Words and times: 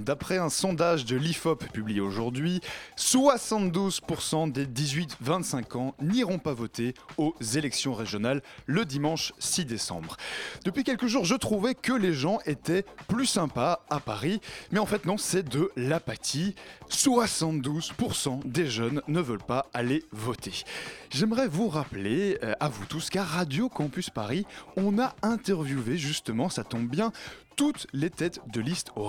D'après 0.00 0.38
un 0.38 0.48
sondage 0.48 1.04
de 1.04 1.14
l'IFOP 1.14 1.66
publié 1.72 2.00
aujourd'hui, 2.00 2.60
72% 2.96 4.50
des 4.50 4.66
18-25 4.66 5.76
ans 5.76 5.94
n'iront 6.02 6.40
pas 6.40 6.52
voter 6.52 6.94
aux 7.16 7.32
élections 7.54 7.94
régionales 7.94 8.42
le 8.66 8.84
dimanche 8.84 9.32
6 9.38 9.64
décembre. 9.64 10.16
Depuis 10.64 10.82
quelques 10.82 11.06
jours, 11.06 11.24
je 11.24 11.36
trouvais 11.36 11.76
que 11.76 11.92
les 11.92 12.12
gens 12.12 12.40
étaient 12.44 12.84
plus 13.06 13.26
sympas 13.26 13.84
à 13.88 14.00
Paris, 14.00 14.40
mais 14.72 14.80
en 14.80 14.86
fait 14.86 15.06
non, 15.06 15.16
c'est 15.16 15.48
de 15.48 15.70
l'apathie. 15.76 16.56
72% 16.90 18.40
des 18.44 18.66
jeunes 18.66 19.00
ne 19.06 19.20
veulent 19.20 19.38
pas 19.38 19.66
aller 19.72 20.02
voter. 20.10 20.64
J'aimerais 21.10 21.46
vous 21.46 21.68
rappeler, 21.68 22.38
euh, 22.42 22.54
à 22.58 22.68
vous 22.68 22.84
tous, 22.86 23.10
qu'à 23.10 23.22
Radio 23.22 23.68
Campus 23.68 24.10
Paris, 24.10 24.44
on 24.76 24.98
a 24.98 25.14
interviewé 25.22 25.98
justement, 25.98 26.48
ça 26.48 26.64
tombe 26.64 26.88
bien, 26.88 27.12
toutes 27.56 27.86
les 27.94 28.10
têtes 28.10 28.40
de 28.52 28.60
liste 28.60 28.92
au 28.96 29.06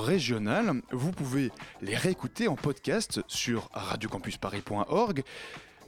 Vous 0.91 1.11
pouvez 1.11 1.51
les 1.81 1.95
réécouter 1.95 2.47
en 2.47 2.55
podcast 2.55 3.21
sur 3.27 3.69
radiocampusparis.org. 3.73 5.23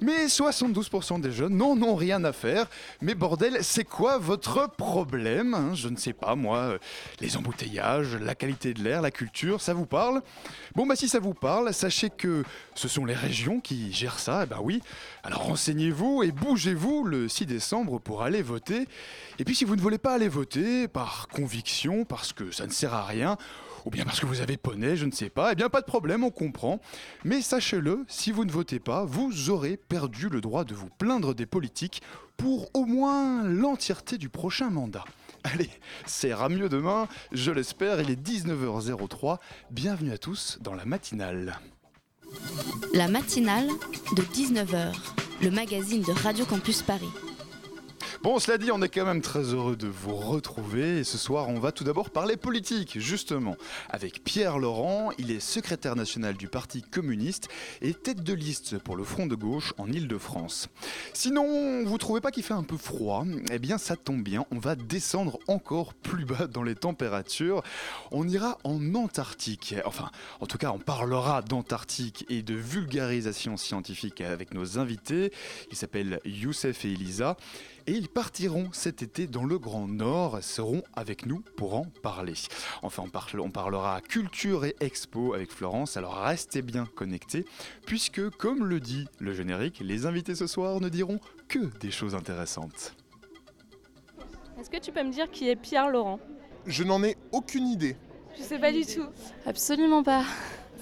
Mais 0.02 0.28
72% 0.28 1.20
des 1.20 1.30
jeunes 1.30 1.58
n'en 1.58 1.76
ont 1.82 1.95
rien 1.95 2.23
à 2.23 2.32
faire. 2.32 2.70
Mais 3.02 3.16
bordel, 3.16 3.58
c'est 3.64 3.84
quoi 3.84 4.17
votre 4.17 4.70
problème 4.78 5.54
hein? 5.54 5.72
Je 5.73 5.90
ne 5.90 5.98
sais 5.98 6.14
pas, 6.14 6.36
moi. 6.36 6.58
euh, 6.58 6.78
Les 7.20 7.36
embouteillages, 7.36 8.16
la 8.16 8.34
qualité 8.34 8.73
de 8.73 8.82
l'air, 8.82 9.02
la 9.02 9.12
culture, 9.12 9.60
ça 9.60 9.73
vous 9.73 9.86
parle? 9.86 10.22
Bon, 10.73 10.88
bah 10.88 10.95
si 10.95 11.10
ça 11.10 11.20
vous 11.20 11.34
parle, 11.34 11.73
sachez 11.73 12.10
que 12.10 12.45
ce 12.76 12.88
sont 12.88 13.04
les 13.04 13.14
régions 13.14 13.60
qui 13.60 13.92
gèrent 13.92 14.20
ça. 14.20 14.44
Eh 14.44 14.45
ben 14.45 14.60
oui. 14.62 14.82
Alors 15.23 15.44
renseignez-vous 15.44 16.23
et 16.23 16.32
bougez-vous 16.32 17.04
le 17.04 17.28
6 17.28 17.45
décembre 17.45 18.00
pour 18.00 18.23
aller 18.23 18.42
voter. 18.42 18.88
Et 19.38 19.44
puis 19.44 19.54
si 19.54 19.66
vous 19.66 19.76
ne 19.76 19.82
voulez 19.82 19.98
pas 19.98 20.14
aller 20.14 20.30
voter 20.30 20.88
par 20.88 21.28
conviction, 21.28 22.06
parce 22.06 22.32
que 22.32 22.52
ça 22.52 22.66
ne 22.66 22.72
sert 22.72 22.94
à 22.94 23.04
rien, 23.04 23.38
ou 23.90 23.92
bien 23.92 24.06
parce 24.06 24.20
que 24.20 24.28
vous 24.28 24.42
avez 24.42 24.56
poney, 24.56 24.95
je 24.95 25.08
ne 25.08 25.12
sais 25.12 25.32
pas, 25.32 25.52
eh 25.52 25.56
bien 25.56 25.68
pas 25.68 25.82
de 25.82 25.88
problème, 25.88 26.23
on 26.23 26.30
comprend. 26.30 26.80
Mais 27.23 27.42
sachez-le, 27.42 28.06
si 28.08 28.32
vous 28.32 28.45
ne 28.45 28.52
votez 28.52 28.78
pas, 28.78 29.04
vous 29.04 29.50
aurez 29.50 29.78
perdu 29.78 30.30
le 30.30 30.42
droit 30.42 30.64
de 30.64 30.76
vous 30.76 30.90
plaindre 31.00 31.34
des 31.34 31.48
politiques 31.48 32.04
pour 32.38 32.70
au 32.76 32.86
moins 32.86 33.44
l'entièreté 33.44 34.20
du 34.20 34.30
prochain 34.30 34.70
mandat. 34.70 35.06
Allez, 35.44 35.72
ça 36.06 36.28
ira 36.28 36.50
mieux 36.50 36.70
demain, 36.70 37.08
je 37.32 37.50
l'espère, 37.50 38.00
il 38.00 38.12
est 38.12 38.22
19h03. 38.22 39.40
Bienvenue 39.72 40.12
à 40.12 40.20
tous 40.20 40.60
dans 40.62 40.76
la 40.76 40.86
matinale. 40.86 41.60
La 42.94 43.08
matinale 43.08 43.70
de 44.16 44.22
19h, 44.22 44.94
le 45.42 45.50
magazine 45.50 46.04
de 46.04 46.12
Radio 46.12 46.45
Campus 46.45 46.84
Paris. 46.84 47.10
Bon, 48.22 48.38
cela 48.38 48.58
dit, 48.58 48.70
on 48.70 48.81
est 48.81 48.89
quand 48.89 49.06
même 49.06 49.22
très 49.22 49.53
heureux 49.53 49.78
de 49.78 49.88
vous 49.88 50.14
retrouver. 50.14 51.00
Et 51.00 51.03
ce 51.06 51.17
soir, 51.17 51.48
on 51.48 51.58
va 51.58 51.72
tout 51.72 51.86
d'abord 51.86 52.09
parler 52.09 52.36
politique, 52.36 53.00
justement, 53.00 53.56
avec 53.89 54.26
Pierre 54.26 54.60
Laurent. 54.60 55.11
Il 55.17 55.32
est 55.32 55.39
secrétaire 55.39 55.95
national 55.95 56.36
du 56.36 56.49
Parti 56.49 56.82
communiste 56.82 57.48
et 57.82 57.93
tête 57.93 58.21
de 58.21 58.33
liste 58.33 58.77
pour 58.77 58.98
le 58.98 59.05
Front 59.05 59.26
de 59.26 59.36
gauche 59.36 59.73
en 59.77 59.89
Ile-de-France. 59.89 60.67
Sinon, 61.14 61.86
vous 61.86 61.98
trouvez 61.98 62.20
pas 62.20 62.32
qu'il 62.32 62.43
fait 62.43 62.54
un 62.54 62.64
peu 62.64 62.76
froid? 62.76 63.23
Eh 63.54 63.58
bien, 63.58 63.77
ça 63.77 63.95
tombe 63.95 64.22
bien, 64.22 64.45
on 64.52 64.60
va 64.60 64.76
descendre 64.76 65.39
encore 65.48 65.93
plus 65.93 66.26
bas 66.26 66.48
dans 66.48 66.64
les 66.64 66.76
températures. 66.76 67.64
On 68.11 68.27
ira 68.27 68.58
en 68.66 68.95
Antarctique. 68.95 69.76
Enfin, 69.86 70.11
en 70.42 70.45
tout 70.45 70.58
cas, 70.58 70.72
on 70.72 70.80
parlera 70.80 71.42
d'Antarctique 71.42 72.26
et 72.27 72.42
de 72.42 72.54
vulgarisation 72.54 73.55
scientifique 73.55 74.20
avec 74.20 74.54
nos 74.54 74.77
invités. 74.77 75.32
Ils 75.72 75.77
s'appellent 75.77 76.20
Youssef 76.26 76.83
et 76.83 76.92
Elisa. 76.92 77.38
Et 77.88 77.94
ils 77.94 78.10
partiront 78.10 78.70
cet 78.72 79.02
été 79.02 79.28
dans 79.28 79.45
le 79.45 79.58
Grand 79.58 79.88
Nord, 79.88 80.44
seront 80.44 80.84
avec 80.95 81.26
nous 81.26 81.42
pour 81.58 81.76
en 81.76 81.86
parler. 82.04 82.34
Enfin, 82.84 83.04
on, 83.06 83.10
parle- 83.10 83.40
on 83.40 83.50
parlera 83.50 84.02
culture 84.02 84.66
et 84.66 84.76
expo 84.80 85.34
avec 85.34 85.52
Florence, 85.52 85.98
alors 85.98 86.16
restez 86.16 86.62
bien 86.62 86.86
connectés, 86.86 87.45
puisque, 87.86 88.30
comme 88.32 88.66
le 88.66 88.80
dit 88.80 89.08
le 89.20 89.34
générique, 89.34 89.80
les 89.80 90.06
invités 90.06 90.36
ce 90.36 90.48
soir 90.48 90.80
ne 90.82 90.90
diront 90.90 91.20
que 91.48 91.60
des 91.80 91.92
choses 91.92 92.16
intéressantes. 92.16 92.94
Est-ce 94.60 94.70
que 94.70 94.78
tu 94.78 94.92
peux 94.92 95.04
me 95.04 95.11
dire 95.11 95.32
qui 95.32 95.50
est 95.50 95.56
Pierre 95.56 95.90
Laurent? 95.90 96.20
Je 96.67 96.84
n'en 96.84 97.02
ai 97.04 97.17
aucune 97.32 97.67
idée. 97.67 97.96
Je 98.38 98.44
sais 98.44 98.60
pas 98.60 98.72
du 98.72 98.86
tout. 98.86 99.06
Absolument 99.46 100.04
pas. 100.04 100.23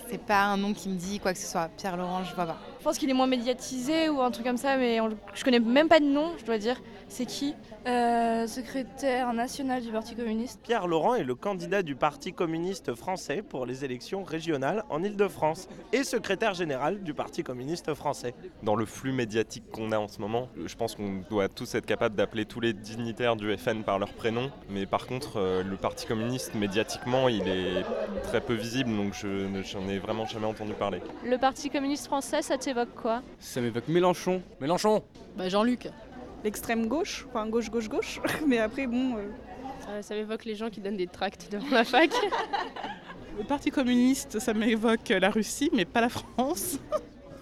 C'est 0.10 0.22
pas 0.22 0.46
un 0.46 0.58
nom 0.58 0.74
qui 0.74 0.90
me 0.90 0.96
dit 0.96 1.20
quoi 1.20 1.34
que 1.34 1.40
ce 1.40 1.48
soit. 1.48 1.70
Pierre 1.78 1.96
Laurent, 1.98 2.24
je 2.24 2.34
vois 2.34 2.46
pas. 2.46 2.58
Je 2.88 2.92
pense 2.92 3.00
qu'il 3.00 3.10
est 3.10 3.14
moins 3.14 3.28
médiatisé 3.28 4.08
ou 4.08 4.22
un 4.22 4.32
truc 4.32 4.46
comme 4.46 4.56
ça, 4.56 4.78
mais 4.78 5.02
on- 5.02 5.10
je 5.34 5.44
connais 5.44 5.60
même 5.60 5.90
pas 5.90 6.00
de 6.00 6.06
nom, 6.06 6.32
je 6.40 6.46
dois 6.46 6.58
dire. 6.58 6.82
C'est 7.10 7.26
qui 7.26 7.54
Euh, 7.86 8.48
secrétaire 8.48 9.32
national 9.32 9.82
du 9.82 9.92
Parti 9.94 10.14
communiste. 10.14 10.60
Pierre 10.62 10.88
Laurent 10.88 11.16
est 11.16 11.24
le 11.24 11.36
candidat 11.36 11.84
du 11.84 11.96
Parti 11.96 12.34
communiste 12.34 12.94
français 12.96 13.42
pour 13.42 13.66
les 13.66 13.86
élections 13.86 14.26
régionales 14.26 14.84
en 14.90 15.02
Ile-de-France 15.02 15.70
et 15.94 16.04
secrétaire 16.04 16.54
général 16.54 17.02
du 17.02 17.14
Parti 17.14 17.44
communiste 17.44 17.94
français. 17.94 18.34
Dans 18.62 18.76
le 18.76 18.86
flux 18.86 19.14
médiatique 19.14 19.64
qu'on 19.72 19.94
a 19.94 20.00
en 20.00 20.10
ce 20.10 20.20
moment, 20.20 20.50
je 20.66 20.76
pense 20.76 20.96
qu'on 20.96 21.22
doit 21.30 21.48
tous 21.48 21.76
être 21.76 21.86
capables 21.86 22.16
d'appeler 22.16 22.44
tous 22.44 22.60
les 22.60 22.74
dignitaires 22.74 23.38
du 23.38 23.56
FN 23.56 23.84
par 23.84 24.00
leur 24.00 24.12
prénom. 24.12 24.52
Mais 24.70 24.86
par 24.86 25.08
contre, 25.08 25.38
euh, 25.38 25.64
le 25.64 25.78
Parti 25.78 26.06
communiste, 26.08 26.56
médiatiquement, 26.56 27.30
il 27.30 27.48
est 27.48 27.86
très 28.24 28.42
peu 28.42 28.56
visible, 28.56 28.94
donc 28.94 29.14
je 29.14 29.28
ne- 29.48 29.64
j'en 29.64 29.88
ai 29.88 29.98
vraiment 29.98 30.26
jamais 30.26 30.48
entendu 30.48 30.74
parler. 30.74 31.02
Le 31.24 31.38
Parti 31.38 31.70
communiste 31.70 32.08
français, 32.08 32.42
ça 32.42 32.58
t'évoque 32.78 32.96
quoi 33.02 33.22
Ça 33.40 33.62
m'évoque 33.62 33.88
Mélenchon. 33.88 34.42
Mélenchon 34.62 35.04
Bah 35.36 35.50
Jean-Luc. 35.50 35.88
L'extrême 36.44 36.88
gauche, 36.88 37.26
enfin 37.30 37.48
gauche, 37.48 37.70
gauche, 37.72 37.90
gauche. 37.90 38.20
Mais 38.48 38.60
après, 38.60 38.86
bon. 38.88 39.16
euh, 39.18 39.22
ça, 39.80 40.02
ça 40.02 40.16
m'évoque 40.16 40.46
les 40.46 40.56
gens 40.56 40.70
qui 40.70 40.80
donnent 40.80 40.98
des 40.98 41.08
tracts 41.08 41.52
devant 41.52 41.70
la 41.72 41.84
fac. 41.84 42.12
Le 43.38 43.44
Parti 43.44 43.70
communiste, 43.70 44.40
ça 44.40 44.54
m'évoque 44.54 45.10
la 45.10 45.30
Russie, 45.30 45.70
mais 45.72 45.86
pas 45.86 46.02
la 46.02 46.10
France. 46.10 46.80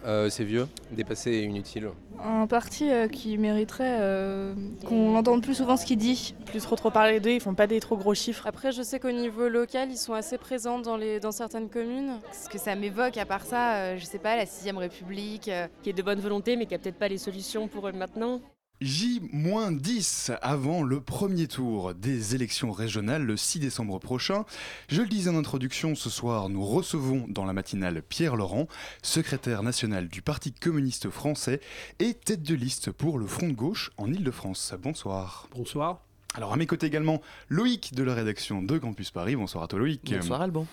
Euh, 0.06 0.30
C'est 0.30 0.44
vieux, 0.44 0.68
dépassé 0.92 1.32
et 1.32 1.44
inutile. 1.44 1.90
Un 2.24 2.48
parti 2.48 2.90
euh, 2.90 3.08
qui 3.08 3.38
mériterait 3.38 3.98
euh, 4.00 4.54
qu'on 4.88 5.16
entende 5.16 5.44
plus 5.44 5.56
souvent 5.56 5.78
ce 5.78 5.86
qu'il 5.86 5.98
dit. 5.98 6.34
Plus 6.46 6.62
trop 6.62 6.76
trop 6.76 6.90
parler 6.90 7.20
d'eux, 7.20 7.32
ils 7.32 7.40
font 7.40 7.54
pas 7.54 7.68
des 7.68 7.80
trop 7.80 7.98
gros 7.98 8.14
chiffres. 8.14 8.48
Après, 8.48 8.72
je 8.72 8.82
sais 8.82 9.00
qu'au 9.00 9.12
niveau 9.12 9.48
local, 9.48 9.90
ils 9.92 9.98
sont 9.98 10.14
assez 10.14 10.38
présents 10.38 10.80
dans, 10.80 10.98
les, 10.98 11.20
dans 11.20 11.32
certaines 11.32 11.70
communes. 11.70 12.20
Ce 12.32 12.50
que 12.50 12.58
ça 12.58 12.76
m'évoque, 12.76 13.18
à 13.18 13.26
part 13.26 13.46
ça, 13.46 13.76
euh, 13.76 13.98
je 13.98 14.06
sais 14.06 14.20
pas, 14.20 14.36
la 14.36 14.46
6ème 14.46 14.78
République. 14.78 15.50
euh, 15.50 15.68
qui 15.84 15.90
est 15.90 15.94
de 15.94 16.02
bonne 16.02 16.20
volonté 16.20 16.56
mais 16.56 16.66
qui 16.66 16.76
a 16.76 16.80
peut-être 16.80 16.98
pas 16.98 17.08
les 17.08 17.18
solutions 17.18 17.68
pour 17.68 17.88
eux 17.88 17.92
maintenant. 17.92 18.40
J-10 18.82 20.38
avant 20.42 20.84
le 20.84 21.00
premier 21.00 21.48
tour 21.48 21.94
des 21.94 22.36
élections 22.36 22.74
régionales 22.74 23.24
le 23.24 23.38
6 23.38 23.60
décembre 23.60 24.00
prochain. 24.00 24.44
Je 24.90 25.02
le 25.02 25.08
disais 25.08 25.30
en 25.30 25.38
introduction, 25.38 25.96
ce 25.96 26.10
soir 26.10 26.50
nous 26.50 26.66
recevons 26.66 27.26
dans 27.30 27.46
la 27.46 27.54
matinale 27.54 28.02
Pierre 28.02 28.36
Laurent, 28.36 28.68
secrétaire 29.02 29.64
national 29.64 30.10
du 30.10 30.22
Parti 30.22 30.52
communiste 30.52 31.10
français 31.10 31.62
et 32.00 32.14
tête 32.14 32.44
de 32.44 32.56
liste 32.56 32.92
pour 32.92 33.18
le 33.18 33.28
Front 33.28 33.48
de 33.48 33.54
gauche 33.54 33.92
en 33.98 34.12
Ile-de-France. 34.12 34.74
Bonsoir. 34.82 35.48
Bonsoir. 35.56 36.02
Alors 36.36 36.52
à 36.52 36.58
mes 36.58 36.66
côtés 36.66 36.86
également 36.86 37.22
Loïc 37.48 37.94
de 37.94 38.04
la 38.04 38.14
rédaction 38.14 38.62
de 38.62 38.78
Campus 38.78 39.10
Paris. 39.10 39.38
Bonsoir 39.38 39.64
à 39.64 39.68
toi 39.68 39.80
Loïc. 39.80 40.14
Alban. 40.42 40.68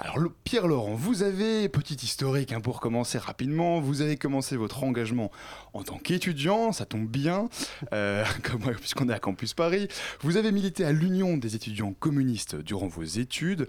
Alors 0.00 0.18
Pierre 0.42 0.66
Laurent, 0.66 0.94
vous 0.94 1.22
avez, 1.22 1.68
petit 1.68 1.94
historique 1.94 2.50
hein, 2.50 2.60
pour 2.60 2.80
commencer 2.80 3.16
rapidement, 3.16 3.80
vous 3.80 4.02
avez 4.02 4.16
commencé 4.16 4.56
votre 4.56 4.82
engagement 4.82 5.30
en 5.74 5.84
tant 5.84 5.98
qu'étudiant, 5.98 6.72
ça 6.72 6.86
tombe 6.86 7.06
bien, 7.06 7.48
euh, 7.92 8.24
puisqu'on 8.80 9.08
est 9.08 9.12
à 9.12 9.20
Campus 9.20 9.54
Paris. 9.54 9.86
Vous 10.22 10.36
avez 10.36 10.50
milité 10.50 10.84
à 10.84 10.90
l'Union 10.90 11.36
des 11.36 11.54
étudiants 11.54 11.92
communistes 11.92 12.56
durant 12.56 12.88
vos 12.88 13.04
études, 13.04 13.68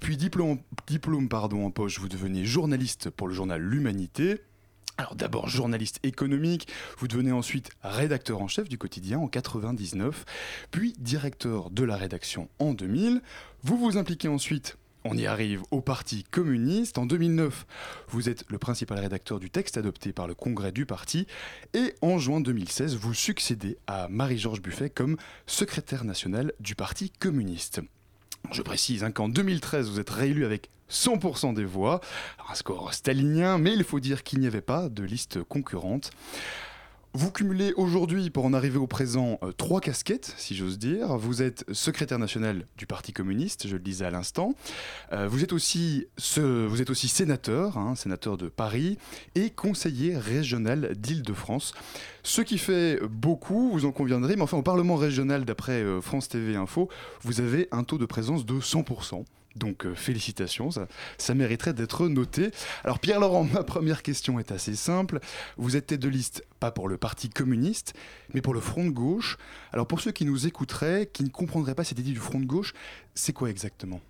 puis 0.00 0.16
diplôme, 0.16 0.58
diplôme 0.86 1.28
pardon, 1.28 1.66
en 1.66 1.70
poche, 1.70 2.00
vous 2.00 2.08
devenez 2.08 2.46
journaliste 2.46 3.10
pour 3.10 3.28
le 3.28 3.34
journal 3.34 3.60
L'Humanité. 3.60 4.40
Alors 5.00 5.14
d'abord 5.14 5.48
journaliste 5.48 6.00
économique, 6.02 6.66
vous 6.98 7.06
devenez 7.06 7.30
ensuite 7.30 7.70
rédacteur 7.84 8.42
en 8.42 8.48
chef 8.48 8.68
du 8.68 8.78
quotidien 8.78 9.20
en 9.20 9.28
99, 9.28 10.24
puis 10.72 10.92
directeur 10.98 11.70
de 11.70 11.84
la 11.84 11.96
rédaction 11.96 12.48
en 12.58 12.74
2000. 12.74 13.22
Vous 13.62 13.78
vous 13.78 13.96
impliquez 13.96 14.26
ensuite 14.26 14.76
On 15.04 15.16
y 15.16 15.24
arrive 15.24 15.62
au 15.70 15.80
Parti 15.80 16.24
communiste. 16.24 16.98
En 16.98 17.06
2009, 17.06 17.64
vous 18.08 18.28
êtes 18.28 18.44
le 18.48 18.58
principal 18.58 18.98
rédacteur 18.98 19.38
du 19.38 19.50
texte 19.50 19.76
adopté 19.76 20.12
par 20.12 20.26
le 20.26 20.34
congrès 20.34 20.72
du 20.72 20.84
parti. 20.84 21.28
Et 21.74 21.94
en 22.02 22.18
juin 22.18 22.40
2016, 22.40 22.96
vous 22.96 23.14
succédez 23.14 23.78
à 23.86 24.08
Marie-Georges 24.08 24.60
Buffet 24.60 24.90
comme 24.90 25.16
secrétaire 25.46 26.02
national 26.02 26.52
du 26.58 26.74
Parti 26.74 27.10
communiste. 27.10 27.82
Je 28.50 28.62
précise 28.62 29.04
hein, 29.04 29.12
qu'en 29.12 29.28
2013, 29.28 29.90
vous 29.90 30.00
êtes 30.00 30.10
réélu 30.10 30.44
avec 30.44 30.70
100% 30.90 31.54
des 31.54 31.64
voix. 31.64 32.00
un 32.50 32.54
score 32.54 32.94
stalinien, 32.94 33.58
mais 33.58 33.72
il 33.74 33.84
faut 33.84 34.00
dire 34.00 34.22
qu'il 34.22 34.40
n'y 34.40 34.46
avait 34.46 34.60
pas 34.60 34.88
de 34.88 35.02
liste 35.02 35.42
concurrente. 35.42 36.10
Vous 37.14 37.32
cumulez 37.32 37.72
aujourd'hui, 37.76 38.28
pour 38.28 38.44
en 38.44 38.52
arriver 38.52 38.76
au 38.76 38.86
présent, 38.86 39.38
euh, 39.42 39.50
trois 39.50 39.80
casquettes, 39.80 40.34
si 40.36 40.54
j'ose 40.54 40.78
dire. 40.78 41.16
Vous 41.16 41.42
êtes 41.42 41.64
secrétaire 41.72 42.18
national 42.18 42.66
du 42.76 42.86
Parti 42.86 43.14
communiste, 43.14 43.66
je 43.66 43.72
le 43.72 43.82
disais 43.82 44.04
à 44.04 44.10
l'instant. 44.10 44.54
Euh, 45.12 45.26
vous, 45.26 45.42
êtes 45.42 45.54
aussi 45.54 46.06
vous 46.36 46.82
êtes 46.82 46.90
aussi 46.90 47.08
sénateur, 47.08 47.78
hein, 47.78 47.94
sénateur 47.94 48.36
de 48.36 48.48
Paris, 48.48 48.98
et 49.34 49.48
conseiller 49.48 50.18
régional 50.18 50.94
d'Île-de-France. 50.96 51.72
Ce 52.22 52.42
qui 52.42 52.58
fait 52.58 53.00
beaucoup, 53.10 53.70
vous 53.72 53.86
en 53.86 53.90
conviendrez, 53.90 54.36
mais 54.36 54.42
enfin 54.42 54.58
au 54.58 54.62
Parlement 54.62 54.96
régional, 54.96 55.46
d'après 55.46 55.82
euh, 55.82 56.02
France 56.02 56.28
TV 56.28 56.56
Info, 56.56 56.90
vous 57.22 57.40
avez 57.40 57.68
un 57.72 57.84
taux 57.84 57.98
de 57.98 58.06
présence 58.06 58.44
de 58.44 58.60
100%. 58.60 59.24
Donc 59.56 59.86
euh, 59.86 59.94
félicitations, 59.94 60.70
ça, 60.70 61.34
mériterait 61.34 61.74
d'être 61.74 62.08
noté. 62.08 62.50
Alors 62.84 62.98
Pierre-Laurent, 62.98 63.44
ma 63.52 63.64
première 63.64 64.02
question 64.02 64.38
est 64.38 64.52
assez 64.52 64.76
simple. 64.76 65.20
Vous 65.56 65.76
êtes 65.76 65.88
tête 65.88 66.00
de 66.00 66.08
liste 66.08 66.44
pas 66.60 66.70
pour 66.70 66.88
le 66.88 66.96
Parti 66.96 67.28
communiste, 67.28 67.94
mais 68.34 68.40
pour 68.40 68.54
le 68.54 68.60
Front 68.60 68.84
de 68.84 68.90
gauche. 68.90 69.36
Alors 69.72 69.86
pour 69.86 70.00
ceux 70.00 70.12
qui 70.12 70.24
nous 70.24 70.46
écouteraient, 70.46 71.08
qui 71.12 71.24
ne 71.24 71.30
comprendraient 71.30 71.74
pas 71.74 71.84
cette 71.84 71.98
idée 71.98 72.12
du 72.12 72.20
Front 72.20 72.40
de 72.40 72.46
gauche, 72.46 72.74
c'est 73.14 73.32
quoi 73.32 73.50
exactement? 73.50 74.00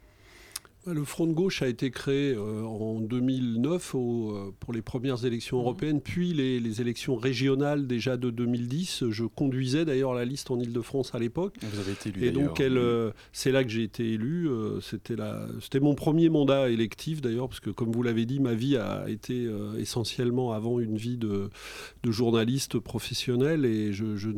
Le 0.87 1.05
Front 1.05 1.27
de 1.27 1.33
gauche 1.33 1.63
a 1.63 1.69
été 1.69 1.91
créé 1.91 2.33
euh, 2.33 2.63
en 2.63 3.01
2009 3.01 3.95
euh, 3.95 4.51
pour 4.59 4.73
les 4.73 4.83
premières 4.83 5.25
élections 5.25 5.59
européennes, 5.59 6.01
puis 6.01 6.33
les, 6.33 6.81
élections 6.81 7.17
régionales 7.17 7.87
déjà 7.87 8.17
de 8.17 8.31
2010. 8.31 9.05
Je 9.11 9.25
conduisais 9.25 9.85
d'ailleurs 9.85 10.15
la 10.15 10.25
liste 10.25 10.51
en 10.51 10.61
Ile-de-France 10.61 11.15
à 11.15 11.19
l'époque. 11.19 11.57
Vous 11.63 11.81
avez 11.81 11.93
été 11.93 12.11
élu. 12.11 12.25
Et 12.27 12.31
donc 12.31 12.61
euh, 12.61 13.11
c'est 13.33 13.51
là 13.51 13.65
que 13.65 13.71
j'ai 13.71 13.83
été 13.83 14.13
élu. 14.13 14.49
C'était 14.81 15.81
mon 15.81 15.95
premier 15.95 16.29
mandat 16.29 16.69
électif 16.69 17.21
d'ailleurs, 17.21 17.49
parce 17.49 17.61
que 17.61 17.71
comme 17.71 17.91
vous 17.91 18.03
l'avez 18.03 18.27
dit, 18.27 18.39
ma 18.39 18.55
vie 18.55 18.77
a 18.77 19.09
été 19.09 19.49
essentiellement 19.79 20.53
avant 20.53 20.79
une 20.79 20.97
vie 20.97 21.17
de, 21.17 21.51
journaliste 22.07 22.79
professionnel 22.79 23.65
et 23.65 23.93
je, 23.93 24.17
je, 24.17 24.31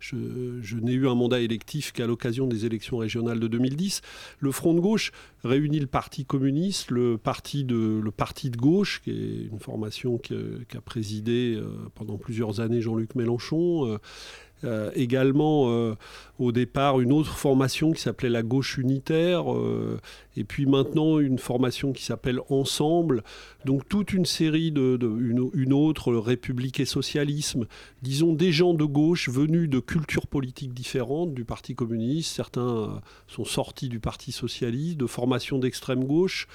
je 0.00 0.76
n'ai 0.76 0.92
eu 0.92 1.08
un 1.08 1.14
mandat 1.14 1.40
électif 1.40 1.92
qu'à 1.92 2.06
l'occasion 2.06 2.46
des 2.46 2.66
élections 2.66 2.98
régionales 2.98 3.40
de 3.40 3.48
2010. 3.48 4.00
Le 4.38 4.52
Front 4.52 4.74
de 4.74 4.80
gauche 4.80 4.99
réunit 5.44 5.80
le 5.80 5.86
Parti 5.86 6.24
communiste, 6.24 6.90
le 6.90 7.16
parti 7.18 7.64
de, 7.64 8.02
gauche, 8.56 9.00
qui 9.02 9.10
est 9.10 9.48
une 9.50 9.58
formation 9.58 10.18
qu'a 10.18 10.80
présidé 10.80 11.54
euh, 11.56 11.88
pendant 11.94 12.18
plusieurs 12.18 12.60
années 12.60 12.80
Jean-Luc 12.80 13.14
Mélenchon. 13.14 13.98
Euh, 14.62 14.90
également 14.94 15.70
euh, 15.70 15.94
au 16.38 16.52
départ 16.52 17.00
une 17.00 17.12
autre 17.12 17.34
formation 17.34 17.92
qui 17.92 18.02
s'appelait 18.02 18.28
la 18.28 18.42
gauche 18.42 18.76
unitaire, 18.76 19.54
euh, 19.54 19.98
et 20.36 20.44
puis 20.44 20.66
maintenant 20.66 21.18
une 21.18 21.38
formation 21.38 21.92
qui 21.92 22.04
s'appelle 22.04 22.40
Ensemble. 22.50 23.24
Donc 23.64 23.88
toute 23.88 24.12
une 24.12 24.26
série 24.26 24.70
de, 24.70 24.98
une, 25.54 25.72
autre 25.72 26.12
République 26.14 26.78
et 26.78 26.84
socialisme. 26.84 27.66
Disons 28.02 28.34
des 28.34 28.52
gens 28.52 28.74
de 28.74 28.84
gauche 28.84 29.30
venus 29.30 29.68
de 29.68 29.80
cultures 29.80 30.26
politiques 30.26 30.74
différentes 30.74 31.32
du 31.32 31.44
Parti 31.44 31.74
communiste. 31.74 32.34
Certains 32.34 33.00
sont 33.28 33.44
sortis 33.44 33.88
du 33.88 34.00
Parti 34.00 34.32
socialiste, 34.32 34.98
de 34.98 35.06
formations 35.06 35.58
d'extrême 35.58 36.04
gauche, 36.04 36.48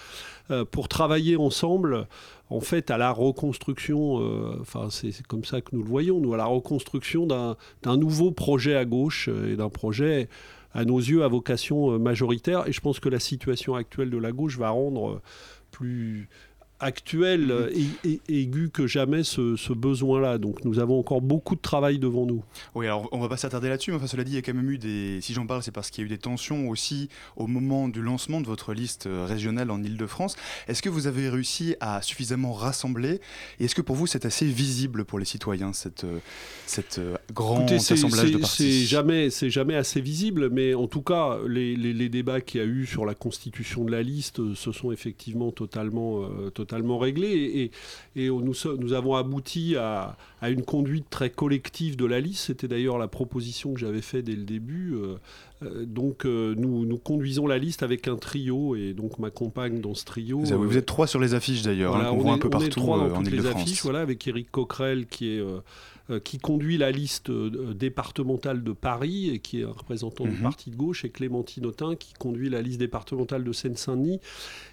pour 0.72 0.88
travailler 0.88 1.38
ensemble 1.38 2.08
en 2.50 2.60
fait 2.60 2.92
à 2.92 2.98
la 2.98 3.12
reconstruction, 3.12 4.22
euh, 4.22 4.90
c'est 4.90 5.26
comme 5.28 5.46
ça 5.46 5.62
que 5.62 5.70
nous 5.74 5.84
le 5.84 5.90
voyons, 5.90 6.20
nous, 6.20 6.34
à 6.34 6.38
la 6.38 6.46
reconstruction 6.46 7.26
d'un 7.26 7.98
nouveau 7.98 8.32
projet 8.32 8.76
à 8.76 8.86
gauche 8.86 9.30
euh, 9.30 9.54
et 9.54 9.56
d'un 9.56 9.70
projet 9.70 10.30
à 10.74 10.86
nos 10.86 11.00
yeux 11.00 11.24
à 11.24 11.28
vocation 11.28 11.94
euh, 11.94 11.98
majoritaire. 11.98 12.68
Et 12.68 12.72
je 12.72 12.82
pense 12.82 13.00
que 13.00 13.10
la 13.10 13.20
situation 13.20 13.76
actuelle 13.76 14.10
de 14.10 14.18
la 14.18 14.32
gauche 14.32 14.58
va 14.58 14.70
rendre 14.70 15.22
plus 15.72 16.30
actuel 16.86 17.48
mhm. 17.48 18.20
et, 18.30 18.42
aigu 18.42 18.70
que 18.70 18.86
jamais 18.86 19.24
ce, 19.24 19.74
besoin-là. 19.74 20.38
Donc 20.38 20.64
nous 20.64 20.80
avons 20.80 21.00
encore 21.00 21.22
beaucoup 21.22 21.56
de 21.56 21.62
travail 21.62 21.98
devant 22.00 22.26
nous. 22.26 22.44
Oui, 22.76 22.86
alors 22.86 23.10
on 23.12 23.20
va 23.20 23.28
pas 23.28 23.38
s'attarder 23.38 23.70
là-dessus, 23.70 23.92
mais 23.92 23.98
enfin 23.98 24.08
cela 24.08 24.24
dit, 24.24 24.34
il 24.34 24.36
y 24.36 24.38
a 24.38 24.42
quand 24.42 24.54
même 24.54 24.70
eu 24.70 24.78
des... 24.78 25.20
Si 25.22 25.34
j'en 25.34 25.48
parle, 25.48 25.64
c'est 25.64 25.72
parce 25.72 25.90
qu'il 25.90 26.04
y 26.04 26.06
a 26.06 26.08
eu 26.08 26.10
des 26.10 26.18
tensions 26.18 26.70
aussi 26.70 27.10
au 27.36 27.48
moment 27.48 27.88
du 27.88 28.02
lancement 28.02 28.40
de 28.40 28.46
votre 28.46 28.74
liste 28.74 29.08
euh, 29.08 29.26
régionale 29.26 29.72
en 29.72 29.82
Ile-de-France. 29.82 30.36
Est-ce 30.68 30.82
que 30.82 30.90
vous 30.90 31.08
avez 31.08 31.28
réussi 31.28 31.76
à 31.80 32.02
suffisamment 32.02 32.54
rassembler? 32.54 33.20
Et 33.60 33.66
est-ce 33.66 33.76
que 33.76 33.82
pour 33.82 33.96
vous 33.96 34.06
c'est 34.06 34.26
assez 34.26 34.46
visible 34.46 35.06
pour 35.06 35.18
les 35.18 35.26
citoyens, 35.26 35.74
cette, 35.74 36.04
euh, 36.04 36.20
cette 36.68 37.00
euh, 37.00 37.16
grand 37.34 37.70
assemblage 37.72 38.32
de 38.32 38.38
partis 38.38 38.82
C'est 38.82 38.86
jamais, 38.86 39.30
jamais 39.30 39.76
assez 39.76 40.02
visible, 40.02 40.50
mais 40.52 40.76
en 40.76 40.88
tout 40.88 41.02
cas, 41.02 41.40
les, 41.48 41.76
les, 41.76 42.10
débats 42.10 42.40
qu'il 42.42 42.62
y 42.62 42.64
a 42.64 42.68
eu 42.68 42.86
sur 42.86 43.06
la 43.06 43.16
constitution 43.16 43.84
de 43.84 43.92
la 43.92 44.04
liste 44.04 44.54
se 44.54 44.72
sont 44.72 44.92
effectivement 44.92 45.52
totalement, 45.52 46.30
totalement 46.52 46.75
totalement 46.76 46.98
réglé. 46.98 47.72
Et, 48.16 48.22
et 48.22 48.30
nous, 48.30 48.54
nous, 48.80 48.94
avons 48.94 49.16
abouti 49.16 49.76
à, 49.76 50.18
à, 50.42 50.50
une 50.50 50.64
conduite 50.64 51.06
très 51.10 51.30
collective 51.30 51.96
de 51.96 52.06
la 52.06 52.20
liste. 52.20 52.46
C'était 52.46 52.68
d'ailleurs 52.68 52.98
la 52.98 53.08
proposition 53.08 53.74
que 53.74 53.80
j'avais 53.80 54.02
faite 54.02 54.26
dès 54.26 54.36
le 54.36 54.44
début. 54.44 54.96
Euh, 54.96 55.16
euh, 55.64 55.86
donc 55.86 56.26
euh, 56.26 56.54
nous, 56.58 56.86
nous, 56.86 56.98
conduisons 56.98 57.48
la 57.48 57.58
liste 57.58 57.84
avec 57.84 58.08
un 58.08 58.18
trio 58.18 58.76
et 58.76 58.94
donc 58.94 59.20
ma 59.20 59.30
compagne 59.30 59.80
dans 59.80 59.94
ce 59.94 60.06
trio. 60.06 60.40
Vous, 60.40 60.78
êtes 60.78 60.86
trois 60.86 61.08
sur 61.08 61.20
les 61.20 61.34
affiches 61.34 61.62
d'ailleurs, 61.62 61.96
hein, 61.96 62.10
on, 62.12 62.18
voit 62.18 62.34
un 62.34 62.38
peu 62.38 62.50
partout 62.50 62.70
trois 62.70 62.98
dans 62.98 63.16
en 63.16 63.24
toutes 63.24 63.32
les 63.32 63.46
affiches, 63.46 63.82
voilà, 63.84 64.02
avec 64.02 64.28
Eric 64.28 64.52
Coquerel 64.52 65.06
qui 65.08 65.30
est 65.30 65.44
qui 66.24 66.38
conduit 66.38 66.78
la 66.78 66.92
liste 66.92 67.32
euh, 67.32 67.74
départementale 67.74 68.64
de 68.64 68.74
Paris 68.74 69.30
et 69.30 69.40
qui 69.40 69.62
est 69.62 69.64
un 69.64 69.72
représentant 69.72 70.26
du 70.26 70.32
mhm. 70.32 70.44
parti 70.44 70.70
de 70.70 70.76
gauche, 70.76 71.04
et 71.04 71.10
Clémentine 71.10 71.66
Autain 71.66 71.96
qui 71.96 72.14
conduit 72.14 72.50
la 72.50 72.62
liste 72.62 72.80
départementale 72.80 73.44
de 73.44 73.52
Seine-Saint-Denis 73.52 74.20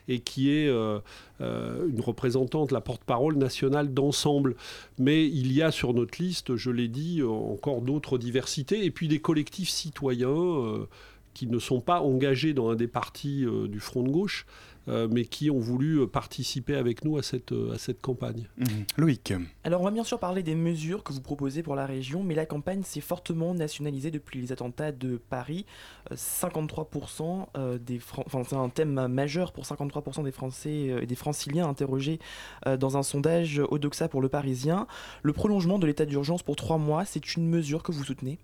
et 0.08 0.20
qui 0.20 0.50
est 0.50 0.69
euh, 0.69 1.00
une 1.40 2.00
représentante, 2.00 2.70
la 2.70 2.82
porte-parole 2.82 3.37
nationale 3.37 3.94
d'ensemble. 3.94 4.56
Mais 4.99 5.26
il 5.26 5.52
y 5.52 5.62
a 5.62 5.70
sur 5.70 5.94
notre 5.94 6.23
liste, 6.23 6.56
je 6.56 6.70
l'ai 6.70 6.88
dit, 6.88 7.23
encore 7.23 7.81
d'autres 7.81 8.19
diversités 8.19 8.84
et 8.84 8.90
puis 8.90 9.08
des 9.08 9.20
collectifs 9.20 9.70
citoyens 9.70 10.87
qui 11.34 11.46
ne 11.46 11.58
sont 11.58 11.81
pas 11.81 12.00
engagés 12.00 12.52
dans 12.52 12.70
un 12.70 12.75
des 12.75 12.88
partis 12.88 13.46
du 13.69 13.81
Front 13.81 14.02
de 14.02 14.11
gauche, 14.11 14.46
euh, 14.88 15.06
mais 15.11 15.25
qui 15.25 15.49
ont 15.49 15.61
voulu 15.61 16.00
euh, 16.00 16.06
participer 16.06 16.75
avec 16.75 17.05
nous 17.05 17.17
à 17.17 17.23
cette, 17.23 17.52
euh, 17.52 17.75
à 17.75 17.79
cette 17.79 18.00
campagne. 18.00 18.49
Mmh. 18.58 18.64
Loïc. 18.96 19.32
Alors 19.62 19.81
on 19.81 19.84
va 19.84 19.93
bien 19.93 20.02
sûr 20.02 20.19
parler 20.19 20.43
des 20.43 20.56
mesures 20.56 21.05
que 21.05 21.12
vous 21.12 21.20
proposez 21.20 21.62
pour 21.62 21.76
la 21.76 21.87
région, 21.87 22.25
mais 22.25 22.34
la 22.34 22.46
campagne 22.46 22.82
s'est 22.82 23.00
fortement 23.00 23.55
nationalisée 23.55 24.10
depuis 24.10 24.41
les 24.41 24.51
attentats 24.51 24.91
de 24.91 25.20
Paris. 25.31 25.67
53% 26.12 27.79
des 27.79 28.01
enfin, 28.27 28.43
c'est 28.48 28.56
un 28.56 28.69
thème 28.69 29.06
majeur 29.06 29.53
pour 29.53 29.65
53% 29.65 30.24
des 30.24 30.32
Français 30.32 30.91
et 31.03 31.06
des 31.06 31.15
Franciliens 31.15 31.69
interrogés 31.69 32.19
dans 32.67 32.96
un 32.96 33.03
sondage 33.03 33.62
Odoxa 33.70 34.08
pour 34.08 34.20
le 34.20 34.29
Parisien. 34.29 34.86
Le 35.22 35.32
prolongement 35.32 35.79
de 35.79 35.86
l'état 35.86 36.06
d'urgence 36.06 36.43
pour 36.43 36.56
trois 36.56 36.79
mois, 36.79 37.05
c'est 37.05 37.36
une 37.36 37.48
mesure 37.48 37.82
que 37.82 37.93
vous 37.93 38.05
soutenez? 38.05 38.39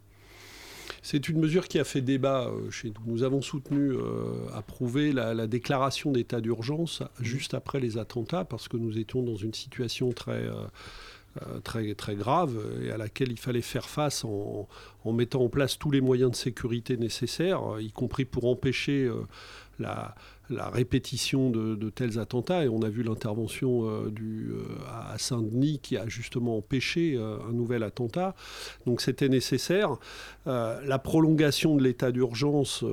C'est 1.11 1.31
une 1.31 1.39
mesure 1.39 1.69
qui 1.69 1.79
a 1.79 1.85
fait 1.85 2.03
débat 2.03 2.49
euh, 2.49 2.71
chez 2.71 2.91
nous. 2.91 3.01
Nous 3.07 3.23
avons 3.23 3.41
soutenu, 3.41 3.93
euh, 3.93 4.47
approuvé 4.53 5.11
la, 5.11 5.47
déclaration 5.47 6.13
d'état 6.13 6.43
d'urgence 6.43 7.03
juste 7.19 7.55
après 7.55 7.81
les 7.81 7.97
attentats 7.97 8.45
parce 8.45 8.69
que 8.69 8.77
nous 8.77 8.99
étions 8.99 9.23
dans 9.23 9.37
une 9.37 9.55
situation 9.55 10.13
très... 10.13 10.47
Euh, 11.47 11.61
très, 11.61 11.95
très 11.95 12.15
grave 12.15 12.57
et 12.83 12.91
à 12.91 12.97
laquelle 12.97 13.31
il 13.31 13.39
fallait 13.39 13.63
faire 13.63 13.89
face 13.89 14.25
en, 14.25 14.69
mettant 15.13 15.43
en 15.43 15.49
place 15.49 15.79
tous 15.79 15.91
les 15.91 16.01
moyens 16.01 16.31
de 16.31 16.37
sécurité 16.37 16.97
nécessaires, 16.97 17.61
y 17.81 17.91
compris 17.93 18.25
pour 18.25 18.45
empêcher 18.47 19.11
la, 19.79 20.15
la 20.51 20.69
répétition 20.69 21.51
de, 21.51 21.91
tels 21.91 22.19
attentats. 22.19 22.65
Et 22.65 22.69
on 22.69 22.83
a 22.83 22.89
vu 22.89 23.03
l'intervention 23.03 23.89
euh, 23.89 24.13
euh, 24.21 24.65
à 24.89 25.19
Saint-Denis 25.19 25.81
qui 25.83 25.97
a 25.97 26.07
justement 26.09 26.59
empêché 26.59 27.15
euh, 27.17 27.37
un 27.49 27.53
nouvel 27.53 27.83
attentat. 27.83 28.35
Donc 28.87 29.01
c'était 29.01 29.29
nécessaire. 29.29 29.97
la 30.47 30.99
prolongation 30.99 31.77
de 31.77 31.83
l'état 31.83 32.13
d'urgence 32.13 32.85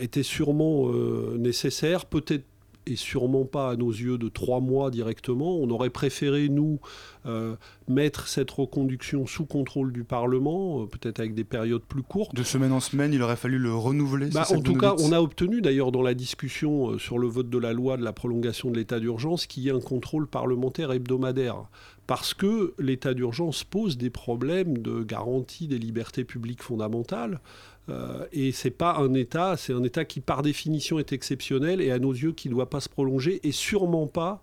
était 0.00 0.22
sûrement 0.22 0.90
nécessaire, 1.36 2.06
peut-être 2.06 2.44
et 2.86 2.96
sûrement 2.96 3.44
pas 3.44 3.70
à 3.70 3.76
nos 3.76 3.90
yeux 3.90 4.18
de 4.18 4.28
trois 4.28 4.60
mois 4.60 4.90
directement. 4.90 5.56
On 5.56 5.68
aurait 5.70 5.90
préféré, 5.90 6.48
nous, 6.48 6.80
euh, 7.26 7.56
mettre 7.88 8.28
cette 8.28 8.50
reconduction 8.50 9.26
sous 9.26 9.44
contrôle 9.44 9.92
du 9.92 10.04
Parlement, 10.04 10.82
euh, 10.82 10.86
peut-être 10.86 11.20
avec 11.20 11.34
des 11.34 11.44
périodes 11.44 11.82
plus 11.82 12.02
courtes. 12.02 12.34
De 12.34 12.42
semaine 12.42 12.72
en 12.72 12.80
semaine, 12.80 13.12
il 13.12 13.22
aurait 13.22 13.36
fallu 13.36 13.58
le 13.58 13.74
renouveler 13.74 14.28
bah, 14.28 14.46
En 14.50 14.60
tout 14.60 14.74
cas, 14.74 14.94
on 15.00 15.12
a 15.12 15.20
obtenu 15.20 15.60
d'ailleurs 15.60 15.92
dans 15.92 16.02
la 16.02 16.14
discussion 16.14 16.90
euh, 16.90 16.98
sur 16.98 17.18
le 17.18 17.26
vote 17.26 17.50
de 17.50 17.58
la 17.58 17.72
loi 17.72 17.96
de 17.96 18.04
la 18.04 18.12
prolongation 18.12 18.70
de 18.70 18.76
l'état 18.76 19.00
d'urgence 19.00 19.46
qu'il 19.46 19.64
y 19.64 19.68
ait 19.68 19.72
un 19.72 19.80
contrôle 19.80 20.26
parlementaire 20.26 20.92
hebdomadaire 20.92 21.66
parce 22.06 22.34
que 22.34 22.74
l'état 22.78 23.14
d'urgence 23.14 23.64
pose 23.64 23.98
des 23.98 24.10
problèmes 24.10 24.78
de 24.78 25.02
garantie 25.02 25.66
des 25.66 25.78
libertés 25.78 26.24
publiques 26.24 26.62
fondamentales. 26.62 27.40
Euh, 27.88 28.26
et 28.32 28.52
c'est 28.52 28.70
pas 28.70 28.96
un 28.96 29.14
État, 29.14 29.56
c'est 29.56 29.72
un 29.72 29.84
État 29.84 30.04
qui 30.04 30.20
par 30.20 30.42
définition 30.42 30.98
est 30.98 31.12
exceptionnel 31.12 31.80
et 31.80 31.90
à 31.92 31.98
nos 31.98 32.12
yeux 32.12 32.32
qui 32.32 32.48
ne 32.48 32.54
doit 32.54 32.68
pas 32.68 32.80
se 32.80 32.88
prolonger 32.88 33.40
et 33.46 33.52
sûrement 33.52 34.06
pas, 34.06 34.42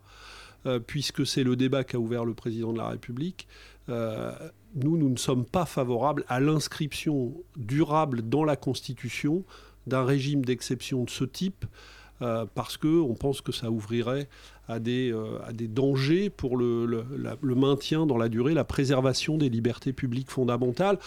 euh, 0.65 0.79
puisque 0.79 1.25
c'est 1.25 1.43
le 1.43 1.55
débat 1.55 1.83
qu'a 1.83 1.97
ouvert 1.97 2.25
le 2.25 2.33
président 2.33 2.71
de 2.71 2.77
la 2.77 2.89
République. 2.89 3.47
Euh, 3.89 4.31
nous, 4.75 4.97
nous 4.97 5.09
ne 5.09 5.17
sommes 5.17 5.45
pas 5.45 5.65
favorables 5.65 6.23
à 6.29 6.39
l'inscription 6.39 7.33
durable 7.57 8.27
dans 8.27 8.43
la 8.43 8.55
Constitution 8.55 9.43
d'un 9.87 10.05
régime 10.05 10.45
d'exception 10.45 11.03
de 11.03 11.09
ce 11.09 11.25
type. 11.25 11.65
parce 12.55 12.77
qu'on 12.77 13.15
pense 13.19 13.41
que 13.41 13.51
ça 13.51 13.69
ouvrirait 13.69 14.29
à 14.69 14.79
des, 14.79 15.13
à 15.45 15.51
des 15.51 15.67
dangers 15.67 16.29
pour 16.29 16.55
le, 16.55 16.85
le, 16.85 17.03
le, 17.41 17.55
maintien 17.55 18.05
dans 18.05 18.17
la 18.17 18.29
durée, 18.29 18.53
la 18.53 18.63
préservation 18.63 19.37
des 19.37 19.49
libertés 19.49 19.91
publiques 19.91 20.31
fondamentales. 20.31 20.97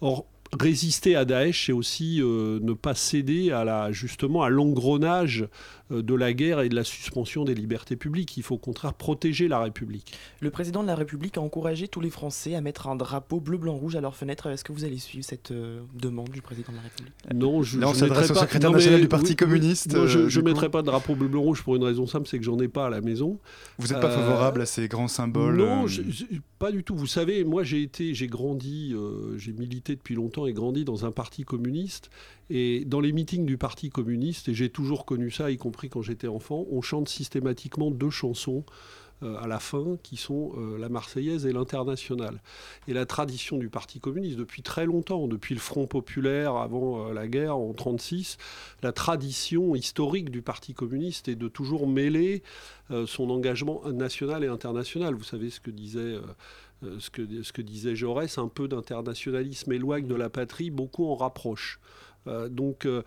Or, 0.00 0.24
résister 0.60 1.16
à 1.16 1.24
Daesh, 1.24 1.66
c'est 1.66 1.72
aussi 1.72 2.20
euh, 2.20 2.58
ne 2.60 2.72
pas 2.72 2.94
céder 2.94 3.50
à 3.52 3.64
la, 3.64 3.92
justement 3.92 4.42
à 4.42 4.50
l'engrenage 4.50 5.48
de 5.90 6.14
la 6.14 6.32
guerre 6.32 6.60
et 6.60 6.68
de 6.68 6.74
la 6.74 6.84
suspension 6.84 7.44
des 7.44 7.54
libertés 7.54 7.96
publiques. 7.96 8.36
Il 8.36 8.42
faut 8.42 8.54
au 8.54 8.58
contraire 8.58 8.94
protéger 8.94 9.48
la 9.48 9.60
République. 9.60 10.12
Le 10.40 10.50
président 10.50 10.82
de 10.82 10.86
la 10.86 10.94
République 10.94 11.36
a 11.38 11.40
encouragé 11.40 11.88
tous 11.88 12.00
les 12.00 12.10
Français 12.10 12.54
à 12.54 12.60
mettre 12.60 12.88
un 12.88 12.96
drapeau 12.96 13.40
bleu, 13.40 13.58
blanc, 13.58 13.74
rouge 13.74 13.96
à 13.96 14.00
leur 14.00 14.16
fenêtre. 14.16 14.46
Est-ce 14.48 14.64
que 14.64 14.72
vous 14.72 14.84
allez 14.84 14.98
suivre 14.98 15.24
cette 15.24 15.50
euh, 15.50 15.80
demande 15.94 16.30
du 16.30 16.40
président 16.42 16.72
de 16.72 16.76
la 16.76 16.82
République? 16.82 17.12
Non, 17.34 17.62
je, 17.62 17.78
Là, 17.78 17.88
on 17.88 17.94
je 17.94 17.98
s'adresse 18.00 18.18
mettrai 18.20 18.32
au 18.32 18.34
pas- 18.34 18.40
secrétaire 18.42 18.70
non, 18.70 18.78
mais- 18.78 19.00
du 19.00 19.08
Parti 19.08 19.30
oui, 19.30 19.36
communiste. 19.36 19.94
Non, 19.94 20.06
je 20.06 20.18
euh, 20.20 20.26
ne 20.26 20.30
coup. 20.30 20.42
mettrai 20.42 20.68
pas 20.70 20.82
de 20.82 20.86
drapeau 20.86 21.14
bleu, 21.14 21.28
blanc, 21.28 21.42
rouge 21.42 21.62
pour 21.62 21.76
une 21.76 21.84
raison 21.84 22.06
simple, 22.06 22.26
c'est 22.28 22.38
que 22.38 22.44
j'en 22.44 22.58
ai 22.60 22.68
pas 22.68 22.86
à 22.86 22.90
la 22.90 23.00
maison. 23.00 23.38
Vous 23.78 23.88
n'êtes 23.88 24.00
pas 24.00 24.10
Euh, 24.10 24.16
favorable 24.16 24.60
à 24.62 24.66
ces 24.66 24.88
grands 24.88 25.08
symboles 25.08 25.56
Non, 25.56 25.84
euh, 25.84 25.86
je- 25.88 26.02
je- 26.08 26.24
pas 26.58 26.70
du 26.72 26.84
tout. 26.84 26.94
Vous 26.94 27.06
savez, 27.06 27.44
moi 27.44 27.64
j'ai 27.64 27.82
été, 27.82 28.14
j'ai 28.14 28.28
grandi, 28.28 28.92
euh, 28.94 29.36
j'ai 29.36 29.52
milité 29.52 29.96
depuis 29.96 30.14
longtemps 30.14 30.46
et 30.46 30.52
grandi 30.52 30.84
dans 30.84 31.04
un 31.04 31.10
parti 31.10 31.42
communiste. 31.44 32.10
Et 32.50 32.84
dans 32.84 33.00
les 33.00 33.12
meetings 33.12 33.46
du 33.46 33.56
parti 33.56 33.88
communiste, 33.88 34.48
et 34.50 34.54
j'ai 34.54 34.68
toujours 34.68 35.06
connu 35.06 35.30
ça, 35.30 35.50
y 35.50 35.56
compris 35.56 35.71
quand 35.88 36.02
j'étais 36.02 36.28
enfant, 36.28 36.66
on 36.70 36.82
chante 36.82 37.08
systématiquement 37.08 37.90
deux 37.90 38.10
chansons 38.10 38.64
euh, 39.22 39.36
à 39.40 39.46
la 39.46 39.60
fin 39.60 39.96
qui 40.02 40.16
sont 40.16 40.52
euh, 40.56 40.78
la 40.78 40.88
Marseillaise 40.88 41.46
et 41.46 41.52
l'Internationale. 41.52 42.40
Et 42.88 42.92
la 42.92 43.06
tradition 43.06 43.58
du 43.58 43.68
Parti 43.68 44.00
communiste 44.00 44.36
depuis 44.36 44.62
très 44.62 44.84
longtemps, 44.84 45.28
depuis 45.28 45.54
le 45.54 45.60
Front 45.60 45.86
populaire 45.86 46.56
avant 46.56 47.08
euh, 47.08 47.12
la 47.12 47.28
guerre 47.28 47.56
en 47.56 47.72
36, 47.72 48.36
la 48.82 48.92
tradition 48.92 49.74
historique 49.76 50.30
du 50.30 50.42
Parti 50.42 50.74
communiste 50.74 51.28
est 51.28 51.36
de 51.36 51.48
toujours 51.48 51.86
mêler 51.86 52.42
son 53.06 53.30
engagement 53.30 53.82
national 53.90 54.44
et 54.44 54.48
international. 54.48 55.14
Vous 55.14 55.24
savez 55.24 55.48
ce 55.48 55.60
que 55.60 55.70
disait 55.70 56.16
ce 56.98 57.08
que, 57.08 57.42
ce 57.42 57.52
que 57.52 57.62
disait 57.62 57.96
Jaurès, 57.96 58.36
un 58.36 58.48
peu 58.48 58.68
d'internationalisme 58.68 59.72
éloigne 59.72 60.06
de 60.06 60.14
la 60.14 60.28
patrie, 60.28 60.70
beaucoup 60.70 61.06
en 61.06 61.14
rapproche. 61.14 61.80
Euh, 62.26 62.48
donc, 62.48 62.86
euh, 62.86 63.02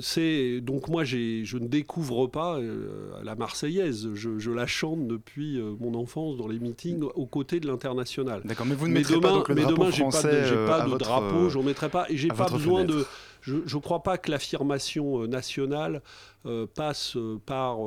c'est 0.00 0.60
donc 0.60 0.88
moi 0.88 1.04
je 1.04 1.56
ne 1.56 1.66
découvre 1.66 2.26
pas 2.26 2.58
euh, 2.58 3.12
la 3.22 3.34
Marseillaise. 3.34 4.08
Je, 4.14 4.38
je 4.38 4.50
la 4.50 4.66
chante 4.66 5.06
depuis 5.06 5.60
mon 5.80 5.94
enfance 5.94 6.36
dans 6.36 6.48
les 6.48 6.58
meetings 6.58 7.02
aux 7.02 7.26
côtés 7.26 7.60
de 7.60 7.66
l'international. 7.66 8.42
D'accord, 8.44 8.66
mais 8.66 8.74
vous 8.74 8.88
ne 8.88 8.94
mettrez 8.94 9.20
pas 9.20 9.28
demain, 9.28 9.38
donc 9.38 9.48
le 9.48 9.54
mais 9.54 9.62
drapeau 9.62 9.76
demain, 9.76 9.90
j'ai 9.90 10.02
pas 10.02 10.08
de, 10.08 10.10
français, 10.10 10.66
pas 10.66 10.80
de 10.82 10.90
votre, 10.90 11.04
drapeau, 11.04 11.48
j'en 11.48 11.62
mettrai 11.62 11.88
pas, 11.88 12.06
et 12.08 12.16
j'ai 12.16 12.28
pas 12.28 12.48
besoin 12.48 12.84
de. 12.84 13.04
Je 13.40 13.54
ne 13.54 13.80
crois 13.80 14.02
pas 14.02 14.18
que 14.18 14.30
l'affirmation 14.30 15.26
nationale 15.26 16.02
passe 16.74 17.16
par 17.46 17.78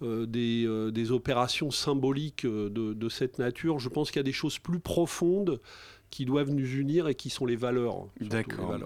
des, 0.00 0.90
des 0.92 1.12
opérations 1.12 1.70
symboliques 1.70 2.46
de, 2.46 2.68
de 2.68 3.08
cette 3.08 3.38
nature. 3.38 3.80
Je 3.80 3.88
pense 3.88 4.10
qu'il 4.10 4.18
y 4.18 4.20
a 4.20 4.24
des 4.24 4.32
choses 4.32 4.58
plus 4.58 4.78
profondes 4.78 5.60
qui 6.10 6.24
doivent 6.24 6.50
nous 6.50 6.66
unir 6.76 7.08
et 7.08 7.14
qui 7.14 7.28
sont 7.30 7.44
les 7.46 7.56
valeurs. 7.56 8.06
D'accord. 8.20 8.78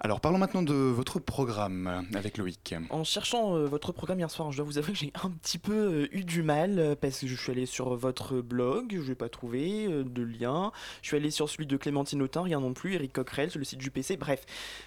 Alors 0.00 0.20
parlons 0.20 0.38
maintenant 0.38 0.62
de 0.62 0.74
votre 0.74 1.18
programme 1.18 2.06
avec 2.14 2.36
Loïc. 2.36 2.74
En 2.90 3.04
cherchant 3.04 3.56
euh, 3.56 3.66
votre 3.66 3.92
programme 3.92 4.18
hier 4.18 4.30
soir, 4.30 4.52
je 4.52 4.58
dois 4.58 4.66
vous 4.66 4.76
avouer 4.78 4.92
que 4.92 4.98
j'ai 4.98 5.12
un 5.22 5.30
petit 5.30 5.58
peu 5.58 5.72
euh, 5.72 6.08
eu 6.12 6.24
du 6.24 6.42
mal 6.42 6.78
euh, 6.78 6.94
parce 6.94 7.20
que 7.20 7.26
je 7.26 7.34
suis 7.34 7.50
allé 7.52 7.64
sur 7.66 7.94
votre 7.96 8.40
blog, 8.42 8.98
je 9.02 9.08
n'ai 9.08 9.14
pas 9.14 9.28
trouvé 9.30 9.86
euh, 9.86 10.04
de 10.04 10.22
lien. 10.22 10.72
Je 11.02 11.08
suis 11.08 11.16
allé 11.16 11.30
sur 11.30 11.48
celui 11.48 11.66
de 11.66 11.76
Clémentine 11.76 12.20
Autain, 12.22 12.42
rien 12.42 12.60
non 12.60 12.74
plus. 12.74 12.94
Eric 12.94 13.12
Coquerel 13.14 13.50
sur 13.50 13.58
le 13.58 13.64
site 13.64 13.78
du 13.80 13.90
PC. 13.90 14.16
Bref, 14.18 14.44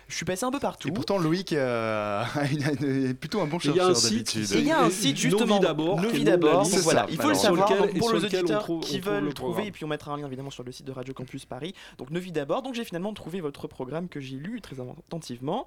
je 0.08 0.15
suis 0.15 0.25
passé 0.25 0.46
un 0.46 0.51
peu 0.51 0.60
partout. 0.60 0.89
Et 0.89 0.91
pourtant 0.91 1.17
Loïc 1.17 1.53
euh, 1.53 2.24
est 2.82 3.13
plutôt 3.15 3.41
un 3.41 3.48
bon 3.48 3.58
chercheur 3.60 3.94
d'habitude. 3.94 4.48
il 4.53 4.65
y 4.67 4.72
a 4.72 4.84
un 4.84 4.89
site 4.89 5.17
justement, 5.17 5.56
Novi 5.56 5.60
d'abord, 5.62 6.00
le 6.01 6.20
d'abord. 6.24 6.63
voilà, 6.84 7.06
C'est 7.08 7.13
il 7.13 7.17
ça. 7.17 7.24
faut 7.24 7.29
le 7.29 7.34
Alors, 7.34 7.41
savoir 7.41 7.70
lequel- 7.72 7.88
donc 7.88 7.96
et 7.96 8.00
pour 8.00 8.13
les 8.13 8.25
auditeurs 8.25 8.63
trouve- 8.63 8.77
on 8.77 8.82
qui 8.82 9.00
veulent 9.00 9.22
le 9.24 9.27
le 9.29 9.34
trouver. 9.34 9.67
Et 9.67 9.72
puis 9.72 9.84
on 9.84 9.88
mettra 9.88 10.13
un 10.13 10.17
lien 10.17 10.27
évidemment 10.27 10.50
sur 10.51 10.63
le 10.63 10.72
site 10.72 10.86
de 10.86 10.91
Radio 10.91 11.13
Campus 11.13 11.46
Paris. 11.46 11.74
Donc 11.98 12.12
Novi 12.12 12.32
d'abord. 12.32 12.62
Donc 12.62 12.74
j'ai 12.74 12.84
finalement 12.84 13.13
trouvé 13.13 13.41
votre 13.41 13.67
programme 13.67 14.10
que 14.10 14.20
j'ai 14.20 14.38
lu 14.38 14.62
très 14.62 14.77
attentivement. 14.79 15.65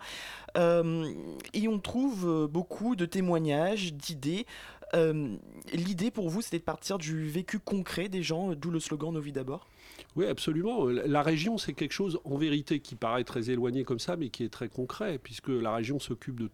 Euh, 0.57 1.13
et 1.55 1.69
on 1.69 1.79
trouve 1.79 2.29
euh, 2.29 2.47
beaucoup 2.47 2.97
de 2.97 3.07
témoignages, 3.07 3.95
d'idées. 3.95 4.47
Euh, 4.95 5.37
L'idée 5.73 6.11
pour 6.11 6.29
vous, 6.29 6.43
c'était 6.43 6.59
de 6.59 6.65
partir 6.65 6.99
du 6.99 7.29
vécu 7.29 7.59
concret 7.59 8.09
des 8.09 8.23
gens, 8.23 8.55
d'où 8.55 8.71
le 8.71 8.81
slogan 8.81 9.13
Novi 9.13 9.31
d'abord 9.31 9.69
Oui, 10.17 10.27
absolument. 10.27 10.87
La 10.87 11.23
région, 11.23 11.59
c'est 11.59 11.75
quelque 11.75 11.93
chose, 11.93 12.19
en 12.25 12.37
vérité, 12.37 12.81
qui 12.81 12.97
paraît 12.97 13.23
très 13.23 13.51
éloigné 13.51 13.85
comme 13.85 14.01
ça, 14.01 14.17
mais 14.17 14.31
qui 14.31 14.43
est 14.43 14.49
très 14.49 14.69
concret, 14.69 15.19
puisque 15.23 15.49
la 15.49 15.73
région 15.75 16.01
s'occupe 16.01 16.41
de, 16.41 16.49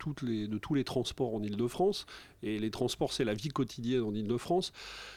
de 0.47 0.59
tous 0.59 0.75
les 0.75 0.85
transports 0.85 1.35
en 1.35 1.43
Ile-de-France. 1.43 2.07
Et 2.47 2.59
les 2.61 2.71
transports, 2.71 3.13
c'est 3.13 3.25
la 3.25 3.35
vie 3.35 3.49
quotidienne 3.49 4.03
en 4.03 4.15
Ile-de-France. 4.15 4.73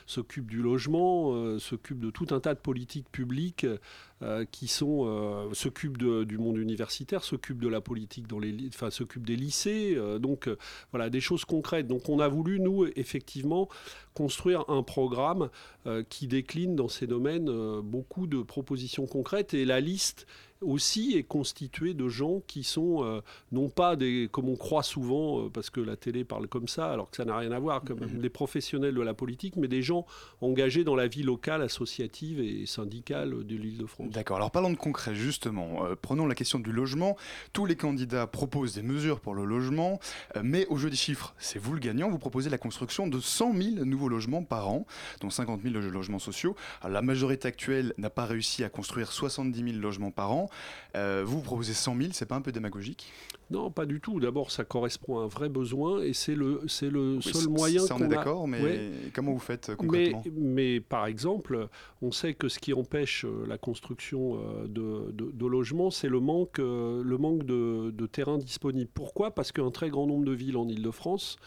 S'occupe 0.07 0.49
du 0.49 0.61
logement, 0.61 1.33
euh, 1.35 1.59
s'occupe 1.59 1.99
de 1.99 2.09
tout 2.09 2.27
un 2.31 2.39
tas 2.39 2.55
de 2.55 2.59
politiques 2.59 3.07
publiques 3.11 3.67
euh, 4.21 4.45
qui 4.51 4.67
sont. 4.67 5.05
euh, 5.05 5.53
s'occupe 5.53 5.97
de- 5.97 6.23
du 6.23 6.37
monde 6.39 6.57
universitaire, 6.57 7.23
s'occupe 7.23 7.59
de 7.61 7.67
la 7.67 7.81
politique 7.81 8.27
dans 8.27 8.39
les. 8.39 8.55
Enfin, 8.69 8.89
s'occupe 8.89 9.25
des 9.25 9.35
lycées. 9.35 9.93
euh, 9.95 10.17
donc, 10.19 10.47
euh, 10.47 10.57
voilà, 10.91 11.09
des 11.11 11.21
choses 11.21 11.45
concrètes. 11.45 11.87
Donc, 11.87 12.09
on 12.09 12.19
a 12.19 12.27
voulu, 12.27 12.59
nous, 12.59 12.85
effectivement, 12.95 13.69
construire 14.15 14.65
un 14.69 14.83
programme 14.83 15.49
qui 16.09 16.27
décline 16.27 16.75
dans 16.75 16.89
ces 16.89 17.07
domaines 17.07 17.79
beaucoup 17.81 18.27
de 18.27 18.41
propositions 18.41 19.07
concrètes 19.07 19.53
et 19.53 19.63
la 19.65 19.79
liste 19.79 20.27
aussi 20.61 21.13
est 21.15 21.23
constituée 21.23 21.93
de 21.93 22.09
gens 22.09 22.41
qui 22.45 22.63
sont 22.63 23.03
euh, 23.03 23.21
non 23.51 23.69
pas 23.69 23.95
des 23.95 24.27
comme 24.31 24.49
on 24.49 24.55
croit 24.57 24.83
souvent 24.83 25.45
euh, 25.45 25.49
parce 25.49 25.69
que 25.69 25.79
la 25.79 25.95
télé 25.95 26.23
parle 26.25 26.47
comme 26.47 26.67
ça 26.67 26.91
alors 26.91 27.09
que 27.09 27.17
ça 27.17 27.23
n'a 27.25 27.37
rien 27.37 27.51
à 27.51 27.59
voir 27.59 27.81
comme 27.81 27.99
des 27.99 28.29
professionnels 28.29 28.93
de 28.93 29.01
la 29.01 29.13
politique 29.13 29.55
mais 29.55 29.67
des 29.69 29.81
gens 29.81 30.05
engagés 30.41 30.83
dans 30.83 30.95
la 30.95 31.07
vie 31.07 31.23
locale 31.23 31.61
associative 31.61 32.41
et 32.41 32.65
syndicale 32.65 33.45
de 33.45 33.55
l'Île-de-France. 33.55 34.09
D'accord, 34.11 34.37
alors 34.37 34.51
parlons 34.51 34.71
de 34.71 34.75
concret 34.77 35.15
justement. 35.15 35.85
Euh, 35.85 35.95
prenons 35.99 36.25
la 36.27 36.35
question 36.35 36.59
du 36.59 36.71
logement. 36.71 37.15
Tous 37.53 37.65
les 37.65 37.75
candidats 37.75 38.27
proposent 38.27 38.73
des 38.75 38.83
mesures 38.83 39.19
pour 39.21 39.35
le 39.35 39.45
logement, 39.45 39.99
mais 40.43 40.65
au 40.67 40.77
jeu 40.77 40.89
des 40.89 40.95
chiffres, 40.95 41.33
c'est 41.39 41.59
vous 41.59 41.73
le 41.73 41.79
gagnant. 41.79 42.09
Vous 42.09 42.19
proposez 42.19 42.49
la 42.49 42.57
construction 42.57 43.07
de 43.07 43.19
100 43.19 43.53
000 43.53 43.85
nouveaux 43.85 44.09
logements 44.09 44.43
par 44.43 44.67
an, 44.69 44.85
dont 45.21 45.29
50 45.29 45.61
000 45.61 45.73
lo- 45.73 45.89
logements 45.89 46.19
sociaux. 46.19 46.55
Alors, 46.81 46.93
la 46.93 47.01
majorité 47.01 47.47
actuelle 47.47 47.93
n'a 47.97 48.09
pas 48.09 48.25
réussi 48.25 48.63
à 48.63 48.69
construire 48.69 49.11
70 49.11 49.63
000 49.63 49.77
logements 49.77 50.11
par 50.11 50.31
an. 50.31 50.48
Euh, 50.95 51.23
vous, 51.25 51.37
vous 51.37 51.43
proposez 51.43 51.73
100 51.73 51.95
000, 51.97 52.09
c'est 52.13 52.25
pas 52.25 52.35
un 52.35 52.41
peu 52.41 52.51
démagogique? 52.51 53.11
Non, 53.51 53.71
pas 53.71 53.85
du 53.85 53.99
tout. 53.99 54.19
D'abord, 54.19 54.51
ça 54.51 54.63
correspond 54.63 55.19
à 55.19 55.23
un 55.23 55.27
vrai 55.27 55.49
besoin 55.49 56.01
et 56.03 56.13
c'est 56.13 56.35
le, 56.35 56.61
c'est 56.67 56.89
le 56.89 57.15
Oui, 57.15 57.23
seul 57.23 57.47
moyen 57.49 57.81
Ça, 57.85 57.95
on 57.95 58.01
est 58.01 58.05
a- 58.05 58.07
d'accord, 58.07 58.47
mais 58.47 58.61
Ouais. 58.61 58.91
comment 59.13 59.31
vous 59.33 59.39
faites 59.39 59.69
euh, 59.69 59.75
Mais, 59.81 60.11
concrètement? 60.11 60.23
Mais 60.37 60.79
par 60.79 61.07
exemple, 61.07 61.67
on 62.03 62.11
sait 62.11 62.33
que 62.35 62.47
ce 62.47 62.59
qui 62.59 62.73
empêche 62.73 63.25
euh, 63.25 63.45
la 63.47 63.57
construction 63.57 64.39
de, 64.67 65.11
de- 65.11 65.31
de 65.31 65.45
logements, 65.47 65.89
c'est 65.89 66.09
le 66.09 66.19
manque, 66.19 66.59
le 66.59 67.17
manque 67.17 67.43
de, 67.43 67.91
de 67.91 68.05
terrain 68.05 68.37
disponible. 68.37 68.89
Pourquoi? 68.93 69.31
Parce 69.31 69.51
qu'un 69.51 69.71
très 69.71 69.89
grand 69.89 70.05
nombre 70.05 70.25
de 70.25 70.31
villes 70.33 70.57
en 70.57 70.67
Ile-de-France 70.67 71.37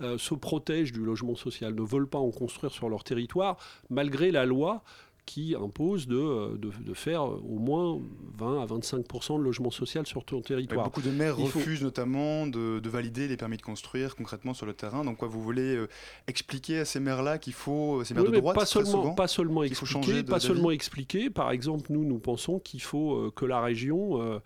euh, 0.00 0.16
se 0.18 0.34
protègent 0.34 0.92
du 0.92 1.04
logement 1.04 1.34
social, 1.36 1.74
ne 1.74 1.82
veulent 1.82 2.08
pas 2.08 2.18
en 2.18 2.30
construire 2.30 2.72
sur 2.72 2.88
leur 2.88 3.04
territoire, 3.04 3.56
malgré 3.90 4.30
la 4.30 4.46
loi 4.46 4.82
qui 5.26 5.54
impose 5.54 6.08
de, 6.08 6.16
euh, 6.16 6.56
de, 6.58 6.70
de 6.84 6.94
faire 6.94 7.22
euh, 7.22 7.40
au 7.48 7.58
moins 7.58 8.00
20 8.38 8.62
à 8.62 8.66
25 8.66 8.98
de 8.98 9.42
logement 9.42 9.70
social 9.70 10.06
sur 10.06 10.24
ton 10.24 10.40
territoire. 10.40 10.84
Beaucoup 10.84 11.00
de 11.00 11.10
maires 11.10 11.36
Il 11.38 11.46
faut- 11.48 11.58
refusent 11.60 11.82
notamment 11.82 12.46
de, 12.46 12.80
de 12.80 12.88
valider 12.90 13.28
les 13.28 13.36
permis 13.36 13.56
de 13.56 13.62
construire 13.62 14.16
concrètement 14.16 14.52
sur 14.52 14.66
le 14.66 14.74
terrain. 14.74 15.04
Donc 15.04 15.18
quoi, 15.18 15.28
vous 15.28 15.40
voulez 15.42 15.76
euh, 15.76 15.88
expliquer 16.26 16.80
à 16.80 16.84
ces 16.84 16.98
maires-là 17.00 17.38
qu'il 17.38 17.52
faut, 17.52 18.02
ces 18.04 18.14
maires 18.14 18.24
Oui, 18.24 18.32
de 18.32 18.38
droite 18.38 18.56
pas 18.56 18.66
seulement, 18.66 18.90
souvent, 18.90 19.14
pas 19.14 19.28
seulement 19.28 19.62
qu'il 19.62 19.74
faut 19.74 19.86
changer 19.86 20.10
expliquer, 20.10 20.30
pas 20.30 20.40
seulement 20.40 20.70
expliquer. 20.70 21.30
Par 21.30 21.50
exemple, 21.52 21.92
nous, 21.92 22.04
nous 22.04 22.18
pensons 22.18 22.58
qu'il 22.58 22.82
faut 22.82 23.30
que 23.36 23.44
la 23.44 23.60
région 23.60 24.40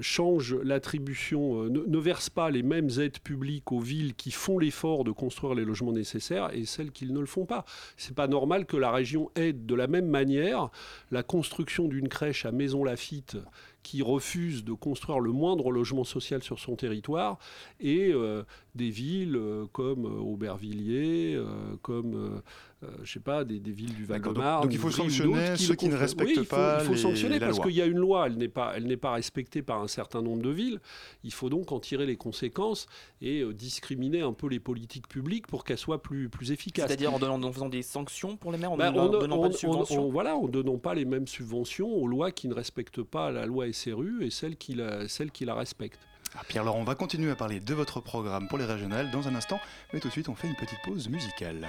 change 0.00 0.54
l'attribution, 0.54 1.64
euh, 1.64 1.68
ne, 1.68 1.80
ne 1.80 1.98
verse 1.98 2.30
pas 2.30 2.50
les 2.50 2.62
mêmes 2.62 2.90
aides 2.98 3.18
publiques 3.18 3.72
aux 3.72 3.80
villes 3.80 4.14
qui 4.14 4.30
font 4.30 4.58
l'effort 4.58 5.04
de 5.04 5.10
construire 5.10 5.54
les 5.54 5.64
logements 5.64 5.92
nécessaires 5.92 6.50
et 6.52 6.64
celles 6.64 6.92
qui 6.92 7.06
ne 7.06 7.20
le 7.20 7.26
font 7.26 7.46
pas. 7.46 7.64
C'est 7.96 8.14
pas 8.14 8.28
normal 8.28 8.66
que 8.66 8.76
la 8.76 8.90
région 8.90 9.30
aide 9.34 9.66
de 9.66 9.74
la 9.74 9.86
même 9.86 10.08
manière 10.08 10.70
la 11.10 11.22
construction 11.22 11.88
d'une 11.88 12.08
crèche 12.08 12.44
à 12.44 12.52
Maison 12.52 12.84
Lafitte 12.84 13.38
qui 13.82 14.00
refuse 14.02 14.64
de 14.64 14.72
construire 14.72 15.18
le 15.18 15.32
moindre 15.32 15.72
logement 15.72 16.04
social 16.04 16.42
sur 16.42 16.60
son 16.60 16.76
territoire 16.76 17.38
et 17.80 18.12
des 18.76 18.90
villes 18.90 19.40
comme 19.72 20.04
Aubervilliers, 20.04 21.42
comme 21.82 22.42
je 23.02 23.12
sais 23.12 23.20
pas, 23.20 23.44
des, 23.44 23.58
villes 23.58 23.94
du 23.94 24.04
Val-de-Marne. 24.04 24.62
Donc 24.62 24.72
il 24.72 24.78
faut 24.78 24.90
sanctionner 24.90 25.56
ceux 25.56 25.74
qui, 25.74 25.88
ne 25.88 25.96
respectent 25.96 26.48
pas 26.48 26.78
il 26.80 26.86
faut, 26.86 26.92
il 26.92 26.96
faut 26.96 27.02
sanctionner 27.08 27.38
parce 27.38 27.60
qu'il 27.60 27.72
y 27.72 27.82
a 27.82 27.86
une 27.86 27.98
loi, 27.98 28.26
elle 28.26 28.36
n'est 28.36 28.48
pas, 28.48 28.72
elle 28.76 28.86
n'est 28.86 28.96
pas 28.96 29.12
respectée 29.12 29.62
par 29.62 29.80
un 29.80 29.88
certain 29.88 30.22
nombre 30.22 30.42
de 30.42 30.50
villes. 30.50 30.80
Il 31.24 31.32
faut 31.32 31.48
donc 31.48 31.72
en 31.72 31.80
tirer 31.80 32.06
les 32.06 32.16
conséquences 32.16 32.86
et 33.20 33.44
discriminer 33.54 34.20
un 34.20 34.32
peu 34.32 34.48
les 34.48 34.60
politiques 34.60 35.08
publiques 35.08 35.46
pour 35.46 35.64
qu'elles 35.64 35.78
soient 35.78 36.02
plus, 36.02 36.28
plus 36.28 36.52
efficaces. 36.52 36.88
C'est-à-dire 36.88 37.12
en, 37.14 37.42
en, 37.42 37.52
faisant 37.52 37.68
des 37.68 37.82
sanctions 37.82 38.36
pour 38.36 38.52
les 38.52 38.58
maires, 38.58 38.72
en 38.72 38.76
bah, 38.76 38.90
ne 38.90 39.08
donnant 39.08 39.40
pas 39.40 39.48
de 39.48 39.54
subventions 39.54 40.10
Voilà, 40.10 40.36
en 40.36 40.48
donnant 40.48 40.78
pas 40.78 40.94
les 40.94 41.04
mêmes 41.04 41.26
subventions 41.26 41.88
aux 41.88 42.06
lois 42.06 42.30
qui 42.30 42.48
ne 42.48 42.54
respectent 42.54 43.02
pas 43.02 43.30
la 43.30 43.46
loi 43.46 43.72
SRU 43.72 44.24
et 44.24 44.30
celles 44.30 44.56
qui 44.56 44.74
la, 44.74 45.08
celles 45.08 45.30
qui 45.30 45.44
la 45.44 45.54
respectent. 45.54 46.00
Ah, 46.34 46.42
Pierre-Laurent, 46.48 46.80
on 46.80 46.84
va 46.84 46.94
continuer 46.94 47.30
à 47.30 47.36
parler 47.36 47.60
de 47.60 47.74
votre 47.74 48.00
programme 48.00 48.48
pour 48.48 48.58
les 48.58 48.64
régionales 48.64 49.10
dans 49.10 49.28
un 49.28 49.34
instant, 49.34 49.60
mais 49.92 50.00
tout 50.00 50.08
de 50.08 50.12
suite 50.12 50.28
on 50.28 50.34
fait 50.34 50.48
une 50.48 50.56
petite 50.56 50.78
pause 50.84 51.08
musicale. 51.08 51.68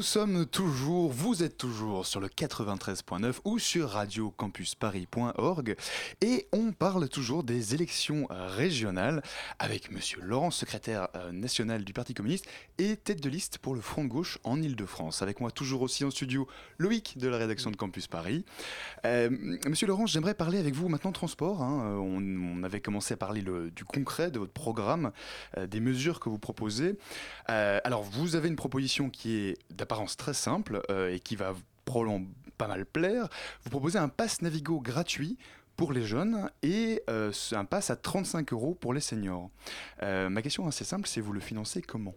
Nous 0.00 0.06
sommes 0.06 0.46
toujours, 0.46 1.12
vous 1.12 1.42
êtes 1.42 1.58
toujours 1.58 2.06
sur 2.06 2.20
le 2.20 2.28
93.9 2.28 3.34
ou 3.44 3.58
sur 3.58 3.90
radiocampusparis.org 3.90 5.76
et 6.22 6.48
on 6.52 6.72
parle 6.72 7.06
toujours 7.10 7.44
des 7.44 7.74
élections 7.74 8.26
régionales 8.30 9.22
avec 9.58 9.90
monsieur 9.90 10.22
Laurent, 10.22 10.50
secrétaire 10.50 11.08
euh, 11.16 11.32
national 11.32 11.84
du 11.84 11.92
Parti 11.92 12.14
communiste 12.14 12.46
et 12.78 12.96
tête 12.96 13.20
de 13.22 13.28
liste 13.28 13.58
pour 13.58 13.74
le 13.74 13.82
Front 13.82 14.04
de 14.04 14.08
gauche 14.08 14.38
en 14.42 14.62
Ile-de-France. 14.62 15.20
Avec 15.20 15.38
moi 15.38 15.50
toujours 15.50 15.82
aussi 15.82 16.02
en 16.02 16.10
studio 16.10 16.48
Loïc 16.78 17.18
de 17.18 17.28
la 17.28 17.36
rédaction 17.36 17.70
de 17.70 17.76
Campus 17.76 18.06
Paris. 18.06 18.46
Euh, 19.04 19.28
monsieur 19.66 19.86
Laurent, 19.86 20.06
j'aimerais 20.06 20.32
parler 20.32 20.58
avec 20.58 20.74
vous 20.74 20.88
maintenant 20.88 21.12
transport. 21.12 21.60
Hein. 21.60 21.98
On, 22.00 22.62
avait 22.62 22.80
commencé 22.80 23.12
à 23.12 23.16
parler 23.18 23.42
du 23.42 23.84
concret 23.84 24.30
de 24.30 24.38
votre 24.38 24.52
programme, 24.52 25.12
euh, 25.58 25.66
des 25.66 25.80
mesures 25.80 26.20
que 26.20 26.30
vous 26.30 26.38
proposez. 26.38 26.96
alors 27.46 28.02
vous 28.02 28.34
avez 28.34 28.48
une 28.48 28.56
proposition 28.56 29.10
qui 29.10 29.54
d'apparence 29.90 30.16
très 30.16 30.34
simple 30.34 30.82
euh, 30.88 31.12
et 31.12 31.18
qui 31.18 31.34
va 31.34 31.52
probablement 31.84 32.24
pas 32.58 32.68
mal 32.68 32.86
plaire. 32.86 33.28
Vous 33.64 33.70
proposez 33.70 33.98
un 33.98 34.08
pass 34.08 34.40
Navigo 34.40 34.78
gratuit 34.78 35.36
pour 35.76 35.92
les 35.92 36.04
jeunes 36.04 36.48
et 36.62 37.02
euh, 37.10 37.32
un 37.52 37.64
pass 37.64 37.90
à 37.90 37.96
35 37.96 38.52
euros 38.52 38.76
pour 38.78 38.94
les 38.94 39.00
seniors. 39.00 39.50
Euh, 40.04 40.28
ma 40.28 40.42
question 40.42 40.64
est 40.66 40.68
assez 40.68 40.84
simple, 40.84 41.08
c'est 41.08 41.20
vous 41.20 41.32
le 41.32 41.40
financez 41.40 41.82
comment? 41.82 42.14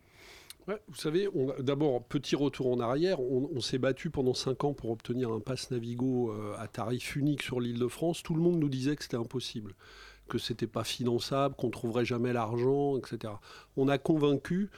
Vous 0.68 0.96
savez, 0.96 1.28
d'abord, 1.60 2.04
petit 2.04 2.38
retour 2.38 2.72
en 2.72 2.80
arrière, 2.80 3.20
on, 3.20 3.60
s'est 3.60 3.80
battu 3.80 4.10
pendant 4.10 4.34
5 4.34 4.64
ans 4.64 4.74
pour 4.74 4.92
obtenir 4.92 5.30
un 5.30 5.42
pass 5.42 5.72
Navigo 5.72 6.34
à 6.58 6.70
tarif 6.70 7.18
unique 7.18 7.42
sur 7.42 7.60
l'île 7.60 7.80
de 7.80 7.88
France. 7.90 8.24
Tout 8.24 8.34
le 8.34 8.42
monde 8.42 8.60
nous 8.60 8.70
disait 8.70 8.96
que 8.96 9.04
c'était 9.04 9.18
impossible, 9.18 9.76
que 10.30 10.38
c'était 10.38 10.68
pas 10.68 10.86
finançable, 10.86 11.56
qu'on 11.56 11.70
trouverait 11.70 12.06
jamais 12.06 12.32
l'argent, 12.32 12.98
etc. 12.98 13.34
On 13.76 13.90
a 13.90 13.98
convaincu 13.98 14.70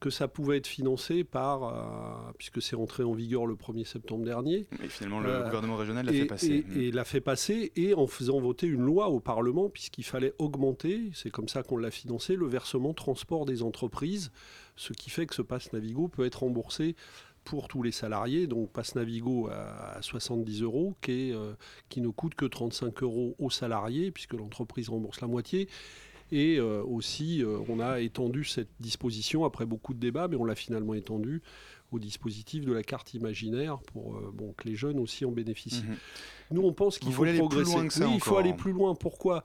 que 0.00 0.10
ça 0.10 0.28
pouvait 0.28 0.56
être 0.56 0.66
financé 0.66 1.24
par, 1.24 1.64
euh, 1.64 2.32
puisque 2.38 2.62
c'est 2.62 2.74
rentré 2.74 3.02
en 3.02 3.12
vigueur 3.12 3.46
le 3.46 3.54
1er 3.54 3.84
septembre 3.84 4.24
dernier. 4.24 4.66
Et 4.82 4.88
finalement, 4.88 5.20
le 5.20 5.30
euh, 5.30 5.44
gouvernement 5.44 5.76
régional 5.76 6.06
l'a 6.06 6.12
fait 6.12 6.24
passer. 6.24 6.64
Et, 6.74 6.86
et 6.86 6.90
l'a 6.90 7.04
fait 7.04 7.20
passer, 7.20 7.70
et 7.76 7.94
en 7.94 8.06
faisant 8.06 8.40
voter 8.40 8.66
une 8.66 8.80
loi 8.82 9.08
au 9.08 9.20
Parlement, 9.20 9.68
puisqu'il 9.68 10.04
fallait 10.04 10.32
augmenter, 10.38 11.10
c'est 11.14 11.30
comme 11.30 11.48
ça 11.48 11.62
qu'on 11.62 11.76
l'a 11.76 11.90
financé, 11.90 12.34
le 12.34 12.46
versement 12.46 12.94
transport 12.94 13.44
des 13.44 13.62
entreprises, 13.62 14.32
ce 14.76 14.94
qui 14.94 15.10
fait 15.10 15.26
que 15.26 15.34
ce 15.34 15.42
passe 15.42 15.72
Navigo 15.74 16.08
peut 16.08 16.24
être 16.24 16.40
remboursé 16.40 16.96
pour 17.44 17.68
tous 17.68 17.82
les 17.82 17.92
salariés, 17.92 18.46
donc 18.46 18.70
Pass 18.70 18.94
Navigo 18.94 19.48
à 19.48 20.00
70 20.02 20.62
euros, 20.62 20.94
qui, 21.00 21.30
est, 21.30 21.34
euh, 21.34 21.54
qui 21.88 22.00
ne 22.00 22.08
coûte 22.08 22.34
que 22.34 22.44
35 22.44 23.02
euros 23.02 23.34
aux 23.38 23.50
salariés, 23.50 24.10
puisque 24.10 24.34
l'entreprise 24.34 24.88
rembourse 24.88 25.20
la 25.20 25.26
moitié. 25.26 25.68
Et 26.32 26.58
euh, 26.58 26.82
aussi, 26.82 27.42
euh, 27.42 27.58
on 27.68 27.80
a 27.80 28.00
étendu 28.00 28.44
cette 28.44 28.70
disposition 28.80 29.44
après 29.44 29.66
beaucoup 29.66 29.94
de 29.94 29.98
débats, 29.98 30.28
mais 30.28 30.36
on 30.36 30.44
l'a 30.44 30.54
finalement 30.54 30.94
étendu 30.94 31.42
au 31.92 31.98
dispositif 31.98 32.64
de 32.64 32.72
la 32.72 32.84
carte 32.84 33.14
imaginaire 33.14 33.80
pour 33.80 34.20
bon, 34.32 34.52
que 34.56 34.68
les 34.68 34.76
jeunes 34.76 35.00
aussi 35.00 35.24
en 35.24 35.32
bénéficient. 35.32 35.82
Mhm. 35.82 35.96
Nous, 36.52 36.62
on 36.62 36.72
pense 36.72 37.00
qu'il 37.00 37.12
faut 37.12 37.24
aller 37.24 37.32
plus 37.32 37.40
progresser. 37.40 37.72
loin 37.72 37.86
que 37.88 37.92
ça 37.92 38.06
oui, 38.06 38.12
il 38.14 38.20
faut 38.20 38.36
aller 38.36 38.54
plus 38.54 38.72
loin. 38.72 38.94
Pourquoi? 38.94 39.42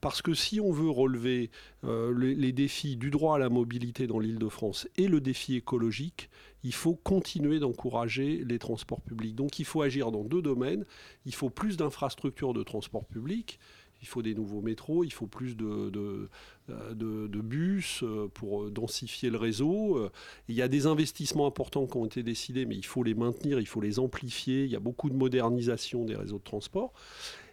Parce 0.00 0.22
que 0.22 0.32
si 0.32 0.60
on 0.60 0.70
veut 0.70 0.90
relever 0.90 1.50
euh, 1.84 2.16
les, 2.16 2.34
les 2.34 2.52
défis 2.52 2.96
du 2.96 3.10
droit 3.10 3.34
à 3.34 3.38
la 3.38 3.48
mobilité 3.48 4.06
dans 4.06 4.20
l'Île-de-France 4.20 4.88
et 4.96 5.08
le 5.08 5.20
défi 5.20 5.56
écologique, 5.56 6.30
il 6.62 6.72
faut 6.72 6.94
continuer 6.94 7.58
d'encourager 7.58 8.44
les 8.44 8.58
transports 8.58 9.00
publics. 9.00 9.34
Donc 9.34 9.58
il 9.58 9.64
faut 9.64 9.82
agir 9.82 10.12
dans 10.12 10.24
deux 10.24 10.42
domaines. 10.42 10.84
Il 11.26 11.34
faut 11.34 11.50
plus 11.50 11.76
d'infrastructures 11.76 12.54
de 12.54 12.62
transport 12.62 13.06
public. 13.06 13.58
Il 14.00 14.06
faut 14.06 14.22
des 14.22 14.34
nouveaux 14.34 14.60
métros, 14.60 15.04
il 15.04 15.12
faut 15.12 15.26
plus 15.26 15.56
de, 15.56 16.28
euh, 16.70 17.28
bus 17.28 18.02
euh, 18.02 18.28
pour 18.32 18.62
euh, 18.62 18.70
densifier 18.70 19.30
le 19.30 19.38
réseau. 19.38 20.08
Il 20.48 20.54
y 20.54 20.62
a 20.62 20.68
des 20.68 20.86
investissements 20.86 21.46
importants 21.46 21.86
qui 21.86 21.96
ont 21.96 22.06
été 22.06 22.22
décidés, 22.22 22.66
mais 22.66 22.76
il 22.76 22.86
faut 22.86 23.02
les 23.02 23.14
maintenir, 23.14 23.60
il 23.60 23.66
faut 23.66 23.80
les 23.80 23.98
amplifier. 23.98 24.64
Il 24.64 24.70
y 24.70 24.76
a 24.76 24.80
beaucoup 24.80 25.10
de 25.10 25.16
modernisation 25.16 26.04
des 26.04 26.14
réseaux 26.14 26.38
de 26.38 26.44
transport. 26.44 26.92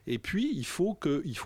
Et 0.08 0.20
puis, 0.20 0.52
il 0.54 0.66
faut 0.66 0.96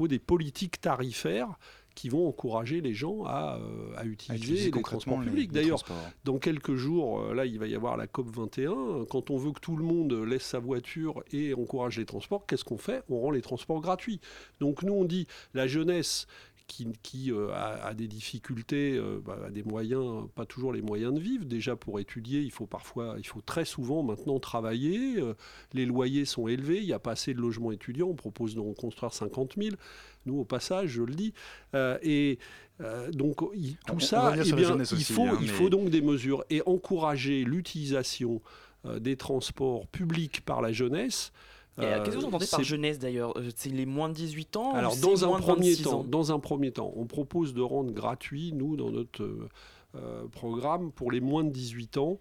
des 0.08 0.20
politiques 0.20 0.82
tarifaires 0.82 1.58
qui 1.96 2.10
vont 2.10 2.28
encourager 2.28 2.82
les 2.82 2.94
gens 2.94 3.24
à, 3.26 3.58
euh, 3.58 3.94
à 3.98 4.06
utiliser, 4.06 4.44
utiliser 4.44 4.72
les 4.72 4.82
transports 4.82 5.22
publics. 5.22 5.52
D'ailleurs, 5.52 5.84
dans 6.24 6.38
quelques 6.38 6.76
jours, 6.76 7.22
euh, 7.22 7.34
là, 7.34 7.46
il 7.46 7.60
va 7.60 7.68
y 7.68 7.76
avoir 7.76 7.98
la 7.98 8.08
COP 8.08 8.30
21. 8.30 9.06
Quand 9.10 9.30
on 9.32 9.38
veut 9.38 9.52
que 9.52 9.60
tout 9.60 9.76
le 9.76 9.84
monde 9.84 10.14
laisse 10.14 10.44
sa 10.44 10.60
voiture 10.60 11.24
et 11.32 11.54
encourage 11.54 11.98
les 11.98 12.06
transports, 12.06 12.46
qu'est-ce 12.46 12.64
qu'on 12.64 12.78
fait? 12.78 13.04
On 13.10 13.20
rend 13.20 13.32
les 13.32 13.42
transports 13.42 13.82
gratuits. 13.82 14.20
Donc 14.60 14.84
nous, 14.84 14.94
on 14.94 15.06
dit 15.06 15.28
la 15.54 15.68
jeunesse 15.68 16.28
qui, 16.70 16.88
qui, 17.04 17.32
euh, 17.34 17.50
a, 17.52 17.88
a 17.88 17.94
des 17.94 18.08
difficultés, 18.08 18.96
euh, 18.96 19.20
bah, 19.26 19.38
a 19.48 19.50
des 19.50 19.64
moyens, 19.64 20.28
pas 20.36 20.46
toujours 20.46 20.72
les 20.72 20.82
moyens 20.84 21.14
de 21.14 21.20
vivre. 21.20 21.44
Déjà 21.44 21.76
pour 21.76 22.00
étudier, 22.00 22.40
il 22.42 22.52
faut 22.52 22.68
parfois, 22.68 23.16
il 23.18 23.26
faut 23.28 23.42
très 23.42 23.66
souvent 23.66 24.04
maintenant 24.04 24.40
travailler. 24.40 25.20
euh, 25.20 25.34
les 25.74 25.86
loyers 25.86 26.24
sont 26.26 26.48
élevés, 26.48 26.78
il 26.78 26.86
n'y 26.86 26.94
a 26.94 27.00
pas 27.00 27.12
assez 27.14 27.34
de 27.34 27.42
logements 27.42 27.72
étudiants. 27.72 28.08
On 28.08 28.14
propose 28.16 28.54
d'en 28.56 28.72
construire 28.74 29.12
50 29.14 29.56
000. 29.62 29.76
Nous, 30.28 30.38
au 30.40 30.46
passage, 30.46 30.90
je 30.92 31.02
le 31.04 31.14
dis. 31.16 31.34
Et 32.04 32.38
donc 33.12 33.42
il- 33.56 33.76
tout 33.88 33.96
on 33.96 34.00
ça, 34.00 34.34
eh 34.36 34.44
bien, 34.54 34.70
il 34.76 34.82
aussi, 34.94 35.14
faut, 35.14 35.24
hein, 35.24 35.40
il 35.42 35.50
faut 35.50 35.70
donc 35.70 35.90
des 35.90 36.02
mesures 36.02 36.46
et 36.50 36.62
encourager 36.66 37.44
l'utilisation 37.44 38.42
des 39.00 39.18
transports 39.18 39.88
publics 39.88 40.42
par 40.46 40.62
la 40.62 40.72
jeunesse. 40.72 41.34
Et, 41.82 41.86
euh, 41.86 42.04
Qu'est-ce 42.04 42.16
que 42.18 42.22
vous 42.22 42.26
Euh, 42.26 42.28
entendez 42.30 42.48
par 42.50 42.64
jeunesse 42.64 43.00
d'ailleurs? 43.00 43.38
Euh, 43.38 43.50
C'est 43.56 43.70
les 43.70 43.86
moins 43.86 44.10
de 44.10 44.14
18 44.14 44.58
ans 44.58 44.74
alors, 44.74 44.96
dans 44.98 45.24
un, 45.24 45.28
moins 45.28 45.40
premier 45.40 45.70
26 45.72 45.84
temps, 45.84 46.00
ans? 46.00 46.04
dans 46.04 46.32
un 46.32 46.40
premier 46.40 46.72
temps, 46.72 46.92
on 46.96 47.06
propose 47.06 47.54
de 47.54 47.62
rendre 47.62 47.92
gratuit, 47.92 48.52
nous, 48.54 48.76
dans 48.76 48.90
notre 48.92 49.24
euh, 49.24 49.50
euh, 49.96 50.28
programme, 50.28 50.92
pour 50.92 51.12
les 51.12 51.20
moins 51.22 51.44
de 51.44 51.50
18 51.52 51.98
ans, 51.98 52.20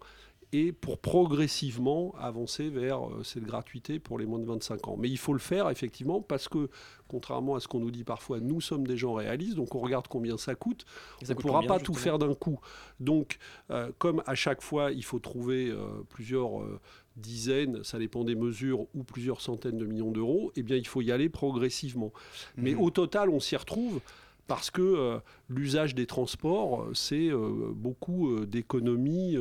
et 0.51 0.71
pour 0.71 0.97
progressivement 0.97 2.15
avancer 2.17 2.69
vers 2.69 3.07
euh, 3.07 3.21
cette 3.23 3.43
gratuité 3.43 3.99
pour 3.99 4.17
les 4.17 4.25
moins 4.25 4.39
de 4.39 4.45
25 4.45 4.87
ans. 4.87 4.95
Mais 4.97 5.07
il 5.07 5.17
faut 5.19 5.33
le 5.33 5.39
faire, 5.39 5.69
effectivement, 5.69 6.21
parce 6.21 6.47
que, 6.49 6.69
contrairement 7.07 7.53
à 7.53 7.59
ce 7.59 7.67
qu'on 7.67 7.79
nous 7.79 7.91
dit 7.91 8.03
parfois, 8.03 8.39
nous 8.39 8.59
sommes 8.59 8.87
des 8.87 8.97
gens 8.97 9.13
réalistes, 9.13 9.55
donc 9.55 9.75
on 9.75 9.79
regarde 9.79 10.07
combien 10.07 10.37
ça 10.37 10.55
coûte. 10.55 10.85
Ça 11.21 11.33
on 11.33 11.35
ne 11.35 11.39
pourra 11.41 11.59
combien, 11.61 11.67
pas 11.67 11.79
tout 11.79 11.93
faire 11.93 12.17
d'un 12.17 12.33
coup. 12.33 12.59
Donc, 12.99 13.37
euh, 13.69 13.91
comme 13.99 14.23
à 14.25 14.33
chaque 14.33 14.63
fois, 14.63 14.91
il 14.91 15.03
faut 15.05 15.19
trouver 15.19 15.69
euh, 15.69 15.85
plusieurs 16.09 16.61
euh, 16.61 16.79
dizaines, 17.19 17.83
ça 17.83 17.99
dépend 17.99 18.23
des 18.23 18.35
mesures, 18.35 18.81
ou 18.95 19.03
plusieurs 19.03 19.41
centaines 19.41 19.77
de 19.77 19.85
millions 19.85 20.11
d'euros, 20.11 20.51
eh 20.55 20.63
bien, 20.63 20.75
il 20.77 20.87
faut 20.87 21.01
y 21.01 21.11
aller 21.11 21.29
progressivement. 21.29 22.11
Mais 22.57 22.73
Mhm. 22.73 22.81
au 22.81 22.89
total, 22.89 23.29
on 23.29 23.39
s'y 23.39 23.55
retrouve 23.55 23.99
parce 24.47 24.71
que 24.71 24.81
euh, 24.81 25.17
l'usage 25.47 25.93
des 25.93 26.07
transports, 26.07 26.81
euh, 26.81 26.93
c'est 26.95 27.29
euh, 27.29 27.71
beaucoup 27.71 28.31
euh, 28.31 28.45
d'économies, 28.47 29.37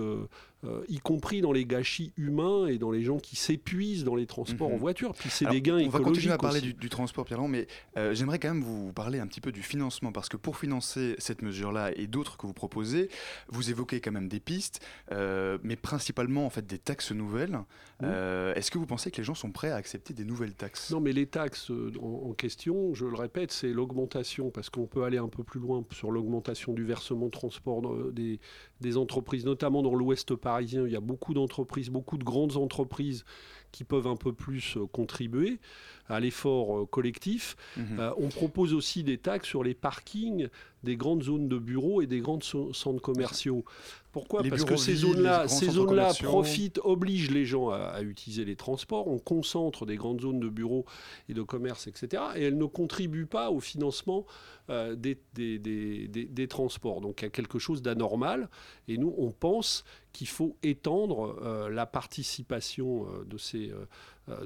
euh, 0.64 0.82
y 0.88 0.98
compris 0.98 1.40
dans 1.40 1.52
les 1.52 1.64
gâchis 1.64 2.12
humains 2.16 2.66
et 2.66 2.78
dans 2.78 2.90
les 2.90 3.02
gens 3.04 3.18
qui 3.18 3.36
s'épuisent 3.36 4.02
dans 4.04 4.16
les 4.16 4.26
transports 4.26 4.68
Mhm. 4.70 4.74
en 4.74 4.78
voiture. 4.78 5.12
Puis 5.14 5.30
c'est 5.30 5.46
des 5.46 5.62
gains 5.62 5.74
On 5.74 5.88
va 5.88 6.00
écologiques 6.00 6.04
continuer 6.04 6.32
à 6.34 6.38
parler 6.38 6.60
du, 6.60 6.74
du 6.74 6.88
transport, 6.88 7.24
Pierre 7.24 7.40
mais 7.46 7.68
euh, 7.96 8.12
j'aimerais 8.12 8.40
quand 8.40 8.48
même 8.52 8.64
vous 8.64 8.92
parler 8.92 9.20
un 9.20 9.26
petit 9.28 9.40
peu 9.40 9.52
du 9.52 9.62
financement, 9.62 10.10
parce 10.10 10.28
que 10.28 10.36
pour 10.36 10.56
financer 10.56 11.14
cette 11.18 11.42
mesure-là 11.42 11.92
et 11.96 12.08
d'autres 12.08 12.36
que 12.36 12.46
vous 12.48 12.52
proposez, 12.52 13.08
vous 13.48 13.70
évoquez 13.70 14.00
quand 14.00 14.10
même 14.10 14.28
des 14.28 14.40
pistes, 14.40 14.80
euh, 15.12 15.58
mais 15.62 15.76
principalement 15.76 16.44
en 16.44 16.50
fait 16.50 16.66
des 16.66 16.78
taxes 16.78 17.12
nouvelles. 17.12 17.60
Euh, 18.02 18.52
Est-ce 18.54 18.72
que 18.72 18.78
vous 18.78 18.86
pensez 18.86 19.12
que 19.12 19.18
les 19.18 19.24
gens 19.24 19.34
sont 19.34 19.52
prêts 19.52 19.70
à 19.70 19.76
accepter 19.76 20.12
des 20.12 20.24
nouvelles 20.24 20.54
taxes? 20.54 20.90
Non, 20.90 21.00
mais 21.00 21.12
les 21.12 21.26
taxes 21.26 21.70
en, 21.70 22.28
en 22.30 22.32
question, 22.32 22.94
je 22.94 23.04
le 23.06 23.14
répète, 23.16 23.52
c'est 23.52 23.72
l'augmentation, 23.72 24.50
parce 24.50 24.70
qu'on 24.70 24.86
peut 24.86 25.04
aller 25.04 25.18
un 25.18 25.28
peu 25.28 25.44
plus 25.44 25.60
loin 25.60 25.84
sur 25.92 26.10
l'augmentation 26.10 26.72
du 26.72 26.84
versement 26.84 27.28
transport 27.30 27.82
des, 28.12 28.40
des 28.80 28.96
entreprises, 28.96 29.44
notamment 29.44 29.82
dans 29.82 29.94
l'ouest 29.94 30.34
parisien. 30.34 30.47
Il 30.60 30.90
y 30.90 30.96
a 30.96 31.00
beaucoup 31.00 31.34
d'entreprises, 31.34 31.90
beaucoup 31.90 32.18
de 32.18 32.24
grandes 32.24 32.56
entreprises 32.56 33.24
qui 33.72 33.84
peuvent 33.84 34.06
un 34.06 34.16
peu 34.16 34.32
plus 34.32 34.76
euh, 34.76 34.86
contribuer 34.86 35.60
à 36.08 36.20
l'effort 36.20 36.78
euh, 36.80 36.86
collectif. 36.86 37.56
Mhm. 37.76 38.00
Euh, 38.00 38.10
on 38.16 38.28
propose 38.28 38.74
aussi 38.74 39.02
des 39.04 39.18
taxes 39.18 39.48
sur 39.48 39.62
les 39.64 39.74
parkings 39.74 40.48
des 40.84 40.96
grandes 40.96 41.24
zones 41.24 41.48
de 41.48 41.58
bureaux 41.58 42.02
et 42.02 42.06
des 42.06 42.20
grands 42.20 42.40
so- 42.40 42.72
centres 42.72 43.02
commerciaux. 43.02 43.64
Pourquoi? 44.12 44.42
Les 44.42 44.48
Parce 44.50 44.64
que 44.64 44.76
ces 44.76 44.94
zones-là, 44.94 45.48
ces 45.48 45.66
commerciaux. 45.66 46.28
profitent, 46.28 46.80
obligent 46.84 47.32
les 47.32 47.44
gens 47.44 47.70
à, 47.70 47.78
à 47.78 48.02
utiliser 48.02 48.44
les 48.44 48.54
transports. 48.54 49.08
On 49.08 49.18
concentre 49.18 49.86
des 49.86 49.96
grandes 49.96 50.20
zones 50.20 50.38
de 50.38 50.48
bureaux 50.48 50.84
et 51.28 51.34
de 51.34 51.42
commerce, 51.42 51.88
etc. 51.88 52.22
Et 52.36 52.44
elles 52.44 52.56
ne 52.56 52.64
contribuent 52.66 53.26
pas 53.26 53.50
au 53.50 53.58
financement 53.60 54.24
euh, 54.70 54.94
des, 54.94 55.18
des- 55.34 55.58
des- 55.58 56.06
des- 56.06 56.24
des 56.26 56.46
transports. 56.48 57.00
Donc 57.00 57.22
il 57.22 57.24
y 57.24 57.26
a 57.26 57.30
quelque 57.30 57.58
chose 57.58 57.82
d'anormal. 57.82 58.48
Et 58.86 58.98
nous, 58.98 59.14
on 59.18 59.32
pense 59.32 59.82
qu'il 60.12 60.28
faut 60.28 60.56
étendre 60.62 61.36
euh, 61.42 61.68
la 61.70 61.86
participation 61.86 63.06
euh, 63.06 63.24
de, 63.24 63.36
ces, 63.38 63.70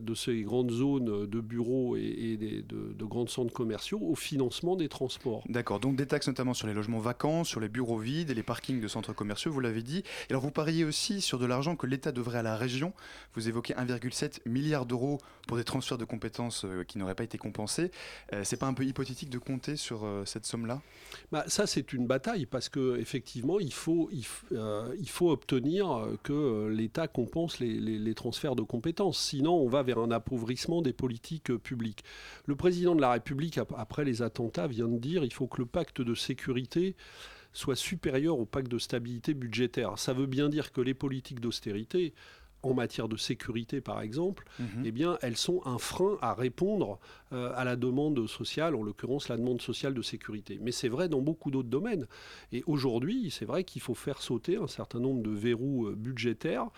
de 0.00 0.14
ces 0.14 0.42
grandes 0.42 0.70
zones 0.70 1.26
de 1.26 1.40
bureaux 1.40 1.96
et, 1.96 2.00
et 2.02 2.36
des- 2.36 2.62
de, 2.62 2.92
de 2.92 3.04
grands 3.04 3.26
centres 3.26 3.52
commerciaux 3.52 3.98
au 4.02 4.14
financement 4.14 4.76
des 4.76 4.88
transports. 4.88 5.42
D'accord, 5.48 5.80
donc 5.80 5.96
des 5.96 6.06
taxes 6.06 6.28
notamment 6.28 6.54
sur 6.54 6.66
les 6.66 6.74
logements 6.74 6.98
vacants, 6.98 7.44
sur 7.44 7.60
les 7.60 7.68
bureaux 7.68 7.98
vides 7.98 8.30
et 8.30 8.34
les 8.34 8.42
parkings 8.42 8.80
de 8.80 8.88
centres 8.88 9.12
commerciaux, 9.12 9.50
vous 9.52 9.60
l'avez 9.60 9.82
dit. 9.82 9.98
Et 10.28 10.32
alors 10.32 10.42
vous 10.42 10.50
pariez 10.50 10.84
aussi 10.84 11.20
sur 11.20 11.38
de 11.38 11.46
l'argent 11.46 11.76
que 11.76 11.86
l'État 11.86 12.12
devrait 12.12 12.38
à 12.38 12.42
la 12.42 12.56
région. 12.56 12.92
Vous 13.34 13.48
évoquez 13.48 13.74
1,7 13.74 14.40
milliard 14.48 14.86
d'euros 14.86 15.18
pour 15.46 15.56
des 15.56 15.64
transferts 15.64 15.98
de 15.98 16.04
compétences 16.04 16.64
euh, 16.64 16.84
qui 16.84 16.98
n'auraient 16.98 17.14
pas 17.14 17.24
été 17.24 17.38
compensés. 17.38 17.90
Euh, 18.32 18.42
C'est 18.44 18.56
pas 18.58 18.66
un 18.66 18.74
peu 18.74 18.84
hypothétique 18.84 19.30
de 19.30 19.38
compter 19.38 19.76
sur 19.76 20.04
euh, 20.04 20.24
cette 20.24 20.46
somme-là? 20.46 20.80
Bah, 21.30 21.44
ça, 21.46 21.66
c'est 21.66 21.92
une 21.92 22.06
bataille 22.06 22.46
parce 22.46 22.68
que 22.68 22.98
effectivement, 22.98 23.58
il 23.60 23.72
faut, 23.72 24.08
il, 24.12 24.24
euh, 24.52 24.94
faut 25.06 25.30
obtenir 25.30 25.90
euh, 25.90 26.18
que 26.22 26.32
euh, 26.32 26.68
l'État 26.70 27.08
compense 27.08 27.58
les, 27.60 27.74
les- 27.78 27.98
les 27.98 28.14
transferts 28.14 28.56
de 28.56 28.62
compétences. 28.62 29.18
Sinon, 29.18 29.54
on 29.54 29.68
va 29.72 29.82
vers 29.82 29.98
un 29.98 30.10
appauvrissement 30.10 30.82
des 30.82 30.92
politiques 30.92 31.50
euh, 31.50 31.58
publiques. 31.58 32.04
Le 32.46 32.54
président 32.56 32.94
de 32.94 33.00
la 33.00 33.10
République, 33.12 33.58
ap- 33.58 33.74
après 33.76 34.04
les 34.04 34.20
attentats, 34.22 34.68
vient 34.68 34.88
de 34.88 34.98
dire 34.98 35.24
il 35.24 35.32
faut 35.32 35.48
que 35.48 35.58
le 35.60 35.66
pacte 35.66 36.00
de 36.00 36.14
sécurité 36.14 36.94
soit 37.54 37.76
supérieur 37.76 38.38
au 38.38 38.46
pacte 38.46 38.70
de 38.70 38.78
stabilité 38.78 39.34
budgétaire. 39.34 39.98
Ça 39.98 40.12
veut 40.14 40.26
bien 40.26 40.48
dire 40.48 40.72
que 40.72 40.80
les 40.80 40.94
politiques 40.94 41.40
d'austérité, 41.40 42.14
en 42.64 42.74
matière 42.74 43.08
de 43.08 43.16
sécurité 43.16 43.80
par 43.80 44.00
exemple, 44.00 44.44
Mhm. 44.60 44.82
eh 44.84 44.92
bien, 44.92 45.18
elles 45.20 45.36
sont 45.36 45.60
un 45.66 45.78
frein 45.78 46.16
à 46.22 46.32
répondre 46.32 46.98
euh, 47.32 47.52
à 47.56 47.64
la 47.64 47.74
demande 47.76 48.26
sociale, 48.28 48.74
en 48.76 48.82
l'occurrence 48.84 49.28
la 49.28 49.36
demande 49.36 49.60
sociale 49.60 49.94
de 49.94 50.02
sécurité. 50.02 50.58
Mais 50.62 50.70
c'est 50.72 50.88
vrai 50.96 51.08
dans 51.08 51.20
beaucoup 51.20 51.50
d'autres 51.50 51.68
domaines. 51.78 52.06
Et 52.52 52.62
aujourd'hui, 52.66 53.30
c'est 53.36 53.44
vrai 53.52 53.64
qu'il 53.64 53.82
faut 53.82 53.96
faire 54.06 54.22
sauter 54.22 54.56
un 54.56 54.68
certain 54.68 55.00
nombre 55.00 55.22
de 55.22 55.30
verrous 55.46 55.88
euh, 55.88 55.94
budgétaires 55.96 56.68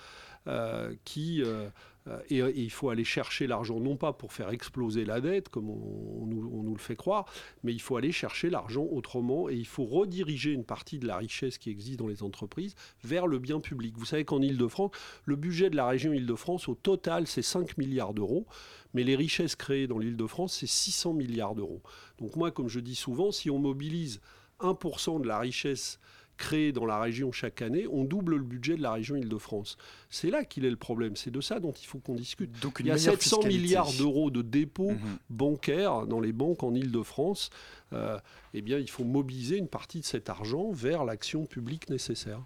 qui... 1.05 1.43
euh, 1.43 1.69
euh, 2.09 2.51
et, 2.55 2.63
il 2.63 2.71
faut 2.71 2.91
aller 2.91 3.05
chercher 3.05 3.47
l'argent, 3.47 3.81
non 3.81 3.97
pas 3.97 4.13
pour 4.13 4.33
faire 4.33 4.51
exploser 4.51 5.05
la 5.05 5.21
dette, 5.21 5.49
comme 5.49 5.71
on, 5.71 6.27
nous, 6.27 6.51
on 6.53 6.63
nous 6.63 6.75
le 6.75 6.81
fait 6.81 6.97
croire, 6.97 7.27
mais 7.63 7.73
il 7.73 7.81
faut 7.81 7.97
aller 7.97 8.13
chercher 8.13 8.51
l'argent 8.51 8.87
autrement 8.91 9.49
et 9.49 9.55
il 9.55 9.67
faut 9.67 9.85
rediriger 9.85 10.53
une 10.53 10.65
partie 10.65 10.99
de 10.99 11.07
la 11.07 11.17
richesse 11.17 11.59
qui 11.59 11.71
existe 11.71 11.99
dans 11.99 12.09
les 12.09 12.23
entreprises 12.23 12.75
vers 13.03 13.27
le 13.27 13.39
bien 13.39 13.61
public. 13.61 13.95
Vous 13.97 14.05
savez 14.05 14.25
qu'en 14.25 14.43
Ile-de-France, 14.43 14.91
le 15.25 15.37
budget 15.37 15.71
de 15.71 15.77
la 15.77 15.87
région 15.87 16.13
Île-de-France, 16.13 16.69
au 16.69 16.75
total, 16.75 17.27
c'est 17.27 17.43
5 17.43 17.79
milliards 17.79 18.15
d'euros, 18.15 18.47
mais 18.93 19.03
les 19.03 19.17
richesses 19.17 19.57
créées 19.57 19.87
dans 19.87 19.99
l'Île-de-France, 19.99 20.59
c'est 20.61 20.67
600 20.67 21.15
milliards 21.15 21.55
d'euros. 21.55 21.83
Donc 22.19 22.37
moi, 22.37 22.51
comme 22.51 22.69
je 22.69 22.81
dis 22.81 22.95
souvent, 22.95 23.33
si 23.33 23.51
on 23.51 23.59
mobilise 23.59 24.21
1% 24.61 25.21
de 25.21 25.27
la 25.27 25.39
richesse 25.39 25.99
créée 26.37 26.73
dans 26.73 26.87
la 26.87 27.01
région 27.01 27.33
chaque 27.33 27.62
année, 27.62 27.87
on 27.90 28.05
double 28.05 28.37
le 28.37 28.42
budget 28.42 28.77
de 28.77 28.83
la 28.83 28.92
région 28.92 29.16
Île-de-France. 29.16 29.77
C'est 30.11 30.31
là 30.31 30.44
qu'il 30.44 30.64
est 30.64 30.70
le 30.70 30.77
problème, 30.77 31.16
c'est 31.16 31.31
de 31.31 31.40
ça 31.40 31.61
dont 31.61 31.73
il 31.73 31.87
faut 31.87 31.99
qu'on 31.99 32.14
discute. 32.14 32.51
Donc 32.61 32.77
il 32.81 32.87
y 32.87 32.90
a 32.90 32.94
meilleure 32.94 33.14
700 33.14 33.37
fiscalité. 33.37 33.59
milliards 33.62 33.92
d'euros 33.92 34.31
de 34.31 34.42
dépôts 34.42 34.90
Mhm. 34.92 35.18
bancaires 35.31 36.07
dans 36.07 36.20
les 36.20 36.33
banques 36.33 36.62
en 36.62 36.75
Île-de-France. 36.75 37.51
Euh, 37.92 38.18
eh 38.55 38.62
bien, 38.62 38.79
il 38.79 38.90
faut 38.90 39.05
mobiliser 39.05 39.57
une 39.59 39.68
partie 39.68 40.01
de 40.01 40.05
cet 40.05 40.29
argent 40.29 40.70
vers 40.73 41.05
l'action 41.05 41.47
publique 41.47 41.88
nécessaire. 41.90 42.40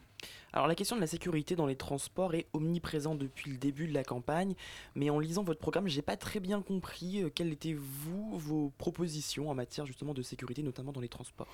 Alors 0.58 0.66
la 0.66 0.74
question 0.74 0.96
de 0.96 1.00
la 1.00 1.06
sécurité 1.06 1.54
dans 1.54 1.66
les 1.66 1.76
transports 1.76 2.34
est 2.34 2.48
omniprésente 2.52 3.16
depuis 3.16 3.48
le 3.48 3.58
début 3.58 3.86
de 3.86 3.94
la 3.94 4.02
campagne, 4.02 4.56
mais 4.96 5.08
en 5.08 5.20
lisant 5.20 5.44
votre 5.44 5.60
programme, 5.60 5.86
j'ai 5.86 6.02
pas 6.02 6.16
très 6.16 6.40
bien 6.40 6.62
compris 6.62 7.22
euh, 7.22 7.30
quelles 7.32 7.52
étaient 7.52 7.76
vous 7.78 8.36
vos 8.36 8.72
propositions 8.76 9.50
en 9.50 9.54
matière 9.54 9.86
justement 9.86 10.14
de 10.14 10.22
sécurité, 10.22 10.64
notamment 10.64 10.90
dans 10.90 11.00
les 11.00 11.08
transports? 11.08 11.46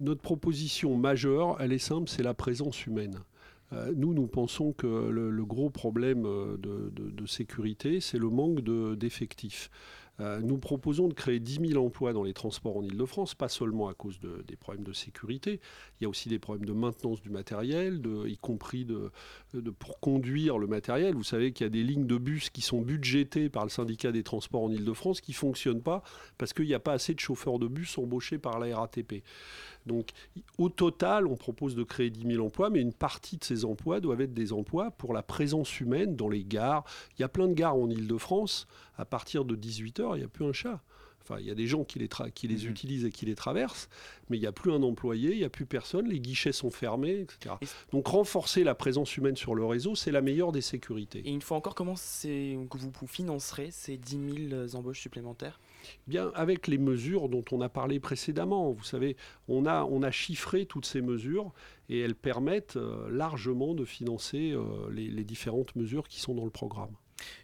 Notre 0.00 0.22
proposition 0.22 0.96
majeure, 0.96 1.56
elle 1.60 1.72
est 1.72 1.78
simple, 1.78 2.08
c'est 2.08 2.24
la 2.24 2.34
présence 2.34 2.84
humaine. 2.84 3.20
Euh, 3.72 3.92
nous, 3.94 4.12
nous 4.12 4.26
pensons 4.26 4.72
que 4.72 4.88
le, 4.88 5.44
gros 5.44 5.70
problème 5.70 6.26
euh, 6.26 6.56
de, 6.58 7.26
sécurité, 7.26 8.00
c'est 8.00 8.18
le 8.18 8.28
manque 8.28 8.62
de- 8.62 8.96
d'effectifs. 8.96 9.70
Euh, 10.20 10.40
nous 10.40 10.58
proposons 10.58 11.06
de 11.08 11.14
créer 11.14 11.38
10 11.38 11.68
000 11.70 11.84
emplois 11.84 12.12
dans 12.12 12.24
les 12.24 12.32
transports 12.34 12.76
en 12.76 12.82
Ile-de-France, 12.82 13.34
pas 13.34 13.48
seulement 13.48 13.88
à 13.88 13.94
cause 13.94 14.18
de- 14.18 14.42
des 14.48 14.56
problèmes 14.56 14.84
de 14.84 14.92
sécurité, 14.92 15.60
il 16.00 16.04
y 16.04 16.06
a 16.06 16.08
aussi 16.08 16.28
des 16.28 16.38
problèmes 16.40 16.64
de 16.66 16.72
maintenance 16.72 17.20
du 17.22 17.30
matériel, 17.30 18.02
y 18.26 18.36
compris 18.36 18.86
pour 19.78 20.00
conduire 20.00 20.58
le 20.58 20.66
matériel. 20.66 21.14
Vous 21.14 21.22
savez 21.24 21.52
qu'il 21.52 21.64
y 21.64 21.68
a 21.68 21.70
des 21.70 21.82
lignes 21.84 22.06
de 22.06 22.18
bus 22.18 22.50
qui 22.50 22.62
sont 22.62 22.80
budgétées 22.82 23.48
par 23.48 23.64
le 23.64 23.70
syndicat 23.70 24.10
des 24.12 24.22
transports 24.22 24.62
en 24.64 24.70
Ile-de-France 24.70 25.20
qui 25.20 25.30
ne 25.32 25.36
fonctionnent 25.36 25.82
pas 25.82 26.02
parce 26.36 26.52
qu'il 26.52 26.66
n'y 26.66 26.74
a 26.74 26.80
pas 26.80 26.92
assez 26.94 27.14
de 27.14 27.20
chauffeurs 27.20 27.58
de 27.58 27.68
bus 27.68 27.96
embauchés 27.98 28.38
par 28.38 28.58
la 28.58 28.76
RATP. 28.76 29.22
Donc 29.88 30.10
au 30.58 30.68
total, 30.68 31.26
on 31.26 31.34
propose 31.34 31.74
de 31.74 31.82
créer 31.82 32.10
10 32.10 32.34
000 32.34 32.46
emplois, 32.46 32.70
mais 32.70 32.80
une 32.80 32.92
partie 32.92 33.38
de 33.38 33.44
ces 33.44 33.64
emplois 33.64 33.98
doivent 33.98 34.20
être 34.20 34.34
des 34.34 34.52
emplois 34.52 34.92
pour 34.92 35.12
la 35.12 35.24
présence 35.24 35.80
humaine 35.80 36.14
dans 36.14 36.28
les 36.28 36.44
gares. 36.44 36.84
Il 37.18 37.22
y 37.22 37.24
a 37.24 37.28
plein 37.28 37.48
de 37.48 37.54
gares 37.54 37.74
en 37.74 37.90
Ile-de-France. 37.90 38.68
À 38.96 39.04
partir 39.04 39.44
de 39.44 39.56
18h, 39.56 40.14
il 40.14 40.18
n'y 40.18 40.24
a 40.24 40.28
plus 40.28 40.44
un 40.44 40.52
chat. 40.52 40.80
Enfin, 41.28 41.40
il 41.40 41.46
y 41.46 41.50
a 41.50 41.54
des 41.54 41.66
gens 41.66 41.84
qui 41.84 41.98
les, 41.98 42.08
qui 42.34 42.48
les 42.48 42.66
utilisent 42.66 43.04
et 43.04 43.10
qui 43.10 43.26
les 43.26 43.34
traversent, 43.34 43.90
mais 44.30 44.38
il 44.38 44.40
n'y 44.40 44.46
a 44.46 44.52
plus 44.52 44.72
un 44.72 44.82
employé, 44.82 45.32
il 45.32 45.38
n'y 45.38 45.44
a 45.44 45.50
plus 45.50 45.66
personne, 45.66 46.08
les 46.08 46.20
guichets 46.20 46.52
sont 46.52 46.70
fermés, 46.70 47.20
etc. 47.20 47.56
Donc 47.92 48.06
renforcer 48.06 48.64
la 48.64 48.74
présence 48.74 49.16
humaine 49.16 49.36
sur 49.36 49.54
le 49.54 49.64
réseau, 49.64 49.94
c'est 49.94 50.10
la 50.10 50.22
meilleure 50.22 50.52
des 50.52 50.62
sécurités. 50.62 51.20
Et 51.24 51.30
une 51.30 51.42
fois 51.42 51.58
encore, 51.58 51.74
comment 51.74 51.94
que 51.94 52.78
vous 52.78 53.06
financerez 53.06 53.70
ces 53.70 53.98
10 53.98 54.48
000 54.50 54.76
embauches 54.76 55.00
supplémentaires? 55.00 55.60
Bien, 56.06 56.32
avec 56.34 56.66
les 56.66 56.78
mesures 56.78 57.28
dont 57.28 57.44
on 57.52 57.60
a 57.60 57.68
parlé 57.68 58.00
précédemment, 58.00 58.72
vous 58.72 58.84
savez, 58.84 59.16
on 59.48 59.66
a, 59.66 59.84
on 59.84 60.02
a 60.02 60.10
chiffré 60.10 60.66
toutes 60.66 60.86
ces 60.86 61.02
mesures 61.02 61.52
et 61.88 62.00
elles 62.00 62.14
permettent 62.14 62.76
euh, 62.76 63.08
largement 63.10 63.74
de 63.74 63.84
financer 63.84 64.52
euh, 64.52 64.64
les, 64.90 65.08
les 65.08 65.24
différentes 65.24 65.76
mesures 65.76 66.08
qui 66.08 66.20
sont 66.20 66.34
dans 66.34 66.44
le 66.44 66.50
programme. 66.50 66.94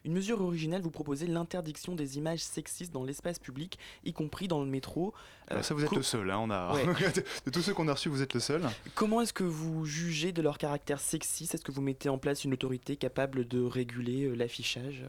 Une 0.04 0.12
mesure 0.12 0.40
originale, 0.40 0.82
vous 0.82 0.90
proposez 0.90 1.26
l'interdiction 1.26 1.94
des 1.94 2.16
images 2.18 2.40
sexistes 2.40 2.92
dans 2.92 3.04
l'espace 3.04 3.38
public, 3.38 3.78
y 4.04 4.12
compris 4.12 4.48
dans 4.48 4.60
le 4.62 4.68
métro. 4.70 5.14
Alors 5.48 5.60
Euh, 5.60 5.62
ça, 5.62 5.74
vous 5.74 5.82
êtes 5.82 5.88
co- 5.90 5.96
le 5.96 6.02
seul. 6.02 6.30
hein, 6.30 6.38
on 6.38 6.50
a... 6.50 6.74
Ouais. 6.74 6.84
de 7.46 7.50
tous 7.50 7.62
ceux 7.62 7.74
qu'on 7.74 7.88
a 7.88 7.92
reçus, 7.92 8.08
vous 8.08 8.22
êtes 8.22 8.34
le 8.34 8.40
seul. 8.40 8.62
Comment 8.94 9.20
est-ce 9.20 9.32
que 9.32 9.44
vous 9.44 9.84
jugez 9.84 10.32
de 10.32 10.42
leur 10.42 10.58
caractère 10.58 11.00
sexiste? 11.00 11.54
Est-ce 11.54 11.64
que 11.64 11.72
vous 11.72 11.82
mettez 11.82 12.08
en 12.08 12.18
place 12.18 12.44
une 12.44 12.52
autorité 12.52 12.96
capable 12.96 13.46
de 13.48 13.62
réguler 13.62 14.24
euh, 14.24 14.34
l'affichage? 14.34 15.02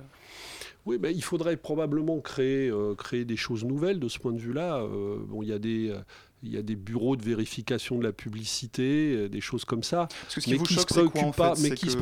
Oui, 0.85 0.97
ben, 0.97 1.09
il 1.15 1.23
faudrait 1.23 1.57
probablement 1.57 2.19
créer, 2.19 2.69
euh, 2.69 2.93
créer 2.95 3.25
des 3.25 3.37
choses 3.37 3.63
nouvelles 3.65 3.99
de 3.99 4.07
ce 4.07 4.19
point 4.19 4.33
de 4.33 4.39
vue-là. 4.39 4.77
Euh, 4.81 5.17
bon, 5.27 5.41
il 5.43 5.49
y 5.49 5.53
a 5.53 5.59
des... 5.59 5.95
il 6.45 6.53
y 6.53 6.57
a 6.57 6.61
des 6.61 6.75
bureaux 6.75 7.15
de 7.15 7.23
vérification 7.23 7.97
de 7.97 8.03
la 8.03 8.11
publicité, 8.13 9.13
euh, 9.15 9.27
des 9.29 9.41
choses 9.41 9.65
comme 9.65 9.83
ça, 9.83 10.07
que 10.07 10.15
ce 10.29 10.39
qui 10.39 10.51
mais 10.51 10.57
vous 10.57 10.63
qui 10.65 10.75
se 10.75 10.79
c'est 10.81 10.85
quoi, 10.87 10.95
préoccupent 11.09 11.23
en 11.27 11.31
pas, 11.31 11.55
fait? 11.55 11.61
mais 11.63 11.75
se 11.89 11.97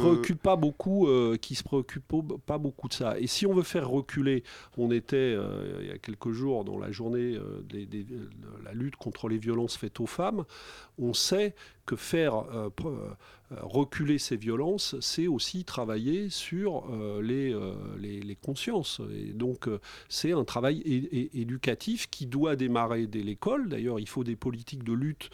beaucoup, 0.58 1.08
euh, 1.08 1.38
qui 1.38 1.56
se 1.56 1.64
pas- 2.46 2.58
beaucoup 2.58 2.88
de 2.88 2.94
ça. 2.94 3.18
Et 3.20 3.28
si 3.28 3.46
on 3.46 3.54
veut 3.54 3.64
faire 3.64 3.90
reculer, 3.90 4.44
on 4.78 4.92
était 4.92 5.16
euh, 5.18 5.80
il 5.82 5.88
y 5.88 5.92
a 5.92 5.98
quelques 5.98 6.32
jours 6.32 6.66
dans 6.66 6.78
la 6.78 6.92
journée 6.92 7.36
euh, 7.36 7.62
des- 7.68 7.86
des- 7.86 8.04
de 8.04 8.30
la 8.64 8.74
lutte 8.74 8.96
contre 8.98 9.30
les 9.30 9.38
violences 9.38 9.78
faites 9.78 10.00
aux 10.00 10.06
femmes, 10.08 10.44
on 10.98 11.14
sait 11.14 11.56
que 11.86 11.96
faire 11.96 12.36
reculer 13.62 14.18
ces 14.18 14.38
violences, 14.38 14.96
c'est 15.00 15.28
aussi 15.28 15.64
travailler 15.64 16.30
sur 16.30 16.86
euh, 16.92 17.22
les, 17.22 17.54
euh, 17.54 17.74
les, 18.00 18.22
les 18.22 18.36
consciences. 18.36 19.02
Et 19.16 19.34
donc, 19.34 19.68
euh, 19.68 19.80
c'est 20.10 20.32
un 20.32 20.44
travail 20.44 20.82
éducatif 21.34 22.10
qui 22.10 22.26
doit 22.26 22.56
démarrer 22.56 23.08
dès 23.08 23.22
l'école. 23.22 23.70
D'ailleurs, 23.70 24.00
il 24.00 24.08
faut 24.08 24.24
des 24.24 24.36
politiques 24.36 24.84
de 24.84 24.94
lutte 24.94 25.30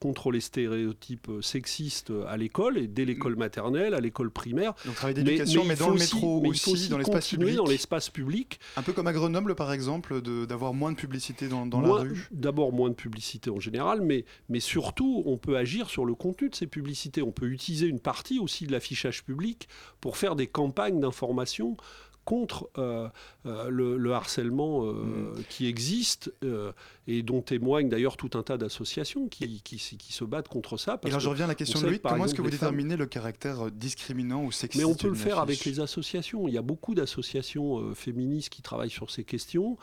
contre 0.00 0.30
les 0.30 0.40
stéréotypes 0.40 1.28
euh, 1.28 1.42
sexistes 1.42 2.12
à 2.28 2.36
l'école, 2.36 2.78
et 2.78 2.86
dès 2.86 3.04
l'école 3.04 3.36
maternelle, 3.36 3.94
à 3.94 4.00
l'école 4.00 4.30
primaire. 4.30 4.74
Donc 4.84 4.94
travail 4.96 5.14
d'éducation, 5.14 5.64
mais, 5.64 5.74
dans 5.76 5.88
le 5.90 5.98
métro 5.98 6.42
aussi, 6.46 6.70
aussi 6.70 6.88
dans 6.88 6.98
l'espace 6.98 7.28
public. 7.28 7.56
dans 7.56 7.66
l'espace 7.66 8.10
public. 8.10 8.60
Un 8.76 8.82
peu 8.82 8.92
comme 8.92 9.06
à 9.06 9.12
Grenoble, 9.12 9.54
par 9.54 9.72
exemple, 9.72 10.20
d'avoir 10.46 10.74
moins 10.74 10.92
de 10.92 10.96
publicité 10.96 11.48
dans, 11.48 11.66
dans 11.66 11.80
Moins- 11.80 12.04
la 12.04 12.10
rue. 12.10 12.28
D'abord 12.30 12.72
moins 12.72 12.90
de 12.90 12.94
publicité 12.94 13.50
en 13.50 13.60
général, 13.60 14.00
mais, 14.02 14.24
mais 14.48 14.60
surtout 14.60 15.22
on 15.26 15.38
peut 15.38 15.56
agir 15.56 15.88
sur 15.88 16.04
le 16.04 16.14
contenu 16.14 16.50
de 16.50 16.54
ces 16.54 16.66
publicités. 16.66 17.22
On 17.22 17.32
peut 17.32 17.46
utiliser 17.48 17.86
une 17.86 18.00
partie 18.00 18.38
aussi 18.38 18.66
de 18.66 18.72
l'affichage 18.72 19.24
public 19.24 19.68
pour 20.00 20.16
faire 20.16 20.36
des 20.36 20.46
campagnes 20.46 21.00
d'information 21.00 21.76
contre 22.24 22.68
euh, 22.76 23.08
euh, 23.46 23.70
le, 23.70 23.96
le 23.96 24.12
harcèlement 24.12 24.84
euh, 24.84 24.92
Mm. 24.94 25.42
qui 25.48 25.66
existe 25.68 26.32
euh, 26.42 26.72
et 27.08 27.22
dont 27.22 27.40
témoignent 27.42 27.88
d'ailleurs 27.88 28.16
tout 28.16 28.30
un 28.34 28.42
tas 28.42 28.56
d'associations 28.58 29.28
qui, 29.28 29.60
qui, 29.62 29.78
se 29.78 30.24
battent 30.24 30.48
contre 30.48 30.76
ça. 30.76 30.98
Et 31.04 31.08
alors 31.08 31.20
je 31.20 31.28
reviens 31.28 31.44
à 31.44 31.48
la 31.48 31.52
on 31.54 31.56
question 31.56 31.80
de 31.80 31.96
par 31.98 32.12
comment 32.12 32.24
est-ce 32.24 32.34
que 32.34 32.42
vous 32.42 32.48
femmes- 32.48 32.70
déterminez 32.74 32.96
le 32.96 33.06
caractère 33.06 33.66
euh, 33.66 33.70
discriminant 33.70 34.42
ou 34.44 34.50
sexiste 34.52 34.84
mais 34.84 34.90
on 34.90 34.94
peut 34.96 35.08
le 35.08 35.14
faire 35.14 35.38
avec 35.38 35.64
les 35.64 35.80
associations. 35.80 36.48
Il 36.48 36.54
y 36.54 36.58
a 36.58 36.62
beaucoup 36.62 36.94
d'associations 36.94 37.78
euh, 37.80 37.94
féministes 37.94 38.48
qui 38.50 38.62
travaillent 38.62 38.90
sur 38.90 39.10
ces 39.10 39.24
questions. 39.24 39.76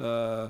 Euh, 0.00 0.48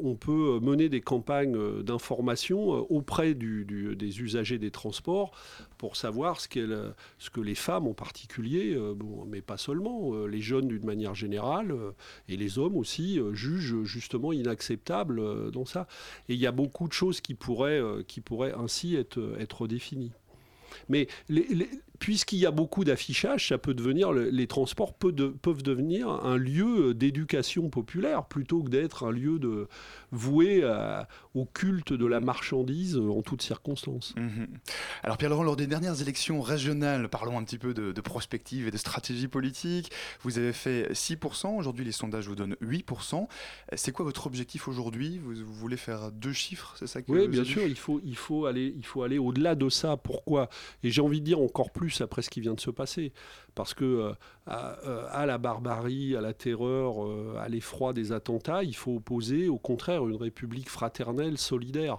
on 0.00 0.14
peut 0.14 0.60
mener 0.62 0.88
des 0.88 1.00
campagnes 1.00 1.82
d'information 1.82 2.68
auprès 2.68 3.34
du- 3.34 3.64
du- 3.64 3.96
des 3.96 4.20
usagers 4.20 4.58
des 4.58 4.70
transports 4.70 5.32
pour 5.78 5.96
savoir 5.96 6.40
ce, 6.40 6.46
euh, 6.58 6.90
ce 7.18 7.30
que 7.30 7.40
les 7.40 7.56
femmes 7.56 7.88
en 7.88 7.94
particulier, 7.94 8.76
bon, 8.94 9.24
mais 9.26 9.40
pas 9.40 9.56
seulement, 9.56 10.14
les 10.26 10.40
jeunes 10.40 10.68
d'une 10.68 10.84
manière 10.84 11.14
générale 11.16 11.74
et 12.28 12.36
les 12.36 12.58
hommes 12.60 12.76
aussi 12.76 13.18
jugent 13.32 13.82
justement 13.82 14.32
inacceptable 14.32 15.50
ça. 15.64 15.86
Et 16.28 16.34
il 16.34 16.40
y 16.40 16.46
a 16.46 16.52
beaucoup 16.52 16.88
de 16.88 16.92
choses 16.92 17.20
qui 17.20 17.34
pourraient, 17.34 17.80
euh, 17.80 18.02
qui 18.06 18.20
pourraient 18.20 18.52
ainsi 18.52 18.96
être, 18.96 19.36
être 19.40 19.66
définies. 19.66 20.12
Mais 20.88 21.08
les- 21.28 21.68
puisqu'il 21.98 22.38
y 22.38 22.46
a 22.46 22.50
beaucoup 22.50 22.84
d'affichage, 22.84 23.48
ça 23.48 23.58
peut 23.58 23.74
devenir, 23.74 24.12
le- 24.12 24.28
les 24.30 24.46
transports 24.46 24.94
de- 25.04 25.28
peuvent 25.28 25.62
devenir 25.62 26.08
un 26.08 26.36
lieu 26.36 26.94
d'éducation 26.94 27.68
populaire 27.70 28.24
plutôt 28.26 28.62
que 28.62 28.70
d'être 28.70 29.06
un 29.06 29.10
lieu 29.10 29.38
de, 29.38 29.68
voué 30.12 30.62
à- 30.64 31.08
au 31.34 31.44
culte 31.44 31.92
de 31.92 32.06
la 32.06 32.20
marchandise 32.20 32.96
euh, 32.96 33.10
en 33.10 33.22
toutes 33.22 33.42
circonstances. 33.42 34.14
Mhm. 34.16 34.46
Alors 35.02 35.16
Pierre 35.18 35.30
Laurent, 35.30 35.42
lors 35.42 35.56
des 35.56 35.66
dernières 35.66 36.00
élections 36.00 36.40
régionales, 36.40 37.08
parlons 37.08 37.38
un 37.38 37.44
petit 37.44 37.58
peu 37.58 37.74
de, 37.74 37.92
de 37.92 38.00
prospective 38.00 38.66
et 38.68 38.70
de 38.70 38.76
stratégie 38.76 39.28
politique. 39.28 39.90
Vous 40.22 40.38
avez 40.38 40.52
fait 40.52 40.92
6%, 40.92 41.56
aujourd'hui 41.56 41.84
les 41.84 41.92
sondages 41.92 42.28
vous 42.28 42.36
donnent 42.36 42.56
8%. 42.62 43.26
C'est 43.74 43.92
quoi 43.92 44.04
votre 44.04 44.26
objectif 44.26 44.68
aujourd'hui? 44.68 45.18
Vous, 45.18 45.34
vous 45.34 45.54
voulez 45.54 45.76
faire 45.76 46.10
deux 46.12 46.32
chiffres, 46.32 46.74
c'est 46.78 46.86
ça 46.86 47.02
que 47.02 47.10
Oui, 47.12 47.28
bien 47.28 47.44
sûr, 47.44 47.62
il 47.66 47.76
faut, 47.76 48.00
il 48.04 48.16
faut 48.16 48.46
aller, 48.46 48.74
il 48.76 48.84
faut 48.84 49.02
aller 49.02 49.18
au-delà 49.18 49.54
de 49.54 49.68
ça. 49.68 49.96
Pourquoi? 49.96 50.48
Et 50.82 50.90
j'ai 50.90 51.00
envie 51.02 51.20
de 51.20 51.26
dire 51.26 51.40
encore 51.40 51.70
plus 51.70 51.85
après 52.00 52.22
ce 52.22 52.30
qui 52.30 52.40
vient 52.40 52.54
de 52.54 52.60
se 52.60 52.70
passer. 52.70 53.12
Parce 53.54 53.74
que 53.74 53.84
euh, 53.84 54.12
à, 54.46 54.78
euh, 54.86 55.06
à 55.10 55.26
la 55.26 55.38
barbarie, 55.38 56.16
à 56.16 56.20
la 56.20 56.32
terreur, 56.32 57.04
euh, 57.04 57.36
à 57.38 57.48
l'effroi 57.48 57.92
des 57.92 58.12
attentats, 58.12 58.62
il 58.62 58.76
faut 58.76 58.96
opposer 58.96 59.48
au 59.48 59.58
contraire 59.58 60.06
une 60.06 60.16
république 60.16 60.70
fraternelle, 60.70 61.38
solidaire. 61.38 61.98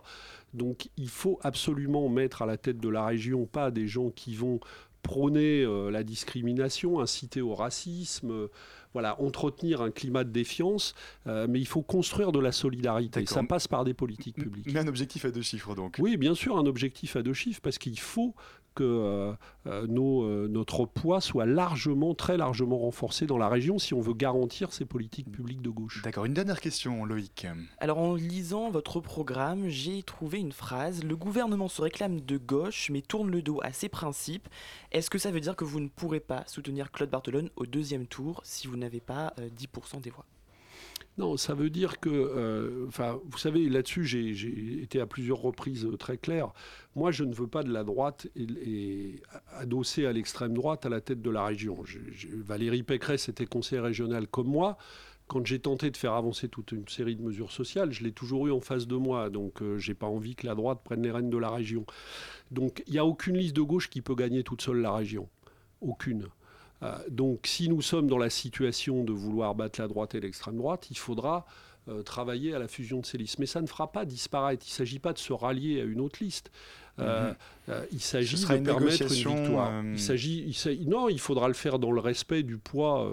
Donc 0.53 0.89
il 0.97 1.09
faut 1.09 1.39
absolument 1.43 2.09
mettre 2.09 2.41
à 2.41 2.45
la 2.45 2.57
tête 2.57 2.79
de 2.79 2.89
la 2.89 3.05
région 3.05 3.45
pas 3.45 3.69
des 3.69 3.87
gens 3.87 4.09
qui 4.09 4.35
vont 4.35 4.59
prôner 5.07 5.63
euh, 5.63 5.89
la 5.89 6.03
discrimination, 6.03 6.99
inciter 6.99 7.41
au 7.41 7.55
racisme, 7.55 8.31
euh, 8.31 8.47
voilà, 8.93 9.19
entretenir 9.21 9.81
un 9.81 9.91
climat 9.91 10.23
de 10.23 10.31
défiance, 10.31 10.93
euh, 11.27 11.47
mais 11.49 11.59
il 11.59 11.67
faut 11.67 11.81
construire 11.81 12.31
de 12.31 12.39
la 12.39 12.51
solidarité. 12.51 13.25
Ça 13.25 13.43
passe 13.43 13.67
par 13.67 13.85
des 13.85 13.93
politiques 13.93 14.35
publiques. 14.35 14.67
Mais 14.71 14.79
un 14.79 14.87
objectif 14.87 15.23
à 15.25 15.31
deux 15.31 15.41
chiffres 15.41 15.75
donc. 15.75 15.95
Oui, 15.99 16.17
bien 16.17 16.35
sûr, 16.35 16.57
un 16.57 16.65
objectif 16.65 17.15
à 17.15 17.21
deux 17.21 17.33
chiffres, 17.33 17.61
parce 17.61 17.77
qu'il 17.77 17.99
faut 17.99 18.35
que 18.77 18.83
euh, 18.83 19.33
euh, 19.65 19.87
nos, 19.87 20.23
euh, 20.23 20.47
notre 20.47 20.85
poids 20.85 21.19
soit 21.19 21.47
largement, 21.47 22.13
très 22.13 22.37
largement 22.37 22.77
renforcé 22.77 23.25
dans 23.25 23.39
la 23.39 23.49
région 23.49 23.79
si 23.79 23.95
on 23.95 24.01
veut 24.01 24.13
garantir 24.13 24.71
ces 24.71 24.85
politiques 24.85 25.31
publiques 25.31 25.63
de 25.63 25.71
gauche. 25.71 26.03
D'accord, 26.03 26.25
une 26.25 26.35
dernière 26.35 26.61
question, 26.61 27.03
Loïc. 27.03 27.47
Alors 27.79 27.97
en 27.97 28.13
lisant 28.13 28.69
votre 28.69 28.99
programme, 28.99 29.67
j'ai 29.67 30.03
trouvé 30.03 30.39
une 30.39 30.51
phrase 30.51 31.03
Le 31.03 31.15
gouvernement 31.15 31.67
se 31.67 31.81
réclame 31.81 32.21
de 32.21 32.37
gauche 32.37 32.91
mais 32.91 33.01
tourne 33.01 33.31
le 33.31 33.41
dos 33.41 33.59
à 33.63 33.73
ses 33.73 33.89
principes. 33.89 34.47
Est-ce 34.91 35.09
que 35.09 35.17
ça 35.17 35.31
veut 35.31 35.41
dire 35.41 35.55
que 35.55 35.65
vous 35.65 35.79
ne 35.79 35.89
pourrez 35.89 36.19
pas 36.19 36.43
soutenir 36.45 36.91
Claude 36.91 37.09
Barthelone 37.09 37.49
au 37.55 37.65
deuxième 37.65 38.05
tour 38.05 38.41
si 38.43 38.67
vous 38.67 38.77
n'avez 38.77 39.01
pas 39.01 39.33
euh, 39.39 39.49
10% 39.49 40.01
des 40.01 40.11
voix? 40.11 40.25
Non, 41.17 41.35
ça 41.35 41.55
veut 41.55 41.71
dire 41.71 41.99
que, 41.99 42.09
euh, 42.11 42.85
vous 43.25 43.37
savez, 43.39 43.69
là-dessus, 43.69 44.05
j'ai- 44.05 44.83
été 44.83 44.99
à 45.01 45.07
plusieurs 45.07 45.39
reprises 45.39 45.83
euh, 45.85 45.97
très 45.97 46.17
clair. 46.17 46.51
Moi, 46.95 47.09
je 47.11 47.23
ne 47.23 47.33
veux 47.33 47.47
pas 47.47 47.63
de 47.63 47.71
la 47.73 47.83
droite 47.83 48.27
et, 48.35 48.43
et 48.43 49.21
adossée 49.55 50.05
à 50.05 50.13
l'extrême 50.13 50.53
droite 50.53 50.85
à 50.85 50.89
la 50.89 51.01
tête 51.01 51.21
de 51.23 51.31
la 51.31 51.43
région. 51.45 51.83
Valérie 52.45 52.83
Pécresse 52.83 53.29
était 53.29 53.47
conseillère 53.47 53.85
régionale 53.85 54.27
comme 54.27 54.47
moi. 54.47 54.77
quand 55.27 55.45
j'ai 55.45 55.59
tenté 55.59 55.91
de 55.91 55.97
faire 55.97 56.13
avancer 56.13 56.49
toute 56.49 56.71
une 56.71 56.87
série 56.87 57.15
de 57.17 57.21
mesures 57.23 57.51
sociales, 57.51 57.91
je 57.91 58.03
l'ai 58.03 58.13
toujours 58.13 58.47
eu 58.47 58.51
en 58.51 58.61
face 58.61 58.87
de 58.87 58.95
moi. 58.95 59.29
Donc, 59.29 59.61
euh, 59.61 59.77
j'ai 59.77 59.93
pas 59.95 60.07
envie 60.07 60.35
que 60.35 60.45
la 60.47 60.55
droite 60.55 60.79
prenne 60.83 61.03
les 61.03 61.11
rênes 61.11 61.29
de 61.31 61.37
la 61.37 61.49
région. 61.49 61.85
Donc, 62.51 62.83
il 62.87 62.93
n'y 62.93 62.99
a 62.99 63.05
aucune 63.05 63.37
liste 63.37 63.55
de 63.55 63.61
gauche 63.63 63.89
qui 63.89 64.01
peut 64.01 64.15
gagner 64.15 64.43
toute 64.43 64.61
seule 64.61 64.81
la 64.81 64.93
région. 64.93 65.29
Aucune. 65.81 66.27
Euh, 66.83 66.95
donc, 67.09 67.47
si 67.47 67.69
nous 67.69 67.81
sommes 67.81 68.07
dans 68.07 68.17
la 68.17 68.29
situation 68.29 69.03
de 69.03 69.11
vouloir 69.11 69.55
battre 69.55 69.81
la 69.81 69.87
droite 69.87 70.13
et 70.15 70.19
l'extrême 70.19 70.57
droite, 70.57 70.87
il 70.91 70.97
faudra 70.97 71.45
euh, 71.89 72.03
travailler 72.03 72.53
à 72.53 72.59
la 72.59 72.67
fusion 72.67 72.99
de 72.99 73.05
ces 73.05 73.17
listes. 73.17 73.39
Mais 73.39 73.45
ça 73.45 73.61
ne 73.61 73.67
fera 73.67 73.91
pas 73.91 74.05
disparaître. 74.05 74.65
Il 74.67 74.71
ne 74.71 74.75
s'agit 74.75 74.99
pas 74.99 75.13
de 75.13 75.17
se 75.19 75.33
rallier 75.33 75.81
à 75.81 75.85
une 75.85 75.99
autre 76.01 76.23
liste. 76.23 76.51
Euh, 76.99 77.29
Mhm. 77.29 77.35
euh, 77.69 77.85
il 77.91 78.01
s'agit 78.01 78.35
de 78.35 78.41
une 78.57 78.63
permettre 78.63 79.03
une 79.03 79.07
victoire. 79.35 79.71
euh, 79.71 79.93
Il 79.93 79.99
s'agit, 80.55 80.85
non, 80.87 81.09
il 81.09 81.19
faudra 81.19 81.47
le 81.47 81.53
faire 81.53 81.77
dans 81.79 81.91
le 81.91 81.99
respect 82.01 82.41
du 82.43 82.57
poids 82.57 83.07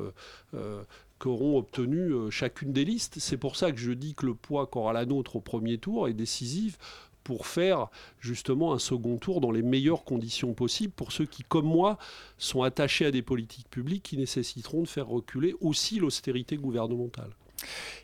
euh, 0.54 0.82
qu'auront 1.18 1.58
obtenu 1.58 2.10
chacune 2.30 2.72
des 2.72 2.84
listes. 2.84 3.16
C'est 3.18 3.36
pour 3.36 3.56
ça 3.56 3.72
que 3.72 3.78
je 3.78 3.92
dis 3.92 4.14
que 4.14 4.26
le 4.26 4.34
poids 4.34 4.66
qu'aura 4.66 4.92
la 4.92 5.04
nôtre 5.06 5.36
au 5.36 5.40
premier 5.40 5.78
tour 5.78 6.08
est 6.08 6.14
décisif 6.14 6.78
pour 7.24 7.46
faire 7.46 7.88
justement 8.20 8.72
un 8.72 8.78
second 8.78 9.16
tour 9.16 9.40
dans 9.40 9.50
les 9.50 9.62
meilleures 9.62 10.04
conditions 10.04 10.54
possibles 10.54 10.92
pour 10.92 11.10
ceux 11.10 11.26
qui, 11.26 11.42
comme 11.42 11.66
moi, 11.66 11.98
sont 12.38 12.62
attachés 12.62 13.06
à 13.06 13.10
des 13.10 13.22
politiques 13.22 13.68
publiques 13.68 14.04
qui 14.04 14.16
nécessiteront 14.16 14.82
de 14.82 14.88
faire 14.88 15.08
reculer 15.08 15.54
aussi 15.60 15.98
l'austérité 15.98 16.56
gouvernementale. 16.56 17.30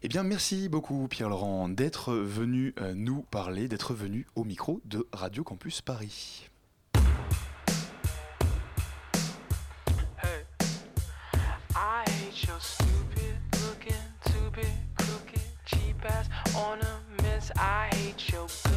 Eh 0.02 0.08
bien, 0.08 0.22
merci 0.22 0.68
beaucoup, 0.68 1.06
Pierre-Laurent, 1.08 1.68
d'être 1.68 2.14
venu 2.14 2.74
euh, 2.80 2.94
nous 2.94 3.22
parler, 3.30 3.68
d'être 3.68 3.92
venu 3.92 4.26
au 4.34 4.44
micro 4.44 4.80
de 4.86 5.06
Radio 5.12 5.44
Campus 5.44 5.82
Paris. 5.82 6.50
I 17.56 17.88
hate 17.92 18.32
your 18.32 18.69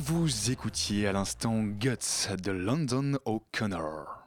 vous 0.00 0.50
écoutiez 0.50 1.06
à 1.06 1.12
l'instant 1.12 1.62
Guts 1.62 2.28
de 2.42 2.52
London 2.52 3.18
O'Connor. 3.26 4.26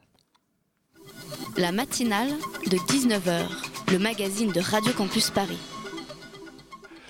La 1.56 1.72
matinale 1.72 2.30
de 2.70 2.76
19h, 2.76 3.48
le 3.90 3.98
magazine 3.98 4.52
de 4.52 4.60
Radio 4.60 4.92
Campus 4.92 5.30
Paris. 5.30 5.58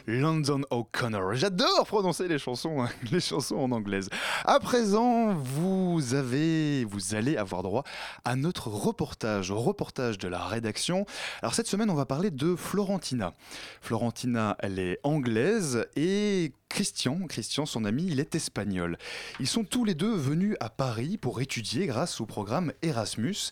London 0.06 0.62
O'Connor. 0.70 1.34
J'adore 1.34 1.86
prononcer 1.86 2.28
les 2.28 2.38
chansons, 2.38 2.82
hein, 2.82 2.90
les 3.10 3.20
chansons 3.20 3.56
en 3.56 3.70
anglaise. 3.72 4.08
À 4.44 4.60
présent, 4.60 5.34
vous 5.34 6.14
avez, 6.14 6.84
vous 6.84 7.14
allez 7.14 7.36
avoir 7.36 7.62
droit 7.62 7.84
à 8.24 8.36
notre 8.36 8.68
reportage, 8.68 9.50
reportage 9.50 10.18
de 10.18 10.28
la 10.28 10.44
rédaction. 10.44 11.06
Alors 11.42 11.54
cette 11.54 11.68
semaine, 11.68 11.90
on 11.90 11.94
va 11.94 12.06
parler 12.06 12.30
de 12.30 12.54
Florentina. 12.54 13.34
Florentina, 13.80 14.56
elle 14.60 14.78
est 14.78 14.98
anglaise 15.02 15.86
et 15.96 16.52
Christian, 16.74 17.26
Christian, 17.28 17.66
son 17.66 17.84
ami, 17.84 18.06
il 18.08 18.18
est 18.18 18.34
espagnol. 18.34 18.98
Ils 19.38 19.46
sont 19.46 19.62
tous 19.62 19.84
les 19.84 19.94
deux 19.94 20.12
venus 20.12 20.56
à 20.58 20.70
Paris 20.70 21.18
pour 21.18 21.40
étudier 21.40 21.86
grâce 21.86 22.20
au 22.20 22.26
programme 22.26 22.72
Erasmus. 22.82 23.50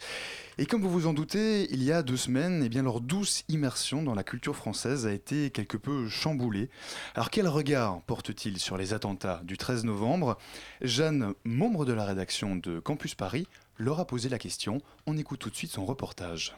Et 0.59 0.67
comme 0.67 0.83
vous 0.83 0.91
vous 0.91 1.07
en 1.07 1.15
doutez, 1.15 1.67
il 1.73 1.83
y 1.83 1.93
a 1.93 2.03
deux 2.03 2.19
semaines, 2.19 2.63
eh 2.63 2.69
bien, 2.69 2.83
leur 2.83 3.01
douce 3.01 3.43
immersion 3.49 4.03
dans 4.03 4.15
la 4.15 4.23
culture 4.23 4.55
française 4.55 5.07
a 5.07 5.13
été 5.13 5.51
quelque 5.51 5.79
peu 5.79 6.11
chamboulée. 6.11 6.69
Alors 7.15 7.31
quel 7.31 7.49
regard 7.49 8.03
porte-t-il 8.03 8.59
sur 8.59 8.77
les 8.77 8.93
attentats 8.93 9.41
du 9.45 9.57
13 9.57 9.85
novembre? 9.85 10.37
Jeanne, 10.83 11.33
membre 11.45 11.87
de 11.87 11.95
la 11.95 12.05
rédaction 12.05 12.55
de 12.55 12.81
Campus 12.81 13.15
Paris, 13.15 13.47
leur 13.79 13.99
a 13.99 14.07
posé 14.07 14.29
la 14.29 14.39
question. 14.39 14.83
On 15.07 15.17
écoute 15.17 15.39
tout 15.39 15.49
de 15.49 15.57
suite 15.57 15.71
son 15.71 15.87
reportage. 15.87 16.55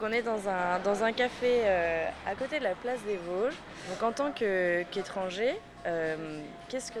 On 0.00 0.12
est 0.12 0.22
dans 0.22 0.48
un, 0.48 0.80
dans 0.80 1.02
un 1.02 1.12
café 1.12 1.62
euh, 1.64 2.06
à 2.26 2.34
côté 2.34 2.58
de 2.58 2.64
la 2.64 2.74
place 2.74 3.00
des 3.06 3.16
Vosges. 3.16 3.54
Donc 3.90 4.02
en 4.02 4.12
tant 4.12 4.32
qu'étranger, 4.32 5.54
euh, 5.86 6.42
qu'est-ce 6.68 6.92
que, 6.92 6.98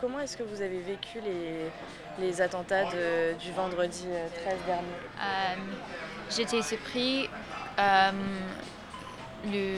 comment 0.00 0.20
est-ce 0.20 0.36
que 0.36 0.42
vous 0.42 0.62
avez 0.62 0.80
vécu 0.80 1.18
les, 1.24 1.70
les 2.24 2.40
attentats 2.40 2.84
de- 2.84 3.34
du 3.38 3.52
vendredi 3.52 4.04
euh, 4.08 4.26
13 4.44 4.58
dernier 4.66 4.82
Euh, 5.20 5.54
J'étais 6.34 6.62
surpris 6.62 7.28
euh, 7.78 8.10
le, 9.46 9.74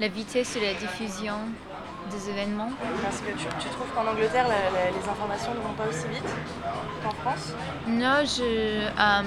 la 0.00 0.08
vitesse 0.08 0.54
de 0.56 0.60
la 0.62 0.72
diffusion 0.74 1.34
des 2.10 2.30
événements. 2.30 2.70
Parce 3.02 3.20
que 3.20 3.30
tu, 3.32 3.44
tu 3.60 3.68
trouves 3.68 3.90
qu'en 3.94 4.06
Angleterre, 4.10 4.48
la- 4.48 4.70
la- 4.70 4.90
les 4.90 5.08
informations 5.08 5.52
ne 5.54 5.60
vont 5.60 5.74
pas 5.74 5.86
aussi 5.86 6.08
vite 6.08 6.24
qu'en 7.04 7.10
France 7.22 7.52
Non, 7.86 8.22
je, 8.24 8.88
euh, 8.88 9.22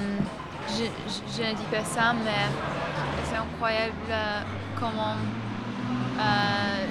je, 0.70 0.84
je- 0.84 1.44
je 1.44 1.50
ne 1.50 1.54
dis 1.56 1.66
pas 1.72 1.84
ça, 1.84 2.14
mais 2.14 2.46
c'est 3.26 3.36
incroyable 3.38 3.94
euh, 4.10 4.42
comment 4.80 5.16
euh, 6.20 6.86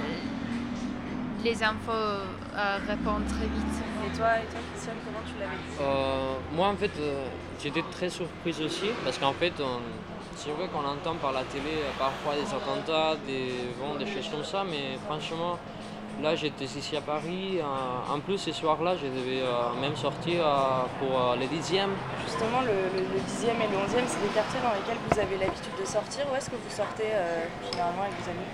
les 1.43 1.61
infos 1.63 2.23
euh, 2.55 2.77
répondent 2.87 3.25
très 3.27 3.45
vite. 3.45 3.75
Et 4.05 4.17
toi, 4.17 4.37
et 4.37 4.45
toi 4.51 4.59
Christiane, 4.73 4.95
comment 5.05 5.23
tu 5.25 5.33
l'as 5.39 5.45
vécu 5.47 5.81
Euh, 5.81 6.33
moi, 6.51 6.67
en 6.67 6.75
fait, 6.75 6.91
euh, 6.99 7.25
j'étais 7.61 7.83
très 7.91 8.09
surprise 8.09 8.61
aussi 8.61 8.89
parce 9.03 9.17
qu'en 9.17 9.33
fait, 9.33 9.53
on- 9.59 9.79
c'est 10.35 10.49
vrai 10.51 10.67
qu'on 10.67 10.85
entend 10.85 11.15
par 11.15 11.31
la 11.31 11.43
télé 11.43 11.71
euh, 11.77 11.89
parfois 11.97 12.33
des 12.35 12.49
attentats, 12.53 13.15
des, 13.25 13.53
bon, 13.79 13.95
des 13.95 14.05
choses 14.05 14.29
comme 14.29 14.43
ça, 14.43 14.63
mais 14.69 14.97
franchement, 15.05 15.57
Là, 16.21 16.35
j'étais 16.35 16.65
ici 16.65 16.95
à 16.95 17.01
Paris. 17.01 17.57
En 18.13 18.19
plus, 18.19 18.37
ce 18.37 18.51
soir-là, 18.51 18.93
je 18.95 19.07
devais 19.07 19.41
euh, 19.41 19.73
même 19.81 19.95
sortir 19.95 20.45
euh, 20.45 20.83
pour 20.99 21.09
euh, 21.19 21.35
le 21.35 21.45
10e. 21.47 21.89
Justement, 22.23 22.61
le, 22.61 22.67
le, 22.95 23.01
le 23.15 23.19
10e 23.19 23.57
et 23.59 23.67
le 23.67 23.77
11e, 23.77 24.03
c'est 24.05 24.21
des 24.21 24.27
quartiers 24.31 24.59
dans 24.61 24.75
lesquels 24.77 25.01
vous 25.09 25.19
avez 25.19 25.37
l'habitude 25.39 25.73
de 25.81 25.85
sortir. 25.87 26.23
Où 26.31 26.35
est-ce 26.35 26.51
que 26.51 26.55
vous 26.55 26.69
sortez 26.69 27.09
euh, 27.09 27.45
généralement 27.71 28.03
avec 28.03 28.13
vos 28.21 28.29
amis? 28.29 28.49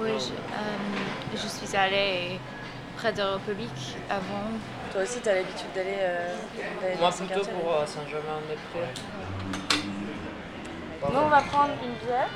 Oui, 0.00 0.12
je, 0.18 0.32
euh, 0.32 1.36
je 1.36 1.46
suis 1.46 1.76
allée 1.76 2.40
près 3.04 3.12
de 3.12 3.18
la 3.18 3.32
République 3.32 3.96
avant. 4.08 4.48
Toi 4.90 5.02
aussi, 5.02 5.20
tu 5.20 5.28
as 5.28 5.34
l'habitude 5.34 5.70
d'aller 5.74 5.98
euh, 5.98 6.34
Moi, 6.98 7.10
plutôt 7.10 7.44
pour 7.50 7.74
euh, 7.74 7.84
Saint-Germain-en-Prés. 7.84 8.94
Nous, 11.12 11.18
on 11.18 11.28
va 11.28 11.42
prendre 11.42 11.74
une 11.84 12.06
bière. 12.06 12.30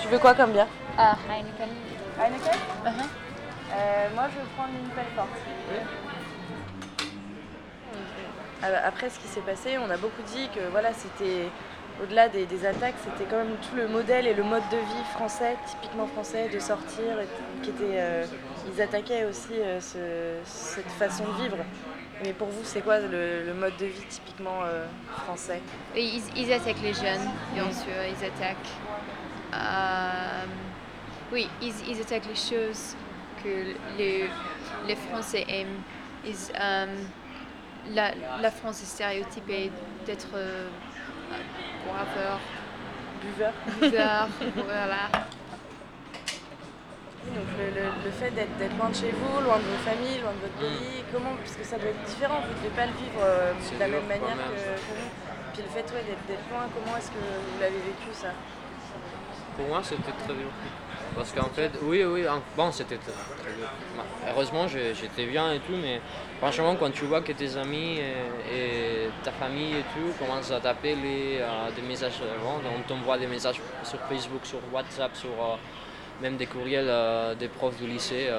Tu 0.00 0.06
veux 0.06 0.20
quoi 0.20 0.32
comme 0.34 0.52
bière? 0.52 0.68
Ah, 0.96 1.16
Heineken. 1.28 1.74
Heineken? 2.16 2.58
Uh-huh. 2.84 3.02
Euh, 3.72 4.08
Moi, 4.14 4.24
je 4.30 4.38
vais 4.38 4.46
prendre 4.56 4.70
une 4.80 4.90
pelle 4.90 5.12
forte. 5.16 5.28
Euh, 8.62 8.78
Après 8.84 9.10
ce 9.10 9.18
qui 9.18 9.26
s'est 9.26 9.40
passé, 9.40 9.76
on 9.78 9.90
a 9.90 9.96
beaucoup 9.96 10.22
dit 10.22 10.48
que 10.54 10.60
voilà, 10.70 10.92
c'était 10.92 11.48
au-delà 12.02 12.28
des, 12.28 12.46
des 12.46 12.64
attaques, 12.66 12.96
c'était 13.02 13.24
quand 13.28 13.38
même 13.38 13.56
tout 13.58 13.74
le 13.76 13.88
modèle 13.88 14.26
et 14.26 14.34
le 14.34 14.42
mode 14.44 14.68
de 14.68 14.76
vie 14.76 15.04
français, 15.12 15.56
typiquement 15.66 16.06
français, 16.06 16.48
de 16.48 16.58
sortir, 16.58 17.20
et 17.20 17.28
qui 17.62 17.70
était, 17.70 17.98
euh, 18.00 18.26
ils 18.66 18.80
attaquaient 18.80 19.24
aussi 19.24 19.52
euh, 19.60 19.80
ce- 19.80 20.40
cette 20.44 20.90
façon 20.92 21.26
de 21.28 21.32
vivre. 21.32 21.58
Mais 22.22 22.32
pour 22.32 22.48
vous, 22.48 22.64
c'est 22.64 22.82
quoi 22.82 22.98
le, 23.00 23.44
le 23.44 23.54
mode 23.54 23.76
de 23.76 23.86
vie 23.86 24.04
typiquement 24.08 24.64
euh, 24.64 24.86
français? 25.16 25.60
Et 25.94 26.04
ils, 26.04 26.22
ils 26.36 26.52
attaquent 26.52 26.82
les 26.82 26.94
jeunes, 26.94 27.30
bien 27.52 27.70
sûr, 27.72 27.92
ils 28.08 28.24
attaquent. 28.24 28.80
oui, 31.32 31.48
ils, 31.60 31.74
ils 31.88 32.00
attaquent 32.00 32.26
les 32.26 32.34
choses 32.34 32.96
que 33.42 33.74
les, 33.98 34.30
les 34.86 34.96
Français 34.96 35.44
aiment. 35.48 35.82
Ils, 36.24 36.34
la, 37.94 38.12
la 38.40 38.50
France 38.50 38.82
est 38.82 38.86
stéréotypée 38.86 39.70
d'être 40.04 40.34
boiveur, 41.86 42.38
Buveur. 43.22 43.52
buveur, 43.80 44.28
voilà. 44.64 45.08
Donc 47.34 47.48
le, 47.58 47.66
le- 47.74 47.90
le 48.04 48.10
fait 48.12 48.30
d'être 48.30 48.56
d'être 48.56 48.76
loin 48.78 48.88
de 48.90 48.94
chez 48.94 49.10
vous, 49.10 49.40
loin 49.42 49.58
de 49.58 49.62
vos 49.66 49.82
familles, 49.84 50.20
loin 50.22 50.32
de 50.32 50.40
votre 50.46 50.58
pays, 50.62 51.02
comment 51.12 51.34
Parce 51.36 51.56
que 51.56 51.64
ça 51.64 51.76
doit 51.76 51.90
être 51.90 52.04
différent, 52.04 52.38
vous 52.40 52.54
ne 52.54 52.58
devez 52.62 52.74
pas 52.76 52.86
le 52.86 52.92
vivre 52.94 53.20
euh, 53.20 53.52
de 53.52 53.78
la 53.80 53.88
même 53.88 54.06
manière 54.06 54.36
que, 54.36 54.54
même. 54.54 54.78
que 54.78 54.94
nous. 54.94 55.10
Puis 55.52 55.62
le 55.66 55.70
fait 55.74 55.86
ouais, 55.90 56.04
d'être 56.06 56.24
d'être 56.30 56.46
loin, 56.54 56.70
comment 56.70 56.96
est-ce 56.96 57.10
que 57.10 57.18
vous 57.18 57.58
l'avez 57.60 57.82
vécu 57.82 58.08
ça? 58.14 58.30
Pour 59.56 59.66
moi, 59.68 59.80
c'était 59.82 60.12
très 60.12 60.34
dur. 60.34 60.50
Parce 61.16 61.32
qu'en 61.32 61.48
fait, 61.48 61.70
oui, 61.82 62.04
oui, 62.04 62.24
bon, 62.56 62.70
c'était 62.70 62.96
très, 62.98 63.12
très 63.12 63.52
dur. 63.56 63.68
Heureusement, 64.28 64.66
j'étais 64.68 65.24
bien 65.24 65.50
et 65.52 65.60
tout, 65.60 65.72
mais 65.80 66.00
franchement, 66.38 66.76
quand 66.78 66.90
tu 66.90 67.06
vois 67.06 67.22
que 67.22 67.32
tes 67.32 67.56
amis 67.56 67.98
et, 67.98 69.08
ta 69.24 69.32
famille 69.32 69.76
et 69.76 69.84
tout 69.94 70.12
commencent 70.18 70.50
à 70.50 70.60
t'appeler 70.60 71.38
euh, 71.40 71.70
des 71.74 71.80
messages, 71.80 72.20
euh, 72.22 72.36
bon, 72.42 72.60
on 72.68 72.86
t'envoie 72.86 73.16
des 73.16 73.26
messages 73.26 73.60
sur 73.82 73.98
Facebook, 74.10 74.44
sur 74.44 74.58
WhatsApp, 74.70 75.16
sur 75.16 75.30
euh, 75.30 75.56
même 76.20 76.36
des 76.36 76.46
courriels 76.46 76.90
des 77.38 77.48
profs 77.48 77.78
du 77.78 77.86
lycée, 77.86 78.30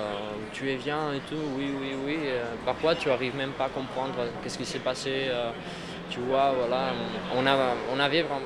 tu 0.51 0.71
es 0.71 0.77
bien 0.77 1.13
et 1.13 1.19
tout, 1.19 1.35
oui, 1.55 1.71
oui, 1.79 1.91
oui. 2.07 2.17
parfois, 2.65 2.95
tu 2.95 3.11
arrives 3.11 3.35
même 3.35 3.51
pas 3.51 3.65
à 3.65 3.69
comprendre 3.69 4.15
qu'est-ce 4.41 4.57
qui 4.57 4.65
s'est 4.65 4.79
passé. 4.79 5.29
tu 6.09 6.19
vois, 6.21 6.53
voilà, 6.57 6.93
on, 7.35 7.45
a, 7.45 7.55
on 7.93 7.99
avait 7.99 8.23
vraiment 8.23 8.41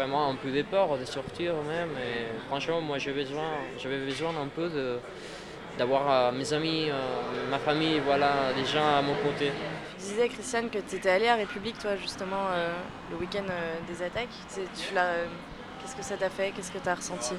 vraiment 0.00 0.30
un 0.30 0.34
peu 0.34 0.50
de 0.50 0.62
peur 0.62 0.96
de 0.98 1.04
sortir 1.04 1.54
même. 1.68 1.90
Et 1.98 2.46
franchement, 2.48 2.80
moi 2.80 2.98
j'avais 2.98 3.24
besoin, 3.24 3.50
j'avais 3.78 3.98
besoin 3.98 4.30
un 4.30 4.48
peu 4.48 4.68
de, 4.68 4.98
d'avoir 5.78 6.10
euh, 6.10 6.32
mes 6.32 6.52
amis, 6.52 6.86
euh, 6.88 7.50
ma 7.50 7.58
famille, 7.58 8.00
voilà, 8.04 8.52
des 8.56 8.64
gens 8.64 8.96
à 8.98 9.02
mon 9.02 9.14
côté. 9.14 9.52
Tu 9.98 10.06
disais, 10.06 10.28
Christiane, 10.28 10.70
que 10.70 10.78
tu 10.78 10.96
étais 10.96 11.10
allée 11.10 11.28
à 11.28 11.34
République, 11.34 11.78
toi, 11.78 11.96
justement, 11.96 12.46
euh, 12.52 12.72
le 13.10 13.16
week-end 13.18 13.44
euh, 13.50 13.74
des 13.86 14.02
attaques. 14.02 14.28
Tu 14.54 14.94
l'as, 14.94 15.04
euh, 15.04 15.26
Qu'est-ce 15.80 15.96
que 15.96 16.02
ça 16.02 16.16
t'a 16.16 16.30
fait? 16.30 16.52
Qu'est-ce 16.54 16.72
que 16.72 16.78
tu 16.78 16.88
as 16.88 16.94
ressenti 16.94 17.34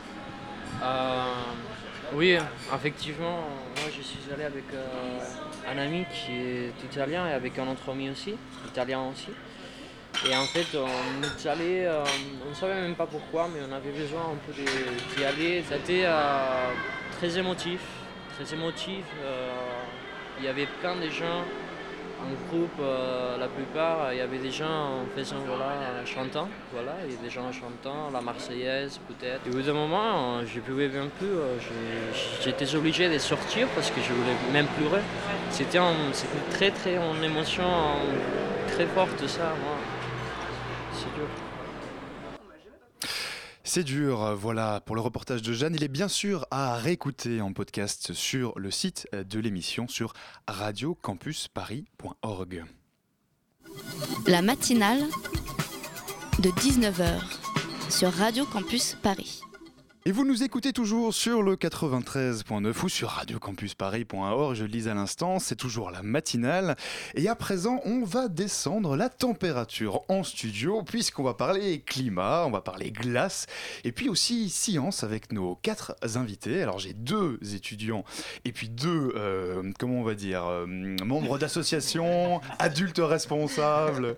oui, 2.14 2.38
effectivement, 2.76 3.38
moi 3.78 3.89
je 3.95 4.01
suis 4.01 4.20
allé 4.34 4.43
avec 4.43 4.66
un 5.66 5.78
ami 5.78 6.05
qui 6.12 6.34
est 6.34 6.84
italien 6.84 7.26
et 7.30 7.32
avec 7.32 7.57
un 7.57 7.70
autre 7.70 7.89
ami 7.89 8.09
aussi, 8.09 8.36
italien 8.68 9.01
aussi. 9.09 9.30
Et 10.30 10.36
en 10.36 10.45
fait, 10.45 10.78
on 10.78 11.24
est 11.24 11.49
allé, 11.49 11.86
euh, 11.86 12.03
on 12.45 12.49
ne 12.49 12.53
savait 12.53 12.80
même 12.80 12.93
pas 12.93 13.07
pourquoi, 13.07 13.49
mais 13.51 13.59
on 13.67 13.74
avait 13.74 13.89
besoin 13.91 14.22
un 14.22 14.38
peu 14.45 14.53
d'y 14.53 15.24
aller. 15.26 15.63
C'était 15.67 16.03
euh, 16.05 16.69
très 17.17 17.39
émotif, 17.39 17.80
très 18.36 18.53
émotif. 18.53 19.03
euh, 19.24 19.49
il 20.39 20.45
y 20.45 20.47
avait 20.47 20.67
plein 20.80 20.95
de 20.95 21.09
gens 21.09 21.43
en 22.22 22.47
groupe, 22.47 22.80
la 23.39 23.47
plupart, 23.47 24.13
il 24.13 24.19
y 24.19 24.22
avait 24.22 24.38
des 24.38 24.51
gens 24.51 24.65
en 24.65 25.05
faisant, 25.15 25.38
voilà, 25.45 26.05
chantant, 26.05 26.47
voilà, 26.72 26.93
il 27.05 27.13
y 27.13 27.17
a 27.17 27.22
des 27.22 27.30
gens 27.32 27.45
en 27.45 27.51
chantant, 27.51 28.09
la 28.13 28.22
Marseillaise 28.22 28.99
peut-être. 29.07 29.41
Et 29.45 29.49
au 29.49 29.53
bout 29.53 29.61
d'un 29.63 29.74
moment, 29.74 30.39
je 30.45 30.59
pouvais 30.59 30.88
même 30.88 31.09
plus, 31.09 31.30
j'étais 32.43 32.76
obligé 32.76 33.09
de 33.09 33.17
sortir 33.17 33.67
parce 33.76 33.89
que 33.89 34.01
je 34.01 34.13
voulais 34.13 34.36
même 34.53 34.67
pleurer. 34.78 35.01
C'était 35.49 35.80
très 36.51 36.69
très 36.69 36.97
en 36.99 37.22
émotion 37.24 37.65
très 38.72 38.86
forte 38.86 39.28
ça, 39.28 39.53
moi. 39.61 39.80
C'est 43.63 43.84
dur. 43.84 44.36
Voilà, 44.36 44.82
pour 44.86 44.95
le 44.95 45.01
reportage 45.01 45.41
de 45.41 45.53
Jeanne. 45.53 45.74
Il 45.76 45.84
est 45.84 45.88
bien 45.88 46.07
sûr 46.07 46.45
à 46.51 46.76
réécouter 46.76 47.41
en 47.41 47.53
podcast 47.53 48.13
sur 48.13 48.53
le 48.59 48.69
site 48.69 49.07
de 49.13 49.39
l'émission 49.39 49.88
sur 49.88 50.13
radiocampusparis.org. 50.47 52.65
La 54.28 54.41
matinale 54.41 55.01
de 56.39 56.49
19h 56.49 57.22
sur 57.89 58.11
Radio 58.11 58.45
Campus 58.45 58.97
Paris. 59.01 59.41
Et 60.04 60.12
vous 60.12 60.26
nous 60.26 60.41
écoutez 60.41 60.74
toujours 60.74 61.14
sur 61.14 61.43
le 61.43 61.56
93.9 61.56 62.86
ou 62.86 62.89
sur 62.89 63.10
radiocampusparis.org, 63.10 64.56
je 64.56 64.64
le 64.64 64.70
lis 64.72 64.88
à 64.88 64.95
l'instant, 64.95 65.38
c'est 65.38 65.56
toujours 65.56 65.91
la 65.91 66.02
matinale. 66.02 66.76
Et 67.14 67.30
à 67.30 67.36
présent, 67.36 67.82
on 67.86 68.04
va 68.04 68.28
descendre 68.28 68.97
la 68.97 69.10
température 69.10 70.02
en 70.10 70.24
studio, 70.24 70.82
puisqu'on 70.82 71.22
va 71.22 71.36
parler 71.36 71.82
climat, 71.82 72.45
on 72.47 72.49
va 72.49 72.62
parler 72.62 72.89
glace, 72.89 73.45
et 73.84 73.91
puis 73.91 74.10
aussi 74.10 74.49
science 74.49 75.04
avec 75.04 75.32
nos 75.32 75.54
quatre 75.62 75.95
invités. 76.16 76.64
Alors 76.64 76.80
j'ai 76.80 76.93
deux 76.93 77.38
étudiants, 77.54 78.04
et 78.43 78.52
puis 78.54 78.70
deux, 78.70 79.14
euh, 79.16 79.72
comment 79.78 79.99
on 79.99 80.04
va 80.04 80.16
dire, 80.16 80.43
euh, 80.45 80.66
membres 80.66 81.38
d'associations, 81.38 82.41
adultes 82.58 83.02
responsables, 83.04 84.16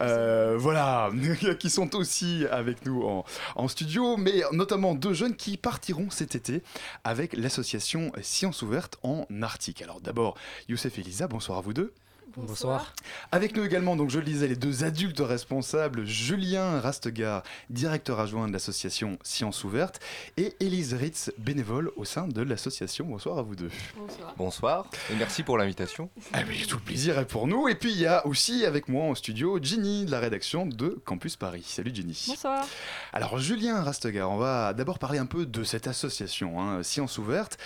euh, 0.00 0.56
voilà, 0.58 1.08
qui 1.58 1.70
sont 1.70 1.96
aussi 1.96 2.44
avec 2.50 2.84
nous 2.84 3.04
en, 3.04 3.24
en 3.56 3.68
studio, 3.68 4.18
mais 4.18 4.42
notamment 4.52 4.94
deux 4.94 5.13
jeunes 5.14 5.36
qui 5.36 5.56
partiront 5.56 6.10
cet 6.10 6.34
été 6.34 6.62
avec 7.04 7.32
l'association 7.34 8.12
Science 8.22 8.62
Ouverte 8.62 8.98
en 9.02 9.26
Arctique. 9.42 9.82
Alors 9.82 10.00
d'abord, 10.00 10.36
Youssef 10.68 10.98
et 10.98 11.00
Elisa, 11.00 11.28
bonsoir 11.28 11.58
à 11.58 11.60
vous 11.60 11.72
deux. 11.72 11.92
Bonsoir. 12.36 12.92
Avec 13.30 13.56
nous 13.56 13.64
également, 13.64 13.94
donc 13.94 14.10
je 14.10 14.18
le 14.18 14.24
disais, 14.24 14.48
les 14.48 14.56
deux 14.56 14.82
adultes 14.82 15.20
responsables, 15.20 16.04
Julien 16.04 16.80
Rastegar, 16.80 17.44
directeur 17.70 18.18
adjoint 18.18 18.48
de 18.48 18.52
l'association 18.52 19.18
Science 19.22 19.62
Ouverte, 19.62 20.00
et 20.36 20.54
Élise 20.58 20.94
Ritz, 20.94 21.32
bénévole 21.38 21.92
au 21.96 22.04
sein 22.04 22.26
de 22.26 22.42
l'association. 22.42 23.06
Bonsoir 23.06 23.38
à 23.38 23.42
vous 23.42 23.54
deux. 23.54 23.70
Bonsoir. 23.96 24.34
Bonsoir 24.36 24.86
et 25.12 25.14
merci 25.16 25.44
pour 25.44 25.58
l'invitation. 25.58 26.10
Ah 26.32 26.40
oui, 26.48 26.66
tout 26.68 26.76
le 26.76 26.82
plaisir 26.82 27.18
est 27.18 27.24
pour 27.24 27.46
nous. 27.46 27.68
Et 27.68 27.76
puis 27.76 27.92
il 27.92 28.00
y 28.00 28.06
a 28.06 28.26
aussi 28.26 28.64
avec 28.64 28.88
moi 28.88 29.04
en 29.04 29.14
studio 29.14 29.58
Ginny 29.62 30.04
de 30.04 30.10
la 30.10 30.18
rédaction 30.18 30.66
de 30.66 31.00
Campus 31.04 31.36
Paris. 31.36 31.64
Salut 31.66 31.92
Ginny. 31.94 32.24
Bonsoir. 32.28 32.66
Alors 33.12 33.38
Julien 33.38 33.82
Rastegar, 33.82 34.30
on 34.30 34.38
va 34.38 34.72
d'abord 34.74 34.98
parler 34.98 35.18
un 35.18 35.26
peu 35.26 35.46
de 35.46 35.62
cette 35.62 35.86
association, 35.86 36.60
hein, 36.60 36.82
Science 36.82 37.18
Ouverte. 37.18 37.58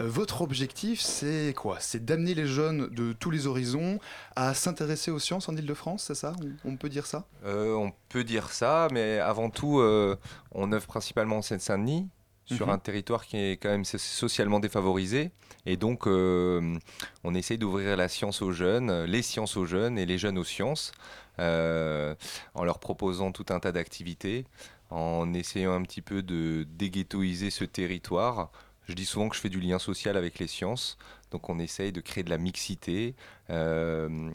Euh, 0.00 0.08
votre 0.08 0.42
objectif, 0.42 1.00
c'est 1.00 1.54
quoi? 1.56 1.76
C'est 1.78 2.04
d'amener 2.04 2.34
les 2.34 2.46
jeunes 2.46 2.88
de 2.88 3.12
tous 3.12 3.30
les 3.30 3.46
horizons 3.46 4.00
à 4.34 4.54
s'intéresser 4.54 5.10
aux 5.10 5.18
sciences 5.18 5.48
en 5.48 5.56
Ile-de-France, 5.56 6.04
c'est 6.04 6.14
ça 6.14 6.32
on, 6.64 6.72
on 6.72 6.76
peut 6.76 6.88
dire 6.88 7.06
ça 7.06 7.26
Euh, 7.44 7.74
on 7.74 7.92
peut 8.08 8.24
dire 8.24 8.50
ça, 8.50 8.88
mais 8.92 9.18
avant 9.18 9.50
tout, 9.50 9.80
euh, 9.80 10.16
on 10.52 10.72
œuvre 10.72 10.86
principalement 10.86 11.38
en 11.38 11.42
Seine-Saint-Denis, 11.42 12.08
sur 12.44 12.66
Mhm. 12.68 12.72
un 12.74 12.78
territoire 12.78 13.26
qui 13.26 13.36
est 13.38 13.56
quand 13.56 13.70
même 13.70 13.84
so- 13.84 13.98
socialement 13.98 14.60
défavorisé. 14.60 15.32
Et 15.64 15.76
donc, 15.76 16.06
euh, 16.06 16.76
on 17.24 17.34
essaye 17.34 17.58
d'ouvrir 17.58 17.96
la 17.96 18.08
science 18.08 18.40
aux 18.40 18.52
jeunes, 18.52 19.02
les 19.04 19.22
sciences 19.22 19.56
aux 19.56 19.64
jeunes 19.66 19.98
et 19.98 20.06
les 20.06 20.16
jeunes 20.16 20.38
aux 20.38 20.44
sciences, 20.44 20.92
euh, 21.40 22.14
en 22.54 22.64
leur 22.64 22.78
proposant 22.78 23.32
tout 23.32 23.46
un 23.50 23.58
tas 23.60 23.72
d'activités, 23.72 24.44
en 24.90 25.34
essayant 25.34 25.72
un 25.74 25.82
petit 25.82 26.02
peu 26.02 26.22
de 26.22 26.64
déghettoiser 26.70 27.50
ce 27.50 27.64
territoire. 27.64 28.50
Je 28.88 28.94
dis 28.94 29.04
souvent 29.06 29.28
que 29.28 29.34
je 29.34 29.40
fais 29.40 29.48
du 29.48 29.58
lien 29.60 29.80
social 29.80 30.16
avec 30.16 30.38
les 30.38 30.46
sciences, 30.46 30.96
Donc 31.30 31.48
on 31.48 31.58
essaye 31.58 31.92
de 31.92 32.00
créer 32.00 32.22
de 32.24 32.30
la 32.30 32.38
mixité 32.38 33.14
euh, 33.50 34.30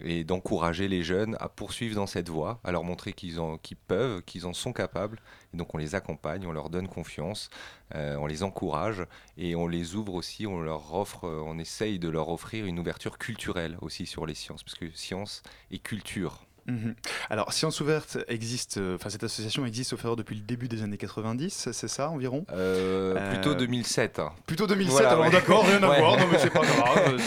et 0.00 0.24
d'encourager 0.24 0.88
les 0.88 1.02
jeunes 1.02 1.36
à 1.40 1.48
poursuivre 1.48 1.94
dans 1.94 2.06
cette 2.06 2.28
voie, 2.28 2.60
à 2.64 2.72
leur 2.72 2.84
montrer 2.84 3.12
qu'ils 3.12 3.40
en- 3.40 3.58
qu'ils 3.58 3.76
peuvent, 3.76 4.22
qu'ils 4.22 4.46
en 4.46 4.52
sont 4.52 4.72
capables. 4.72 5.20
Et 5.52 5.56
donc 5.56 5.74
on 5.74 5.78
les 5.78 5.94
accompagne, 5.94 6.46
on 6.46 6.52
leur 6.52 6.70
donne 6.70 6.88
confiance, 6.88 7.50
euh, 7.94 8.16
on 8.16 8.26
les 8.26 8.42
encourage 8.42 9.04
et 9.36 9.54
on 9.54 9.66
les 9.66 9.94
ouvre 9.96 10.14
aussi, 10.14 10.46
on 10.46 10.60
leur 10.60 10.94
offre, 10.94 11.24
on 11.28 11.58
essaye 11.58 11.98
de 11.98 12.08
leur 12.08 12.28
offrir 12.28 12.66
une 12.66 12.78
ouverture 12.78 13.18
culturelle 13.18 13.76
aussi 13.80 14.06
sur 14.06 14.26
les 14.26 14.34
sciences, 14.34 14.62
parce 14.62 14.76
que 14.76 14.90
science 14.94 15.42
et 15.70 15.78
culture. 15.78 16.46
Mhm. 16.66 16.94
Alors, 17.30 17.52
Science 17.52 17.80
Ouverte 17.80 18.18
existe, 18.28 18.76
euh, 18.78 18.96
enfin 18.96 19.10
cette 19.10 19.24
association 19.24 19.64
existe 19.66 19.92
au 19.92 19.96
Ferreur 19.96 20.16
depuis 20.16 20.36
le 20.36 20.42
début 20.42 20.68
des 20.68 20.82
années 20.82 20.96
90, 20.98 21.68
c'est 21.72 21.88
ça 21.88 22.10
environ? 22.10 22.44
Euh, 22.52 23.30
Plutôt 23.34 23.50
Euh, 23.50 23.54
2007. 23.54 24.18
hein. 24.18 24.32
Plutôt 24.46 24.66
2007, 24.66 24.92
Voilà, 24.92 25.10
alors 25.10 25.24
ouais. 25.24 25.30
d'accord, 25.30 25.66
rien 25.66 25.82
à 25.82 25.88
Ouais. 25.90 25.98
voir, 26.00 26.16
non 26.18 26.26
mais 26.30 26.38
c'est 26.38 26.50
pas 26.50 26.64
grave, 26.64 27.20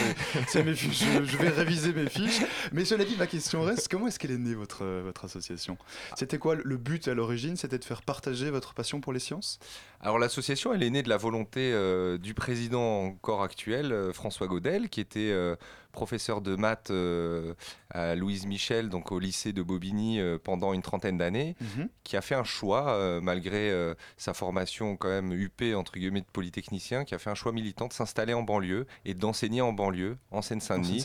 mes 0.66 0.76
fiches, 0.76 1.04
je, 1.04 1.24
je 1.26 1.38
vais 1.38 1.50
réviser 1.50 1.94
mes 1.94 2.08
fiches. 2.10 2.42
Mais 2.72 2.86
cela 2.86 3.04
dit, 3.06 3.16
ma 3.18 3.28
question 3.28 3.62
reste, 3.64 3.88
comment 3.90 4.08
est-ce 4.08 4.20
qu'elle 4.20 4.32
est 4.32 4.38
née 4.38 4.54
votre, 4.56 4.86
votre 4.86 5.26
association? 5.26 5.78
C'était 6.18 6.38
quoi 6.38 6.56
le 6.56 6.78
but 6.78 7.08
à 7.08 7.14
l'origine? 7.14 7.58
C'était 7.58 7.78
de 7.80 7.84
faire 7.86 8.02
partager 8.02 8.50
votre 8.50 8.74
passion 8.74 9.02
pour 9.02 9.14
les 9.14 9.20
sciences? 9.20 9.60
Alors 10.06 10.20
l'association, 10.20 10.74
elle 10.74 10.84
est 10.84 10.90
née 10.90 11.02
de 11.02 11.08
la 11.08 11.16
volonté 11.16 11.72
euh, 11.74 12.18
du 12.18 12.34
président 12.34 13.04
encore 13.06 13.42
actuel, 13.42 13.94
euh, 13.94 14.12
François 14.12 14.48
Godel, 14.48 14.90
qui 14.90 15.00
était 15.00 15.32
euh, 15.32 15.56
professeur 15.94 16.42
de 16.42 16.58
maths 16.58 16.92
à 17.90 18.16
Louise 18.16 18.46
Michel, 18.46 18.90
donc 18.90 19.14
au 19.14 19.20
lycée 19.20 19.54
de 19.54 19.62
Bobigny 19.64 20.20
pendant 20.44 20.74
une 20.74 20.82
trentaine 20.82 21.18
d'années, 21.20 21.56
Mhm. 21.62 21.88
qui 22.04 22.18
a 22.18 22.22
fait 22.22 22.34
un 22.36 22.44
choix, 22.44 23.20
malgré 23.22 23.72
sa 24.18 24.34
formation 24.34 24.98
quand 24.98 25.10
même 25.10 25.32
UP, 25.34 25.62
entre 25.76 25.94
guillemets, 25.94 26.22
de 26.22 26.26
polytechnicien, 26.34 27.06
qui 27.06 27.14
a 27.14 27.20
fait 27.20 27.30
un 27.30 27.36
choix 27.36 27.52
militant 27.52 27.88
de 27.88 27.94
s'installer 27.94 28.34
en 28.34 28.42
banlieue 28.42 28.88
et 29.06 29.14
d'enseigner 29.14 29.62
en 29.62 29.72
banlieue, 29.72 30.18
en 30.32 30.42
Seine-Saint-Denis, 30.42 31.02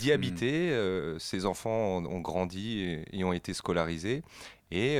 d'y 0.00 0.10
habiter. 0.10 0.70
euh, 0.72 1.20
ses 1.20 1.46
enfants 1.46 1.70
ont, 1.98 2.04
ont 2.06 2.20
grandi 2.20 2.80
et, 2.80 3.04
et 3.16 3.22
ont 3.22 3.32
été 3.32 3.54
scolarisés. 3.54 4.24
Et 4.72 4.96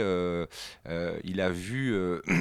il 1.25 1.41
a 1.41 1.51
vu... 1.51 1.95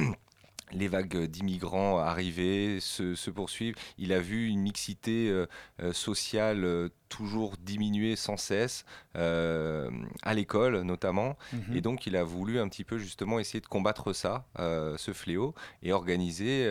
les 0.72 0.88
vagues 0.88 1.26
d'immigrants 1.26 1.98
arriver, 1.98 2.80
se, 2.80 3.14
se 3.14 3.30
poursuivre. 3.30 3.78
Il 3.98 4.12
a 4.12 4.18
vu 4.18 4.48
une 4.48 4.60
mixité 4.60 5.28
euh, 5.28 5.46
euh, 5.82 5.92
sociale 5.92 6.64
euh, 6.64 6.88
toujours 7.08 7.56
diminuer 7.60 8.16
sans 8.16 8.38
cesse, 8.38 8.86
euh, 9.16 9.90
à 10.22 10.32
l'école 10.32 10.80
notamment. 10.80 11.36
Mhm. 11.52 11.76
Et 11.76 11.80
donc 11.82 12.06
il 12.06 12.16
a 12.16 12.24
voulu 12.24 12.58
un 12.58 12.68
petit 12.68 12.84
peu 12.84 12.96
justement 12.96 13.38
essayer 13.38 13.60
de 13.60 13.66
combattre 13.66 14.14
ça, 14.14 14.46
euh, 14.58 14.96
ce 14.96 15.12
fléau, 15.12 15.54
et 15.82 15.92
organiser 15.92 16.66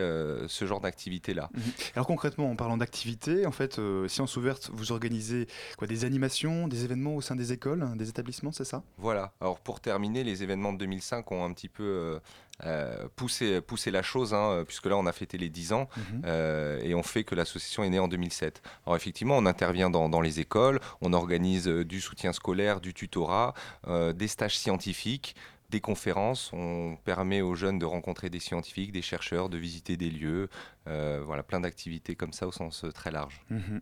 ce 0.48 0.66
genre 0.66 0.80
d'activité-là. 0.80 1.48
Mhm. 1.54 1.62
Alors 1.94 2.06
concrètement, 2.08 2.50
en 2.50 2.56
parlant 2.56 2.76
d'activités, 2.76 3.46
en 3.46 3.52
fait, 3.52 3.78
euh, 3.78 4.08
Science 4.08 4.36
Ouverte, 4.36 4.70
vous 4.72 4.90
organisez 4.90 5.46
quoi, 5.78 5.86
des 5.86 6.04
animations, 6.04 6.66
des 6.66 6.84
événements 6.84 7.14
au 7.14 7.20
sein 7.20 7.36
des 7.36 7.52
écoles, 7.52 7.82
hein, 7.82 7.94
des 7.94 8.08
établissements, 8.08 8.50
c'est 8.50 8.64
ça? 8.64 8.82
Voilà. 8.98 9.32
Alors 9.40 9.60
pour 9.60 9.78
terminer, 9.78 10.24
les 10.24 10.42
événements 10.42 10.72
de 10.72 10.78
2005 10.78 11.30
ont 11.30 11.44
un 11.44 11.52
petit 11.52 11.68
peu 11.68 12.18
euh, 12.64 13.08
poussé 13.16 13.90
la 13.90 14.02
chose, 14.02 14.34
hein, 14.34 14.64
puisque 14.66 14.86
là 14.86 14.96
on 14.96 15.06
a 15.06 15.12
fêté 15.12 15.38
les 15.38 15.48
10 15.48 15.72
ans 15.72 15.88
Mhm. 15.96 16.22
euh, 16.24 16.80
et 16.82 16.94
on 16.94 17.02
fait 17.02 17.24
que 17.24 17.34
l'association 17.34 17.82
est 17.84 17.90
née 17.90 17.98
en 17.98 18.08
2007. 18.08 18.62
Alors 18.86 18.96
effectivement, 18.96 19.36
on 19.36 19.46
intervient 19.46 19.90
dans, 19.90 20.08
dans 20.08 20.20
les 20.20 20.40
écoles, 20.40 20.80
on 21.00 21.12
organise 21.12 21.68
euh, 21.68 21.84
du 21.84 22.00
soutien 22.00 22.32
scolaire, 22.32 22.80
du 22.80 22.94
tutorat, 22.94 23.54
euh, 23.88 24.12
des 24.12 24.28
stages 24.28 24.56
scientifiques. 24.58 25.34
Des 25.72 25.80
conférences, 25.80 26.50
on 26.52 26.96
permet 27.02 27.40
aux 27.40 27.54
jeunes 27.54 27.78
de 27.78 27.86
rencontrer 27.86 28.28
des 28.28 28.40
scientifiques, 28.40 28.92
des 28.92 29.00
chercheurs, 29.00 29.48
de 29.48 29.56
visiter 29.56 29.96
des 29.96 30.10
lieux, 30.10 30.50
euh, 30.86 31.22
voilà, 31.24 31.42
plein 31.42 31.60
d'activités 31.60 32.14
comme 32.14 32.34
ça 32.34 32.46
au 32.46 32.52
sens 32.52 32.84
euh, 32.84 32.92
très 32.92 33.10
large. 33.10 33.40
Mhm. 33.48 33.80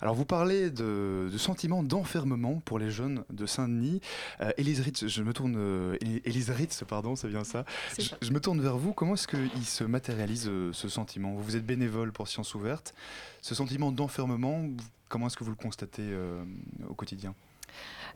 Alors 0.00 0.14
vous 0.14 0.24
parlez 0.24 0.70
de, 0.70 1.28
de 1.32 1.38
sentiment 1.38 1.82
d'enfermement 1.82 2.60
pour 2.64 2.78
les 2.78 2.92
jeunes 2.92 3.24
de 3.30 3.44
Saint-Denis. 3.44 4.00
Euh, 4.40 4.52
Élise 4.56 4.80
Ritz, 4.82 5.08
je 5.08 5.22
me 5.24 5.32
tourne, 5.32 5.56
euh, 5.58 5.96
Éli- 6.00 6.20
Élise 6.24 6.50
Ritz, 6.50 6.84
pardon, 6.86 7.16
c'est 7.16 7.28
bien 7.28 7.42
ça. 7.42 7.64
Je, 7.98 8.02
ça. 8.02 8.16
je 8.22 8.30
me 8.30 8.38
tourne 8.38 8.60
vers 8.60 8.76
vous. 8.78 8.92
Comment 8.92 9.14
est-ce 9.14 9.26
qu'il 9.26 9.64
se 9.64 9.82
matérialise 9.82 10.46
euh, 10.48 10.72
ce 10.72 10.88
sentiment? 10.88 11.34
Vous 11.34 11.56
êtes 11.56 11.66
bénévole 11.66 12.12
pour 12.12 12.28
Sciences 12.28 12.54
Ouvertes. 12.54 12.94
Ce 13.40 13.56
sentiment 13.56 13.90
d'enfermement, 13.90 14.64
comment 15.08 15.26
est-ce 15.26 15.36
que 15.36 15.42
vous 15.42 15.50
le 15.50 15.56
constatez 15.56 16.02
euh, 16.04 16.44
au 16.88 16.94
quotidien? 16.94 17.34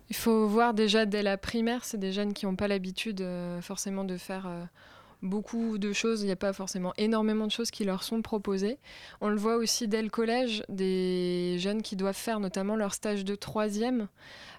Il 0.09 0.17
faut 0.17 0.47
voir 0.47 0.73
déjà 0.73 1.05
dès 1.05 1.23
la 1.23 1.37
primaire, 1.37 1.85
c'est 1.85 1.99
des 1.99 2.13
jeunes 2.13 2.33
qui 2.33 2.47
n'ont 2.47 2.57
pas 2.57 2.69
l'habitude 2.69 3.21
euh, 3.21 3.61
forcément 3.61 4.05
de 4.05 4.17
faire 4.17 4.47
euh, 4.47 4.65
beaucoup 5.23 5.79
de 5.79 5.93
choses. 5.93 6.23
Il 6.23 6.27
n'y 6.27 6.33
a 6.33 6.37
pas 6.37 6.53
forcément 6.53 6.93
énormément 6.97 7.47
de 7.47 7.53
choses 7.53 7.71
qui 7.71 7.85
leur 7.85 8.03
sont 8.03 8.23
proposées. 8.23 8.79
On 9.21 9.29
le 9.29 9.37
voit 9.37 9.57
aussi 9.57 9.89
dès 9.89 10.03
le 10.03 10.09
collège, 10.09 10.63
des 10.69 11.57
jeunes 11.59 11.83
qui 11.83 11.97
doivent 11.97 12.17
faire 12.17 12.39
notamment 12.39 12.77
leur 12.77 12.95
stage 12.95 13.25
de 13.25 13.35
troisième 13.35 14.09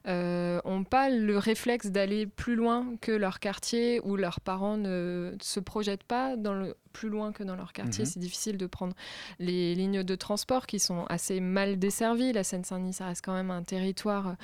euh, 0.07 0.59
ont 0.65 0.83
pas 0.83 1.09
le 1.09 1.37
réflexe 1.37 1.87
d'aller 1.87 2.25
plus 2.25 2.55
loin 2.55 2.95
que 3.01 3.11
leur 3.11 3.39
quartier 3.39 3.99
ou 4.03 4.15
leurs 4.15 4.41
parents 4.41 4.77
ne 4.77 5.35
se 5.41 5.59
projettent 5.59 6.03
pas 6.03 6.35
dans 6.35 6.53
le 6.53 6.75
plus 6.93 7.09
loin 7.09 7.31
que 7.31 7.43
dans 7.43 7.55
leur 7.55 7.73
quartier. 7.73 8.05
Mhm. 8.05 8.09
C'est 8.09 8.19
difficile 8.19 8.57
de 8.57 8.65
prendre 8.65 8.95
les 9.39 9.75
lignes 9.75 10.03
de 10.03 10.15
transport 10.15 10.65
qui 10.65 10.79
sont 10.79 11.05
assez 11.09 11.39
mal 11.39 11.77
desservies. 11.77 12.33
La 12.33 12.43
Seine-Saint-Denis, 12.43 12.93
ça 12.93 13.05
reste 13.05 13.23
quand 13.23 13.33
même 13.33 13.51
un 13.51 13.61
territoire 13.61 14.35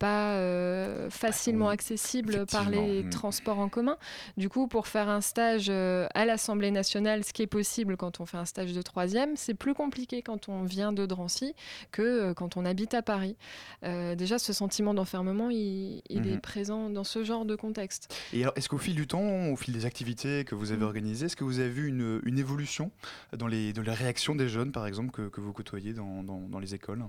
pas 0.00 0.32
euh, 0.32 1.10
facilement 1.10 1.68
accessible 1.68 2.46
par 2.46 2.70
les 2.70 3.04
mm. 3.04 3.10
transports 3.10 3.58
en 3.58 3.68
commun. 3.68 3.98
Du 4.38 4.48
coup, 4.48 4.66
pour 4.66 4.88
faire 4.88 5.08
un 5.10 5.20
stage 5.20 5.66
euh, 5.68 6.08
à 6.14 6.24
l'Assemblée 6.24 6.70
nationale, 6.70 7.22
ce 7.22 7.34
qui 7.34 7.42
est 7.42 7.46
possible 7.46 7.98
quand 7.98 8.18
on 8.18 8.26
fait 8.26 8.38
un 8.38 8.46
stage 8.46 8.72
de 8.72 8.82
troisième, 8.82 9.36
c'est 9.36 9.54
plus 9.54 9.74
compliqué 9.74 10.22
quand 10.22 10.48
on 10.48 10.62
vient 10.62 10.92
de 10.92 11.04
Drancy 11.04 11.54
que 11.92 12.02
euh, 12.02 12.34
quand 12.34 12.56
on 12.56 12.64
habite 12.64 12.94
à 12.94 13.02
Paris. 13.02 13.36
Déjà, 13.82 14.38
ce 14.38 14.52
sentiment 14.52 14.94
d'enfermement, 15.10 15.50
il, 15.50 16.02
il 16.08 16.26
est 16.28 16.34
Mhm. 16.34 16.40
présent 16.40 16.88
dans 16.90 17.02
ce 17.04 17.24
genre 17.24 17.44
de 17.44 17.56
contexte. 17.56 18.14
Et 18.32 18.42
alors, 18.42 18.52
est-ce 18.56 18.68
qu'au 18.68 18.78
fil 18.78 18.94
du 18.94 19.06
temps, 19.06 19.48
au 19.50 19.56
fil 19.56 19.74
des 19.74 19.84
activités 19.84 20.44
que 20.44 20.54
vous 20.54 20.70
avez 20.72 20.84
organisées, 20.84 21.26
est-ce 21.26 21.36
que 21.36 21.42
vous 21.44 21.58
avez 21.58 21.68
vu 21.68 21.88
une, 21.88 22.20
une 22.24 22.38
évolution 22.38 22.90
dans 23.36 23.48
les, 23.48 23.72
dans 23.72 23.82
les 23.82 23.92
réactions 23.92 24.34
des 24.36 24.48
jeunes, 24.48 24.70
par 24.72 24.86
exemple, 24.86 25.10
que, 25.10 25.28
que 25.28 25.40
vous 25.40 25.52
côtoyez 25.52 25.92
dans, 25.94 26.22
dans- 26.22 26.48
dans 26.48 26.58
les 26.60 26.74
écoles? 26.74 27.04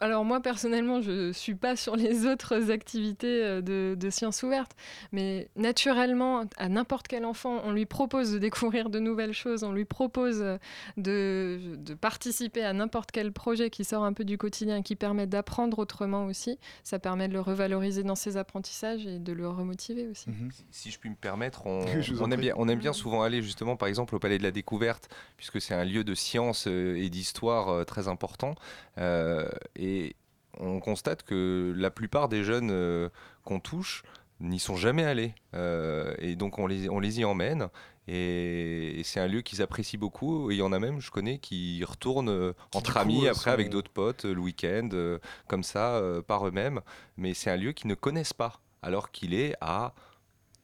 Alors 0.00 0.24
moi 0.24 0.40
personnellement, 0.40 1.00
je 1.00 1.32
suis 1.32 1.56
pas 1.56 1.74
sur 1.74 1.96
les 1.96 2.24
autres 2.24 2.70
activités 2.70 3.42
euh, 3.42 3.60
de, 3.60 3.96
de 3.98 4.10
sciences 4.10 4.44
ouvertes, 4.44 4.76
mais 5.10 5.48
naturellement, 5.56 6.44
à 6.56 6.68
n'importe 6.68 7.08
quel 7.08 7.24
enfant, 7.24 7.60
on 7.64 7.72
lui 7.72 7.86
propose 7.86 8.32
de 8.32 8.38
découvrir 8.38 8.90
de 8.90 9.00
nouvelles 9.00 9.32
choses, 9.32 9.64
on 9.64 9.72
lui 9.72 9.84
propose 9.84 10.40
euh, 10.40 10.58
de, 10.96 11.76
de 11.78 11.94
participer 11.94 12.64
à 12.64 12.72
n'importe 12.72 13.10
quel 13.10 13.32
projet 13.32 13.70
qui 13.70 13.84
sort 13.84 14.04
un 14.04 14.12
peu 14.12 14.24
du 14.24 14.38
quotidien, 14.38 14.82
qui 14.82 14.94
permet 14.94 15.26
d'apprendre 15.26 15.80
autrement 15.80 16.26
aussi. 16.26 16.58
Ça 16.84 17.00
permet 17.00 17.26
de 17.26 17.32
le 17.32 17.40
revaloriser 17.40 18.04
dans 18.04 18.14
ses 18.14 18.36
apprentissages 18.36 19.04
et 19.04 19.18
de 19.18 19.32
le 19.32 19.48
remotiver 19.48 20.06
aussi. 20.06 20.28
Si 20.70 20.92
je 20.92 20.98
puis 21.00 21.10
me 21.10 21.16
permettre, 21.16 21.66
on, 21.66 21.84
aime 22.30 22.40
bien, 22.40 22.54
on 22.56 22.68
aime 22.68 22.78
bien 22.78 22.92
souvent 22.92 23.22
aller 23.22 23.42
justement, 23.42 23.76
par 23.76 23.88
exemple, 23.88 24.14
au 24.14 24.20
Palais 24.20 24.38
de 24.38 24.44
la 24.44 24.52
Découverte, 24.52 25.08
puisque 25.36 25.60
c'est 25.60 25.74
un 25.74 25.84
lieu 25.84 26.04
de 26.04 26.14
science 26.14 26.66
euh, 26.68 26.96
et 26.96 27.10
d'histoire 27.10 27.84
très 27.84 28.06
important. 28.06 28.54
Euh, 28.98 29.48
et 29.76 30.16
on 30.58 30.80
constate 30.80 31.22
que 31.22 31.72
la 31.76 31.90
plupart 31.90 32.28
des 32.28 32.42
jeunes 32.44 32.70
euh, 32.70 33.08
qu'on 33.44 33.60
touche 33.60 34.02
n'y 34.40 34.58
sont 34.58 34.76
jamais 34.76 35.04
allés. 35.04 35.34
Euh, 35.54 36.14
et 36.18 36.36
donc 36.36 36.58
on 36.58 36.66
les, 36.66 36.88
on 36.88 36.98
les 37.00 37.20
y 37.20 37.24
emmène. 37.24 37.68
Et, 38.08 39.00
et 39.00 39.02
c'est 39.02 39.18
un 39.20 39.26
lieu 39.26 39.42
qu'ils 39.42 39.62
apprécient 39.62 39.98
beaucoup. 39.98 40.50
Et 40.50 40.54
il 40.54 40.58
y 40.58 40.62
en 40.62 40.72
a 40.72 40.78
même, 40.78 41.00
je 41.00 41.10
connais, 41.10 41.38
qui 41.38 41.82
retournent 41.84 42.28
euh, 42.30 42.52
entre 42.74 42.92
coup, 42.94 42.98
amis 42.98 43.26
euh, 43.26 43.32
après 43.32 43.50
avec 43.50 43.68
d'autres 43.70 43.90
potes 43.90 44.24
euh, 44.26 44.34
le 44.34 44.40
week-end, 44.40 44.88
euh, 44.92 45.18
comme 45.48 45.62
ça, 45.62 45.96
euh, 45.96 46.22
par 46.22 46.46
eux-mêmes. 46.46 46.80
Mais 47.16 47.34
c'est 47.34 47.50
un 47.50 47.56
lieu 47.56 47.72
qu'ils 47.72 47.88
ne 47.88 47.94
connaissent 47.94 48.32
pas, 48.34 48.60
alors 48.82 49.10
qu'il 49.10 49.34
est 49.34 49.54
à 49.60 49.92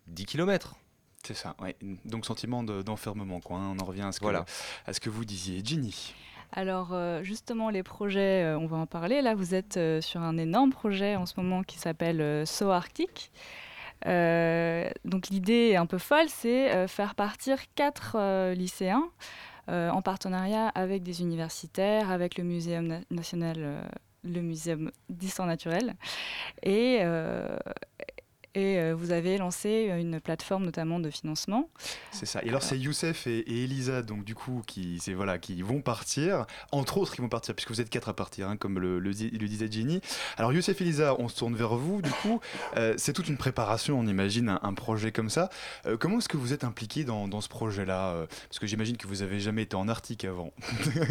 10 0.07 0.27
km. 0.27 0.77
C'est 1.25 1.35
ça, 1.35 1.55
ouais. 1.61 1.77
Donc 2.05 2.27
sentiment 2.27 2.63
de- 2.63 2.83
d'enfermement, 2.83 3.41
quoi. 3.41 3.57
hein. 3.59 3.75
On 3.77 3.81
en 3.81 3.85
revient 3.85 4.03
à 4.03 4.13
ce, 4.13 4.19
que, 4.21 4.25
Voilà. 4.25 4.45
à 4.87 4.93
ce 4.93 5.01
que 5.01 5.09
vous 5.11 5.25
disiez. 5.25 5.61
Ginny 5.65 6.15
Alors 6.53 6.91
euh, 6.93 7.23
justement, 7.23 7.71
les 7.71 7.83
projets, 7.83 8.45
euh, 8.45 8.59
on 8.59 8.67
va 8.67 8.77
en 8.77 8.87
parler. 8.87 9.23
Là, 9.23 9.35
vous 9.35 9.55
êtes 9.55 9.79
euh, 9.79 10.01
sur 10.03 10.21
un 10.21 10.37
énorme 10.37 10.71
projet 10.71 11.17
en 11.17 11.25
ce 11.27 11.35
moment 11.39 11.63
qui 11.63 11.79
s'appelle. 11.79 12.21
Euh, 12.21 12.45
donc 15.05 15.29
l'idée 15.29 15.71
est 15.73 15.77
un 15.77 15.87
peu 15.87 15.99
folle, 15.99 16.29
c'est 16.29 16.87
faire 16.89 17.15
partir 17.15 17.59
quatre 17.75 18.53
lycéens 18.53 19.09
en 19.69 20.03
partenariat 20.03 20.69
avec 20.75 21.03
des 21.03 21.23
universitaires, 21.23 22.11
avec 22.11 22.37
le 22.37 22.45
Muséum 22.45 22.87
na- 22.87 23.01
national, 23.11 23.85
le 24.25 24.41
Muséum 24.43 24.91
d'histoire 25.09 25.47
naturelle. 25.47 25.95
Et, 26.65 26.99
Et 28.55 28.79
euh, 28.79 28.95
vous 28.95 29.13
avez 29.13 29.39
lancé 29.39 29.91
une 29.99 30.21
plateforme 30.21 30.65
notamment 30.65 31.01
de 31.01 31.09
financement. 31.09 31.71
C'est 32.11 32.27
ça. 32.27 32.43
Et 32.45 32.51
alors 32.51 32.63
c'est 32.63 32.79
Youssef 32.79 33.27
et, 33.27 33.65
Elisa, 33.65 34.03
donc 34.03 34.25
du 34.25 34.35
coup, 34.35 34.63
qui, 34.67 34.99
voilà, 35.15 35.39
qui 35.39 35.63
vont 35.63 35.81
partir. 35.81 36.47
Entre 36.71 36.99
autres, 36.99 37.15
ils 37.17 37.23
vont 37.23 37.31
partir, 37.31 37.55
puisque 37.55 37.71
vous 37.71 37.81
êtes 37.81 37.89
quatre 37.89 38.11
à 38.11 38.15
partir, 38.15 38.49
hein, 38.49 38.57
comme 38.59 38.79
le, 38.79 38.99
le, 38.99 39.13
di- 39.13 39.31
le 39.31 39.49
disait 39.49 39.71
Jenny. 39.71 40.03
Alors 40.37 40.53
Youssef 40.53 40.81
et 40.81 40.85
Elisa, 40.85 41.17
on 41.19 41.29
se 41.29 41.37
tourne 41.37 41.55
vers 41.55 41.77
vous. 41.77 42.03
Du 42.03 42.11
coup, 42.11 42.41
euh, 42.77 42.95
c'est 42.99 43.15
toute 43.15 43.29
une 43.29 43.39
préparation, 43.39 43.99
on 43.99 44.07
imagine, 44.07 44.59
un, 44.63 44.75
projet 44.75 45.13
comme 45.13 45.31
ça. 45.31 45.49
Euh, 45.87 45.97
comment 45.97 46.19
est-ce 46.19 46.29
que 46.29 46.37
vous 46.37 46.53
êtes 46.53 46.65
impliqué 46.65 47.05
dans, 47.05 47.41
ce 47.41 47.49
projet-là 47.49 48.27
Parce 48.49 48.59
que 48.59 48.67
j'imagine 48.67 48.97
que 48.97 49.07
vous 49.07 49.23
avez 49.23 49.41
jamais 49.41 49.63
été 49.63 49.77
en 49.77 49.89
Arctique 49.89 50.25
avant. 50.25 50.53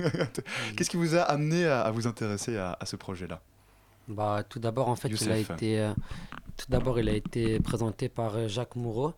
Qu'est-ce 0.75 0.89
qui 0.89 0.97
vous 0.97 1.15
a 1.15 1.21
amené 1.21 1.65
à, 1.65 1.89
vous 1.91 2.07
intéresser 2.07 2.57
à 2.57 2.77
ce 2.85 2.95
projet-là? 2.95 3.41
Bah, 4.07 4.43
tout 4.47 4.59
d'abord, 4.59 4.89
en 4.89 4.95
fait, 4.95 5.09
il 5.09 5.31
a 5.31 5.37
été, 5.37 5.79
euh, 5.79 5.93
tout 6.57 6.65
d'abord, 6.69 6.99
il 6.99 7.07
a 7.09 7.13
été 7.13 7.59
présenté 7.59 8.09
par 8.09 8.35
euh, 8.35 8.47
Jacques 8.47 8.75
Moureau. 8.75 9.13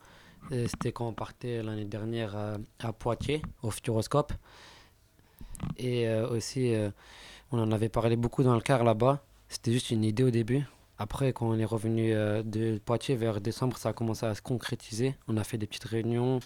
C'était 0.52 0.92
quand 0.92 1.08
on 1.08 1.14
partait 1.14 1.64
l'année 1.64 1.86
dernière 1.86 2.36
à, 2.36 2.54
à 2.80 2.92
Poitiers, 2.92 3.42
au 3.62 3.72
Futuroscope. 3.72 4.34
Et 5.78 6.08
euh, 6.08 6.28
aussi, 6.28 6.74
euh, 6.74 6.90
on 7.52 7.60
en 7.60 7.72
avait 7.72 7.90
parlé 7.90 8.18
beaucoup 8.18 8.44
dans 8.44 8.54
le 8.54 8.62
car 8.62 8.84
là-bas. 8.84 9.24
C'était 9.48 9.72
juste 9.72 9.92
une 9.92 10.04
idée 10.04 10.24
au 10.24 10.32
début. 10.32 10.66
Après, 10.98 11.34
quand 11.34 11.48
on 11.48 11.58
est 11.58 11.66
revenu 11.66 12.14
euh, 12.14 12.44
de 12.44 12.78
Poitiers 12.84 13.16
vers 13.16 13.42
décembre, 13.42 13.78
ça 13.78 13.90
a 13.90 13.94
commencé 13.94 14.26
à 14.26 14.36
se 14.36 14.42
concrétiser. 14.42 15.16
On 15.28 15.38
a 15.38 15.44
fait 15.44 15.58
des 15.58 15.66
petites 15.66 15.86
réunions, 15.86 16.40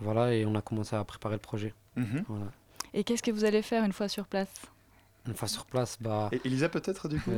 voilà, 0.00 0.34
et 0.34 0.46
on 0.46 0.54
a 0.54 0.62
commencé 0.62 0.96
à 0.96 1.04
préparer 1.04 1.34
le 1.34 1.40
projet. 1.40 1.74
Mhm. 1.96 2.24
Voilà. 2.28 2.46
Et 2.94 3.04
qu'est-ce 3.04 3.22
que 3.22 3.30
vous 3.30 3.44
allez 3.44 3.62
faire 3.62 3.84
une 3.84 3.92
fois 3.92 4.08
sur 4.08 4.26
place? 4.26 4.52
Une 5.28 5.34
fois 5.34 5.48
sur 5.48 5.66
place, 5.66 5.96
bah. 6.00 6.28
Et 6.32 6.40
Elisa 6.44 6.68
peut-être 6.68 7.08
du 7.08 7.20
coup 7.20 7.30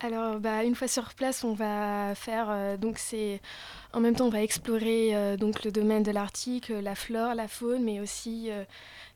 Alors, 0.00 0.40
bah, 0.40 0.64
une 0.64 0.74
fois 0.74 0.88
sur 0.88 1.14
place, 1.14 1.44
on 1.44 1.54
va 1.54 2.14
faire. 2.14 2.46
euh, 2.50 2.76
donc, 2.76 2.98
c'est. 2.98 3.40
En 3.92 4.00
même 4.00 4.14
temps, 4.16 4.26
on 4.26 4.30
va 4.30 4.42
explorer 4.42 5.14
euh, 5.14 5.36
donc, 5.36 5.64
le 5.64 5.70
domaine 5.70 6.02
de 6.02 6.10
l'Arctique, 6.10 6.70
euh, 6.70 6.80
la 6.80 6.94
flore, 6.94 7.34
la 7.34 7.48
faune, 7.48 7.84
mais 7.84 8.00
aussi. 8.00 8.50
euh, 8.50 8.64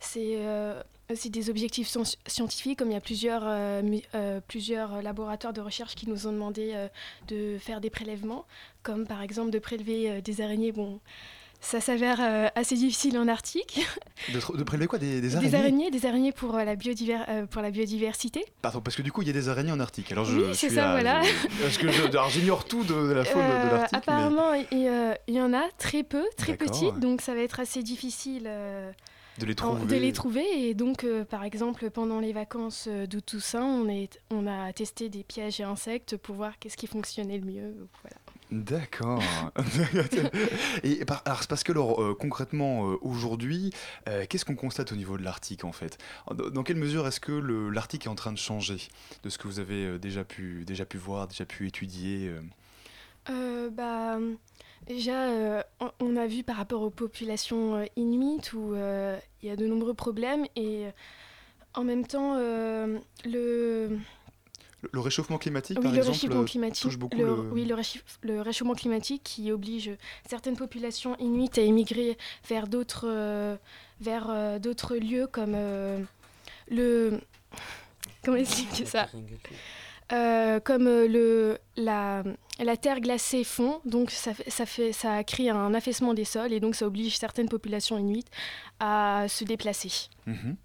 c'est. 0.01 0.35
euh, 0.37 0.81
aussi 1.09 1.31
des 1.31 1.51
objectifs 1.51 1.87
sci- 1.89 2.17
scientifiques, 2.27 2.81
comme 2.81 2.91
il 2.91 2.95
y 2.95 2.97
a 2.97 3.01
plusieurs, 3.01 3.43
euh, 3.47 3.81
euh, 4.17 4.41
plusieurs 4.49 5.03
laboratoires 5.03 5.53
de 5.53 5.61
recherche 5.61 5.95
qui 5.95 6.09
nous 6.09 6.27
ont 6.27 6.33
demandé 6.33 6.73
euh, 6.75 6.89
de 7.29 7.59
faire 7.59 7.81
des 7.81 7.91
prélèvements, 7.91 8.45
comme 8.83 9.07
par 9.07 9.23
exemple 9.23 9.53
de 9.53 9.61
prélever 9.61 10.11
euh, 10.11 10.21
des 10.21 10.41
araignées. 10.41 10.73
Bon, 10.73 10.99
ça 11.67 11.81
s'avère 11.81 12.19
euh, 12.21 12.47
assez 12.55 12.77
difficile 12.77 13.19
en 13.19 13.27
Arctique. 13.29 13.87
de, 14.33 14.57
de 14.57 14.63
prélever 14.63 14.87
quoi 14.87 14.99
des, 14.99 15.21
des 15.21 15.35
araignées 15.37 15.51
Des 15.51 15.57
araignées, 15.57 15.91
des 15.91 16.07
araignées 16.07 16.33
pour, 16.33 16.55
euh, 16.57 16.65
la, 16.65 16.77
biodiver- 16.77 17.25
euh, 17.29 17.47
pour 17.47 17.61
la 17.63 17.71
biodiversité. 17.71 18.45
Pardon, 18.63 18.81
parce 18.81 18.97
que 18.97 19.03
du 19.03 19.11
coup, 19.13 19.23
il 19.23 19.27
y 19.29 19.31
a 19.31 19.35
des 19.35 19.49
araignées 19.49 19.73
en 19.73 19.81
Arctique. 19.81 20.13
Alors, 20.13 20.25
je 20.25 20.37
Oui, 20.39 20.55
c'est 20.55 20.71
ça, 20.71 20.91
à- 20.91 20.93
voilà. 20.93 21.23
je- 21.23 21.63
Parce 21.63 21.79
que 21.79 21.89
j'ignore 22.31 22.65
tout 22.65 22.85
de, 22.85 22.95
de 23.09 23.13
la 23.13 23.25
faune 23.25 23.43
de- 23.43 23.49
l'Arctique. 23.71 23.93
mais- 23.93 23.99
apparemment, 23.99 24.53
il 24.55 24.67
il 25.29 25.35
y 25.35 25.41
en 25.41 25.53
a 25.53 25.65
très 25.79 26.03
peu, 26.05 26.25
très 26.37 26.57
petites, 26.57 26.99
donc 27.01 27.21
ça 27.21 27.35
va 27.35 27.41
être 27.41 27.59
assez 27.61 27.83
difficile 27.83 28.45
De 28.45 29.45
les 29.47 29.53
en- 29.55 29.55
trouver. 29.75 29.87
de 29.87 30.01
les 30.01 30.13
trouver. 30.13 30.45
Et 30.69 30.75
donc, 30.75 31.05
euh, 31.05 31.25
par 31.25 31.43
exemple, 31.45 31.91
pendant 31.91 32.21
les 32.21 32.33
vacances 32.33 32.89
d'août 32.89 33.25
Toussaint, 33.27 33.65
on, 33.65 33.89
est, 33.89 34.21
on 34.31 34.47
a 34.47 34.73
testé 34.73 35.09
des 35.09 35.25
pièges 35.25 35.61
et 35.61 35.65
insectes 35.65 36.17
pour 36.17 36.37
voir 36.37 36.59
qu'est-ce 36.59 36.77
qui 36.77 36.87
fonctionnait 36.87 37.39
le 37.39 37.45
mieux. 37.47 37.75
Voilà. 38.03 38.17
D'accord. 38.53 39.23
Et 40.85 41.01
alors, 41.25 41.41
c'est 41.41 41.49
parce 41.49 41.65
que 41.65 41.73
alors, 41.73 42.01
euh, 42.01 42.15
concrètement, 42.15 42.91
euh, 42.91 42.97
aujourd'hui, 43.03 43.73
euh, 44.09 44.25
qu'est-ce 44.29 44.45
qu'on 44.45 44.55
constate 44.55 44.93
au 44.93 44.97
niveau 44.97 45.19
de 45.19 45.25
l'Arctique 45.25 45.65
en 45.65 45.73
fait? 45.73 45.99
Dans, 46.33 46.63
quelle 46.63 46.77
mesure 46.77 47.07
est-ce 47.09 47.19
que 47.21 47.33
l'Arctique 47.33 48.07
est 48.07 48.09
en 48.09 48.15
train 48.15 48.33
de 48.33 48.39
changer 48.39 48.79
de 49.25 49.31
ce 49.31 49.39
que 49.39 49.49
vous 49.49 49.59
avez 49.59 49.99
déjà 49.99 50.23
pu, 50.25 50.65
déjà 50.65 50.85
pu 50.85 50.97
voir, 50.97 51.27
déjà 51.27 51.45
pu 51.45 51.67
étudier 51.67 52.33
bah, 53.73 54.19
déjà, 54.87 55.65
on- 56.01 56.17
a 56.17 56.27
vu 56.29 56.45
par 56.45 56.57
rapport 56.57 56.83
aux 56.83 56.91
populations 56.91 57.85
inuites 57.97 58.53
où 58.53 58.75
il 58.77 59.49
y 59.49 59.51
a 59.51 59.57
de 59.57 59.67
nombreux 59.67 59.95
problèmes 59.95 60.47
et 60.55 60.87
en 61.75 61.83
même 61.83 62.07
temps, 62.07 62.37
le, 63.25 63.99
Le, 64.93 65.01
réchauffement 65.01 65.39
climatique, 65.39 65.79
oui, 65.79 65.83
par 65.83 65.93
le 65.93 65.99
exemple, 65.99 66.15
réchauffement 66.17 66.43
euh, 66.43 66.45
climatique, 66.45 66.83
touche 66.83 66.99
beaucoup 66.99 67.17
le, 67.17 67.25
le... 67.25 67.33
oui, 67.51 67.65
le, 67.65 67.75
réchif- 67.75 68.03
le 68.23 68.41
réchauffement 68.43 68.75
climatique 68.75 69.23
qui 69.25 69.51
oblige 69.51 69.91
certaines 70.29 70.57
populations 70.57 71.17
inuites 71.19 71.59
à 71.59 71.63
émigrer 71.63 72.17
vers 72.49 72.69
d'autres 72.69 73.07
euh, 73.09 73.57
vers 74.01 74.27
euh, 74.31 74.59
d'autres 74.59 74.97
lieux 74.97 75.27
comme 75.27 75.55
euh, 75.55 75.99
le 76.69 77.19
comment 78.25 78.37
expliquer 78.37 78.85
ça? 78.85 79.09
Euh, 80.13 80.61
comme 80.61 80.87
euh, 80.87 81.09
le 81.09 81.59
la, 81.77 82.23
la 82.61 82.77
terre 82.77 83.01
glacée 83.01 83.43
fond, 83.43 83.81
donc 83.85 84.11
ça, 84.13 84.33
ça, 84.47 84.65
fait, 84.67 84.93
ça 84.93 85.25
crée 85.25 85.49
un 85.49 85.75
affaissement 85.75 86.15
des 86.15 86.25
sols 86.25 86.53
et 86.53 86.61
donc 86.61 86.77
ça 86.77 86.87
oblige 86.87 87.17
certaines 87.19 87.49
populations 87.49 87.99
inuites 87.99 88.31
à 88.79 89.25
se 89.29 89.43
déplacer. 89.43 90.09
Mhm. 90.27 90.57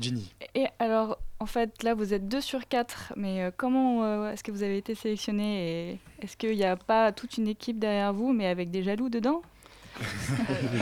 Ginny. 0.00 0.32
Et 0.54 0.68
alors, 0.78 1.18
en 1.42 1.46
fait, 1.46 1.82
là, 1.82 1.94
vous 1.94 2.14
êtes 2.14 2.28
deux 2.28 2.40
sur 2.40 2.68
quatre, 2.68 3.12
mais 3.16 3.42
euh, 3.42 3.50
comment 3.56 4.04
euh, 4.04 4.30
est-ce 4.30 4.44
que 4.44 4.52
vous 4.52 4.62
avez 4.62 4.78
été 4.78 4.94
sélectionné 4.94 5.98
est-ce 6.20 6.36
qu'il 6.36 6.54
n'y 6.54 6.62
a 6.62 6.76
pas 6.76 7.10
toute 7.10 7.36
une 7.36 7.48
équipe 7.48 7.80
derrière 7.80 8.12
vous, 8.12 8.32
mais 8.32 8.46
avec 8.46 8.70
des 8.70 8.84
jaloux 8.84 9.08
dedans? 9.08 9.42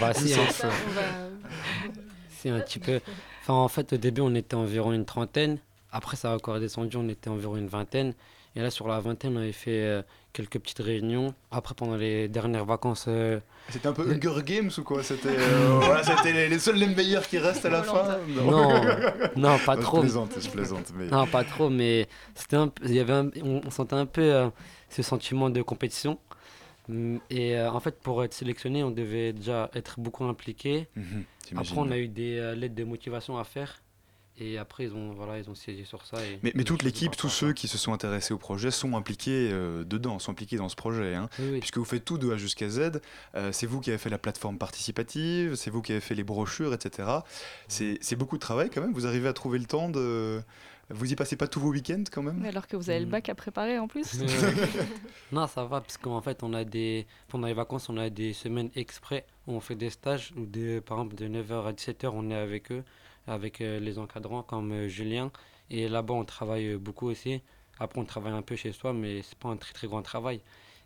Bah, 0.00 0.12
si, 0.12 0.34
hein, 0.34 0.46
ça, 0.50 0.68
va- 0.68 2.50
un 2.50 2.60
petit 2.60 2.78
peu. 2.78 3.00
Enfin, 3.40 3.54
en 3.54 3.68
fait, 3.68 3.94
au 3.94 3.96
début, 3.96 4.20
on 4.20 4.34
était 4.34 4.54
environ 4.54 4.92
une 4.92 5.06
trentaine. 5.06 5.56
Après, 5.92 6.16
ça 6.18 6.32
a 6.32 6.36
encore 6.36 6.60
descendu, 6.60 6.98
on 6.98 7.08
était 7.08 7.30
environ 7.30 7.56
une 7.56 7.66
vingtaine. 7.66 8.12
Et 8.56 8.60
là, 8.62 8.70
sur 8.70 8.88
la 8.88 8.98
vingtaine, 9.00 9.36
on 9.36 9.40
avait 9.40 9.52
fait 9.52 9.80
euh, 9.82 10.02
quelques 10.32 10.58
petites 10.58 10.80
réunions. 10.80 11.34
Après, 11.52 11.74
pendant 11.74 11.96
les 11.96 12.28
dernières 12.28 12.64
vacances. 12.64 13.04
euh, 13.08 13.38
C'était 13.68 13.86
un 13.86 13.92
peu 13.92 14.02
Hunger 14.10 14.42
Games 14.44 14.70
ou 14.76 14.82
quoi? 14.82 15.02
C'était 15.04 15.28
euh, 15.38 15.78
voilà, 15.82 16.02
c'était 16.02 16.32
les, 16.32 16.48
les 16.48 16.58
seuls 16.58 16.74
les 16.76 16.88
meilleurs 16.88 17.26
qui 17.28 17.38
restent 17.38 17.64
à 17.66 17.70
la 17.70 17.82
fin 17.84 18.18
Non, 18.28 18.82
non, 19.36 19.56
pas 19.64 19.76
Je 19.76 19.80
trop. 19.82 20.00
plaisante, 20.00 20.32
je 20.40 20.48
plaisante. 20.50 20.92
Mais... 20.96 21.06
Non, 21.06 21.26
pas 21.28 21.44
trop, 21.44 21.70
mais 21.70 22.08
c'était 22.34 22.56
un 22.56 22.72
il 22.84 22.94
y 22.94 22.98
avait 22.98 23.12
un- 23.12 23.30
on, 23.44 23.60
on 23.64 23.70
sentait 23.70 23.94
un 23.94 24.06
peu 24.06 24.22
euh, 24.22 24.48
ce 24.88 25.02
sentiment 25.02 25.48
de 25.48 25.62
compétition. 25.62 26.18
Mm, 26.88 27.18
Et 27.30 27.56
euh, 27.56 27.70
en 27.70 27.78
fait, 27.78 28.00
pour 28.00 28.24
être 28.24 28.34
sélectionné, 28.34 28.82
on 28.82 28.90
devait 28.90 29.32
déjà 29.32 29.70
être 29.74 30.00
beaucoup 30.00 30.24
impliqué. 30.24 30.88
Mhm, 30.96 31.24
après, 31.56 31.74
on 31.78 31.90
a 31.92 31.98
eu 31.98 32.08
des 32.08 32.36
euh, 32.38 32.54
lettres 32.56 32.74
de 32.74 32.82
motivation 32.84 33.38
à 33.38 33.44
faire. 33.44 33.80
Et 34.42 34.56
après, 34.58 34.84
ils 34.84 34.94
ont, 34.94 35.12
voilà, 35.12 35.38
ils 35.38 35.50
ont 35.50 35.54
siégé 35.54 35.84
sur 35.84 36.04
ça. 36.06 36.16
Et 36.24 36.38
Mais, 36.42 36.52
mais 36.54 36.64
toute 36.64 36.82
l'équipe, 36.82 37.14
tous 37.16 37.28
ceux 37.28 37.52
qui 37.52 37.68
se 37.68 37.76
sont 37.76 37.92
intéressés 37.92 38.32
au 38.32 38.38
projet 38.38 38.70
sont 38.70 38.96
impliqués 38.96 39.50
euh, 39.52 39.84
dedans, 39.84 40.18
sont 40.18 40.32
impliqués 40.32 40.56
dans 40.56 40.68
ce 40.70 40.76
projet. 40.76 41.14
hein. 41.14 41.28
Oui, 41.38 41.48
oui. 41.52 41.58
Puisque 41.60 41.76
vous 41.76 41.84
faites 41.84 42.04
tout 42.06 42.16
de 42.18 42.32
A 42.32 42.36
jusqu'à 42.38 42.68
Z. 42.70 43.00
Euh, 43.34 43.52
c'est 43.52 43.66
vous 43.66 43.80
qui 43.80 43.90
avez 43.90 43.98
fait 43.98 44.08
la 44.10 44.18
plateforme 44.18 44.56
participative, 44.56 45.54
c'est 45.56 45.70
vous 45.70 45.82
qui 45.82 45.92
avez 45.92 46.00
fait 46.00 46.14
les 46.14 46.24
brochures, 46.24 46.72
etc. 46.72 47.08
C'est 47.68 47.98
c'est 48.00 48.16
beaucoup 48.16 48.36
de 48.36 48.40
travail 48.40 48.70
quand 48.70 48.80
même. 48.80 48.92
Vous 48.94 49.06
arrivez 49.06 49.28
à 49.28 49.32
trouver 49.32 49.58
le 49.58 49.66
temps 49.66 49.88
de. 49.90 50.40
Vous 50.92 51.12
y 51.12 51.14
passez 51.14 51.36
pas 51.36 51.46
tous 51.46 51.60
vos 51.60 51.68
week-ends 51.70 52.02
quand 52.10 52.22
même? 52.22 52.44
Alors 52.44 52.66
que 52.66 52.76
vous 52.76 52.90
avez 52.90 52.98
le 52.98 53.06
Mm. 53.06 53.10
bac 53.10 53.28
à 53.28 53.34
préparer 53.36 53.78
en 53.78 53.86
plus 53.86 54.18
non, 55.32 55.46
ça 55.46 55.64
va, 55.64 55.80
parce 55.80 55.96
qu'en 55.98 56.20
fait, 56.20 56.42
on 56.42 56.52
a 56.52 56.64
des, 56.64 57.06
pendant 57.28 57.46
les 57.46 57.54
vacances, 57.54 57.88
on 57.88 57.96
a 57.96 58.10
des 58.10 58.32
semaines 58.32 58.70
exprès 58.74 59.24
où 59.46 59.52
on 59.52 59.60
fait 59.60 59.76
des 59.76 59.90
stages, 59.90 60.32
où 60.36 60.46
de, 60.46 60.80
par 60.80 60.98
exemple, 60.98 61.14
de 61.14 61.28
9h 61.28 61.66
à 61.66 61.72
17h, 61.72 62.10
on 62.12 62.28
est 62.30 62.34
avec 62.34 62.72
eux, 62.72 62.82
avec 63.30 63.60
euh, 63.60 63.80
les 63.80 63.98
encadrants 63.98 64.42
comme 64.42 64.72
euh, 64.72 64.88
Julien. 64.88 65.30
Et 65.70 65.88
là-bas, 65.88 66.14
on 66.14 66.24
travaille 66.24 66.72
euh, 66.72 66.78
beaucoup 66.78 67.08
aussi. 67.08 67.40
Après, 67.78 68.00
on 68.00 68.04
travaille 68.04 68.32
un 68.32 68.42
peu 68.42 68.56
chez 68.56 68.72
soi, 68.72 68.92
mais 68.92 69.22
c'est 69.22 69.38
pas 69.38 69.48
un 69.48 69.56
très 69.56 69.72
très 69.72 69.86
grand 69.86 70.02
travail. 70.02 70.40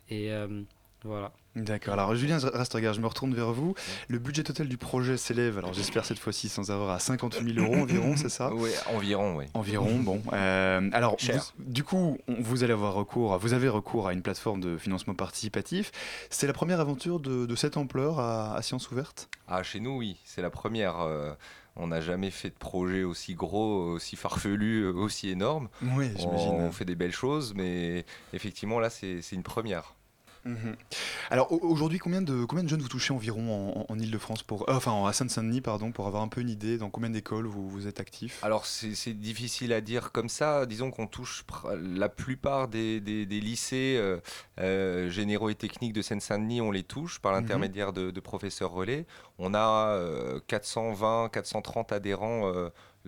Et 0.09 0.31
euh, 0.31 0.61
voilà. 1.03 1.31
D'accord. 1.55 1.93
Alors, 1.93 2.13
Julien 2.15 2.37
Rastegar, 2.37 2.93
je 2.93 2.99
me 3.01 3.07
retourne 3.07 3.33
vers 3.33 3.51
vous. 3.53 3.75
Le 4.09 4.19
budget 4.19 4.43
total 4.43 4.67
du 4.67 4.77
projet 4.77 5.15
s'élève, 5.17 5.57
alors 5.57 5.73
j'espère 5.73 6.03
cette 6.05 6.19
fois-ci 6.19 6.49
sans 6.49 6.69
avoir 6.69 6.89
à 6.89 6.99
50 6.99 7.41
000 7.41 7.65
euros 7.65 7.81
environ, 7.81 8.15
c'est 8.17 8.27
ça? 8.29 8.53
Oui, 8.53 8.69
environ, 8.93 9.37
oui. 9.37 9.45
Environ, 9.53 9.99
bon. 9.99 10.21
Euh, 10.33 10.89
alors, 10.91 11.17
Cher. 11.17 11.53
vous- 11.57 11.63
du 11.71 11.83
coup, 11.83 12.17
on- 12.27 12.41
vous 12.41 12.63
allez 12.63 12.73
avoir 12.73 12.93
recours, 12.93 13.37
vous 13.37 13.53
avez 13.53 13.69
recours 13.69 14.07
à 14.07 14.13
une 14.13 14.21
plateforme 14.21 14.59
de 14.59 14.77
financement 14.77 15.13
participatif. 15.15 15.91
C'est 16.29 16.47
la 16.47 16.53
première 16.53 16.79
aventure 16.81 17.19
de, 17.21 17.45
de 17.45 17.55
cette 17.55 17.77
ampleur 17.77 18.19
à, 18.19 18.55
à 18.55 18.61
Sciences 18.61 18.91
Ouvertes? 18.91 19.29
Ah, 19.47 19.63
chez 19.63 19.79
nous, 19.79 19.97
oui, 19.97 20.17
c'est 20.25 20.41
la 20.41 20.49
première. 20.49 20.99
euh, 21.01 21.33
on 21.75 21.87
n'a 21.87 22.01
jamais 22.01 22.31
fait 22.31 22.49
de 22.49 22.55
projet 22.55 23.03
aussi 23.03 23.35
gros, 23.35 23.91
aussi 23.91 24.15
farfelu, 24.15 24.87
aussi 24.87 25.29
énorme. 25.29 25.69
Oui, 25.81 26.11
j'imagine. 26.15 26.53
On 26.53 26.71
fait 26.71 26.85
des 26.85 26.95
belles 26.95 27.11
choses, 27.11 27.53
mais 27.55 28.05
effectivement, 28.33 28.79
là, 28.79 28.89
c'est 28.89 29.21
une 29.31 29.43
première. 29.43 29.94
Mhm. 30.45 30.75
Alors 31.31 31.51
au- 31.51 31.59
aujourd'hui, 31.67 31.97
combien 31.99 32.21
de, 32.21 32.45
combien 32.45 32.63
de 32.63 32.69
jeunes 32.69 32.81
vous 32.81 32.87
touchez 32.87 33.13
environ 33.13 33.85
en, 33.89 33.93
en 33.93 33.99
Ile-de-France 33.99 34.43
pour, 34.43 34.69
euh, 34.69 34.75
enfin 34.75 35.05
à 35.05 35.11
Seine-Saint-Denis 35.11 35.61
pardon, 35.61 35.91
pour 35.91 36.05
avoir 36.07 36.21
un 36.21 36.27
peu 36.27 36.41
une 36.41 36.49
idée 36.49 36.77
dans 36.77 36.89
combien 36.91 37.09
d'écoles 37.09 37.47
vous, 37.47 37.67
vous 37.67 37.87
êtes 37.87 37.99
actif 37.99 38.43
Alors 38.43 38.65
c'est 38.65 39.13
difficile 39.13 39.73
à 39.73 39.81
dire 39.81 40.11
comme 40.11 40.29
ça. 40.29 40.65
Disons 40.65 40.91
qu'on 40.91 41.07
touche 41.07 41.43
la 41.81 42.09
plupart 42.09 42.67
des, 42.67 42.99
des- 43.01 43.25
des 43.25 43.39
lycées 43.41 43.95
euh, 43.97 44.19
euh, 44.59 45.09
généraux 45.09 45.49
et 45.49 45.55
techniques 45.55 45.93
de 45.93 46.01
Seine-Saint-Denis, 46.03 46.61
on 46.61 46.71
les 46.71 46.83
touche 46.83 47.19
par 47.19 47.31
l'intermédiaire 47.31 47.91
de, 47.91 48.11
de 48.11 48.19
professeurs 48.19 48.71
relais. 48.71 49.05
On 49.39 49.53
a 49.55 49.87
euh, 49.89 50.39
420, 50.47 51.29
430 51.31 51.91
adhérents 51.91 52.43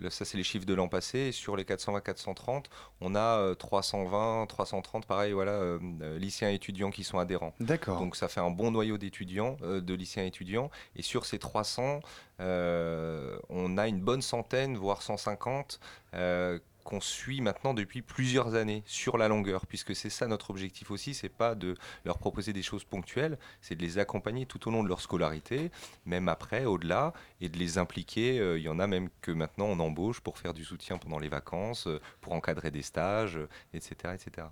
euh, 0.02 0.10
ça, 0.10 0.24
c'est 0.24 0.36
les 0.36 0.42
chiffres 0.42 0.66
de 0.66 0.74
l'an 0.74 0.88
passé. 0.88 1.18
Et 1.18 1.32
sur 1.32 1.56
les 1.56 1.64
420-430, 1.64 2.64
on 3.00 3.14
a 3.14 3.38
euh, 3.38 3.54
320, 3.54 4.46
330, 4.46 5.06
pareil, 5.06 5.32
voilà, 5.32 5.52
euh, 5.52 5.78
euh, 6.02 6.18
lycéens 6.18 6.50
et 6.50 6.54
étudiants 6.54 6.90
qui 6.90 7.04
sont 7.04 7.18
adhérents. 7.18 7.54
D'accord. 7.60 7.98
Donc 7.98 8.16
ça 8.16 8.28
fait 8.28 8.40
un 8.40 8.50
bon 8.50 8.70
noyau 8.70 8.98
d'étudiants, 8.98 9.56
euh, 9.62 9.80
de 9.80 9.94
lycéens 9.94 10.24
et 10.24 10.28
étudiants. 10.28 10.70
Et 10.96 11.02
sur 11.02 11.26
ces 11.26 11.38
300, 11.38 12.00
euh, 12.40 13.38
on 13.48 13.78
a 13.78 13.88
une 13.88 14.00
bonne 14.00 14.22
centaine, 14.22 14.76
voire 14.76 15.02
150, 15.02 15.80
euh, 16.14 16.58
qu'on 16.88 17.00
suit 17.02 17.42
maintenant 17.42 17.74
depuis 17.74 18.00
plusieurs 18.00 18.54
années 18.54 18.82
sur 18.86 19.18
la 19.18 19.28
longueur, 19.28 19.66
puisque 19.66 19.94
c'est 19.94 20.08
ça 20.08 20.26
notre 20.26 20.48
objectif 20.48 20.90
aussi, 20.90 21.12
c'est 21.12 21.28
pas 21.28 21.54
de 21.54 21.74
leur 22.06 22.16
proposer 22.16 22.54
des 22.54 22.62
choses 22.62 22.84
ponctuelles, 22.84 23.36
c'est 23.60 23.74
de 23.74 23.82
les 23.82 23.98
accompagner 23.98 24.46
tout 24.46 24.66
au 24.66 24.70
long 24.70 24.82
de 24.82 24.88
leur 24.88 25.02
scolarité, 25.02 25.70
même 26.06 26.30
après, 26.30 26.64
au-delà, 26.64 27.12
et 27.42 27.50
de 27.50 27.58
les 27.58 27.76
impliquer. 27.76 28.40
Euh, 28.40 28.58
Il 28.58 28.64
y 28.64 28.70
en 28.70 28.78
a 28.78 28.86
même 28.86 29.10
que 29.20 29.30
maintenant 29.30 29.66
on 29.66 29.78
embauche 29.80 30.20
pour 30.20 30.38
faire 30.38 30.54
du 30.54 30.64
soutien 30.64 30.96
pendant 30.96 31.18
les 31.18 31.28
vacances, 31.28 31.86
euh, 31.86 32.00
pour 32.22 32.32
encadrer 32.32 32.70
des 32.70 32.80
stages, 32.80 33.36
euh, 33.36 33.48
etc., 33.74 34.14
etc. 34.14 34.46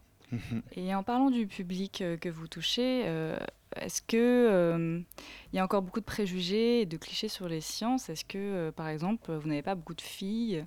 Et 0.73 0.95
en 0.95 1.03
parlant 1.03 1.31
du 1.31 1.47
public 1.47 2.03
que 2.21 2.29
vous 2.29 2.49
touchez, 2.49 3.03
est-ce 3.77 4.03
que 4.03 5.05
il 5.53 5.57
y 5.57 5.61
a 5.61 5.65
encore 5.65 5.83
beaucoup 5.83 6.01
de 6.01 6.05
préjugés 6.05 6.81
et 6.81 6.87
de 6.87 6.97
clichés 6.97 7.29
sur 7.29 7.49
les 7.49 7.61
sciences? 7.61 8.09
Est-ce 8.09 8.25
que, 8.25 8.71
par 8.71 8.89
exemple, 8.89 9.33
vous 9.33 9.49
n'avez 9.49 9.63
pas 9.63 9.77
beaucoup 9.77 9.95
de 9.95 10.01
filles? 10.01 10.67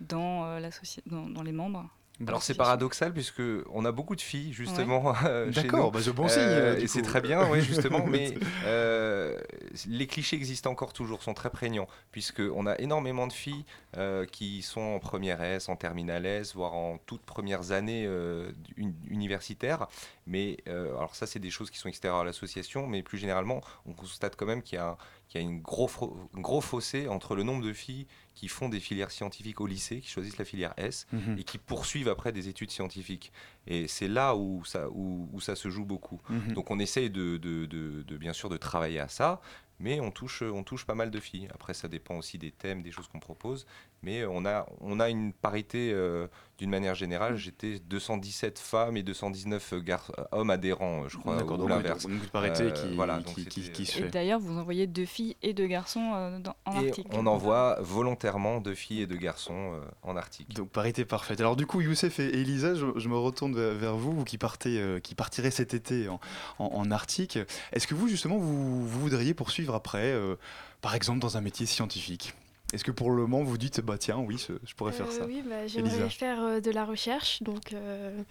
Dans, 0.00 0.44
euh, 0.46 0.60
la 0.60 0.70
soci- 0.70 1.02
dans, 1.06 1.26
dans 1.28 1.42
les 1.42 1.52
membres 1.52 1.88
Alors 2.26 2.42
c'est 2.42 2.54
paradoxal 2.54 3.12
puisque 3.12 3.42
on 3.70 3.84
a 3.84 3.92
beaucoup 3.92 4.16
de 4.16 4.20
filles 4.22 4.52
justement 4.52 5.14
euh, 5.24 5.52
chez 5.52 5.62
D'accord, 5.62 5.90
bah, 5.92 6.00
c'est 6.02 6.12
bon 6.12 6.28
signe, 6.28 6.40
Euh, 6.42 6.74
euh, 6.74 6.80
et 6.80 6.86
c'est 6.86 7.02
très 7.02 7.20
bien, 7.20 7.48
oui 7.50 7.60
justement. 7.72 8.06
mais 8.06 8.34
euh, 8.64 9.38
les 9.86 10.06
clichés 10.06 10.36
existent 10.36 10.70
encore 10.70 10.92
toujours, 10.92 11.22
sont 11.22 11.34
très 11.34 11.50
prégnants 11.50 11.88
puisque 12.12 12.40
on 12.54 12.66
a 12.66 12.78
énormément 12.78 13.26
de 13.26 13.32
filles 13.32 13.64
euh, 13.96 14.24
qui 14.26 14.62
sont 14.62 14.80
en 14.80 14.98
première 14.98 15.42
S, 15.42 15.68
en 15.68 15.76
terminale 15.76 16.24
S, 16.26 16.54
voire 16.54 16.74
en 16.74 16.98
toutes 16.98 17.22
premières 17.22 17.72
années 17.72 18.04
euh, 18.06 18.50
uni- 18.76 18.94
universitaires. 19.08 19.86
Mais 20.26 20.56
euh, 20.68 20.96
alors 20.96 21.14
ça 21.14 21.26
c'est 21.26 21.38
des 21.38 21.50
choses 21.50 21.70
qui 21.70 21.78
sont 21.78 21.88
extérieures 21.88 22.20
à 22.20 22.24
l'association, 22.24 22.86
mais 22.86 23.02
plus 23.02 23.18
généralement 23.18 23.60
on 23.86 23.92
constate 23.92 24.36
quand 24.36 24.46
même 24.46 24.62
qu'il 24.62 24.76
y 24.76 24.80
a 24.80 24.88
un- 24.88 24.96
qu'il 25.28 25.40
y 25.40 25.44
a 25.44 25.46
une 25.46 25.60
gros, 25.60 25.88
fro- 25.88 26.16
un 26.36 26.40
gros 26.40 26.60
fossé 26.60 27.08
entre 27.08 27.34
le 27.34 27.42
nombre 27.42 27.64
de 27.64 27.72
filles 27.72 28.06
qui 28.36 28.46
font 28.48 28.68
des 28.68 28.78
filières 28.80 29.10
scientifiques 29.10 29.60
au 29.60 29.66
lycée, 29.66 30.00
qui 30.00 30.08
choisissent 30.08 30.38
la 30.38 30.44
filière 30.44 30.74
S, 30.76 31.06
Mhm. 31.12 31.38
et 31.38 31.42
qui 31.42 31.58
poursuivent 31.58 32.08
après 32.08 32.30
des 32.30 32.48
études 32.48 32.70
scientifiques. 32.70 33.32
Et 33.66 33.88
c'est 33.88 34.06
là 34.08 34.36
où 34.36 34.64
ça, 34.64 34.88
où, 34.90 35.28
où 35.32 35.40
ça 35.40 35.56
se 35.56 35.68
joue 35.70 35.84
beaucoup. 35.84 36.20
Mhm. 36.28 36.52
Donc 36.52 36.70
on 36.70 36.78
essaye 36.78 37.10
de, 37.10 37.38
de- 37.38 37.66
de- 37.66 38.02
de, 38.02 38.16
bien 38.16 38.32
sûr 38.34 38.48
de 38.48 38.56
travailler 38.58 39.00
à 39.00 39.08
ça, 39.08 39.40
mais 39.80 40.00
on 40.00 40.10
touche, 40.10 40.42
on 40.42 40.62
touche 40.62 40.84
pas 40.86 40.94
mal 40.94 41.10
de 41.10 41.18
filles. 41.20 41.48
Après, 41.52 41.74
ça 41.74 41.88
dépend 41.88 42.16
aussi 42.16 42.38
des 42.38 42.50
thèmes, 42.52 42.82
des 42.82 42.92
choses 42.92 43.08
qu'on 43.08 43.20
propose. 43.20 43.66
Mais 44.02 44.24
on 44.26 44.44
a, 44.46 44.66
on 44.80 45.00
a 45.00 45.08
une 45.10 45.32
parité 45.32 45.90
euh, 45.92 46.28
d'une 46.58 46.70
manière 46.70 46.94
générale. 46.94 47.36
J'étais 47.36 47.78
217 47.80 48.58
femmes 48.58 48.96
et 48.96 49.02
219 49.02 49.74
gar- 49.82 50.10
hommes 50.32 50.50
adhérents, 50.50 51.08
je 51.08 51.18
crois, 51.18 51.36
D'accord, 51.36 51.54
ou 51.56 51.60
donc 51.62 51.68
l'inverse. 51.68 52.04
une 52.08 52.18
parité 52.20 52.62
Euh, 52.64 52.70
qui- 52.70 52.94
voilà, 52.96 53.18
qui- 53.18 53.24
donc 53.24 53.34
qui- 53.34 53.62
c'était- 53.62 53.72
qui 53.72 53.86
se 53.86 53.98
Et 54.00 54.08
d'ailleurs, 54.08 54.40
vous 54.40 54.56
envoyez 54.58 54.86
deux 54.86 55.04
filles 55.04 55.36
et 55.42 55.52
deux 55.52 55.66
garçons 55.66 56.12
euh, 56.14 56.38
dans- 56.38 56.56
en 56.64 56.80
Et 56.82 56.88
Arctique. 56.88 57.06
on 57.12 57.26
envoie 57.26 57.76
volontairement 57.80 58.60
deux 58.60 58.74
filles 58.74 59.02
et 59.02 59.06
deux 59.06 59.16
garçons 59.16 59.72
euh, 59.74 59.80
en 60.02 60.16
Arctique. 60.16 60.54
Donc 60.54 60.70
parité 60.70 61.04
parfaite. 61.04 61.40
Alors 61.40 61.56
du 61.56 61.66
coup, 61.66 61.80
Youssef 61.80 62.18
et 62.20 62.28
Elisa, 62.40 62.74
je, 62.74 62.86
je 62.96 63.08
me 63.08 63.16
retourne 63.18 63.54
vers, 63.54 63.74
vers 63.74 63.96
vous, 63.96 64.12
vous 64.12 64.24
qui 64.24 64.38
partez, 64.38 64.78
euh, 64.80 64.98
qui 65.00 65.14
partirez 65.14 65.50
cet 65.50 65.74
été 65.74 66.08
en, 66.08 66.20
en- 66.58 66.66
en 66.72 66.90
Arctique. 66.90 67.38
Est-ce 67.72 67.86
que 67.86 67.94
vous 67.94 68.08
justement, 68.08 68.38
vous, 68.38 68.86
vous 68.86 69.00
voudriez 69.00 69.34
poursuivre 69.34 69.74
après, 69.74 70.12
euh, 70.12 70.36
par 70.80 70.94
exemple 70.94 71.18
dans 71.20 71.36
un 71.36 71.40
métier 71.42 71.66
scientifique? 71.66 72.34
Est-ce 72.72 72.84
que 72.84 72.90
pour 72.90 73.10
le 73.10 73.22
moment 73.22 73.42
vous 73.44 73.58
dites, 73.58 73.80
bah 73.80 73.96
tiens, 73.98 74.18
oui, 74.18 74.38
ce- 74.38 74.52
je 74.64 74.74
pourrais 74.74 74.92
faire 74.92 75.06
Euh, 75.06 75.18
ça 75.20 75.26
Oui, 75.26 75.42
bah, 75.48 75.66
j'aimerais 75.66 76.08
faire 76.10 76.42
euh, 76.42 76.60
de 76.60 76.70
la 76.70 76.84
recherche, 76.84 77.42
donc 77.42 77.72
euh, 77.72 78.22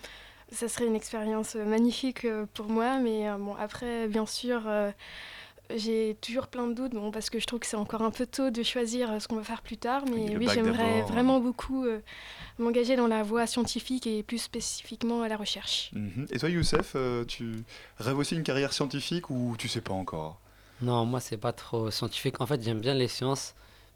ça 0.51 0.67
serait 0.67 0.85
une 0.87 0.95
expérience 0.95 1.55
magnifique 1.55 2.25
euh, 2.25 2.45
pour 2.53 2.67
moi. 2.67 2.97
Mais 2.99 3.29
euh, 3.29 3.37
bon, 3.37 3.55
après, 3.55 4.07
bien 4.07 4.25
sûr, 4.25 4.63
euh, 4.67 4.91
j'ai 5.75 6.17
toujours 6.21 6.47
plein 6.47 6.67
de 6.67 6.73
doutes, 6.73 6.91
bon, 6.93 7.11
parce 7.11 7.29
que 7.29 7.39
je 7.39 7.45
trouve 7.47 7.59
que 7.59 7.65
c'est 7.65 7.77
encore 7.77 8.01
un 8.01 8.11
peu 8.11 8.25
tôt 8.25 8.49
de 8.51 8.61
choisir 8.61 9.11
euh, 9.11 9.19
ce 9.19 9.27
qu'on 9.27 9.37
va 9.37 9.43
faire 9.43 9.61
plus 9.61 9.77
tard. 9.77 10.03
Mais 10.13 10.35
oui, 10.37 10.47
j'aimerais 10.53 11.01
d'abord. 11.01 11.11
vraiment 11.11 11.39
beaucoup 11.39 11.85
euh, 11.85 12.01
m'engager 12.59 12.95
dans 12.97 13.07
la 13.07 13.23
voie 13.23 13.47
scientifique 13.47 14.05
et 14.05 14.21
plus 14.21 14.39
spécifiquement 14.39 15.21
à 15.21 15.29
la 15.29 15.37
recherche. 15.37 15.91
Mhm. 15.93 16.27
Et 16.29 16.39
toi, 16.39 16.49
Youssef, 16.49 16.91
euh, 16.95 17.23
tu 17.25 17.63
rêves 17.99 18.17
aussi 18.17 18.35
une 18.35 18.43
carrière 18.43 18.73
scientifique 18.73 19.29
ou 19.29 19.55
tu 19.57 19.67
sais 19.69 19.81
pas 19.81 19.93
encore? 19.93 20.39
Non, 20.81 21.05
moi, 21.05 21.21
c'est 21.21 21.37
pas 21.37 21.53
trop 21.53 21.89
scientifique. 21.89 22.41
En 22.41 22.45
fait, 22.45 22.61
j'aime 22.61 22.81
bien 22.81 22.93
les 22.93 23.07
sciences, 23.07 23.55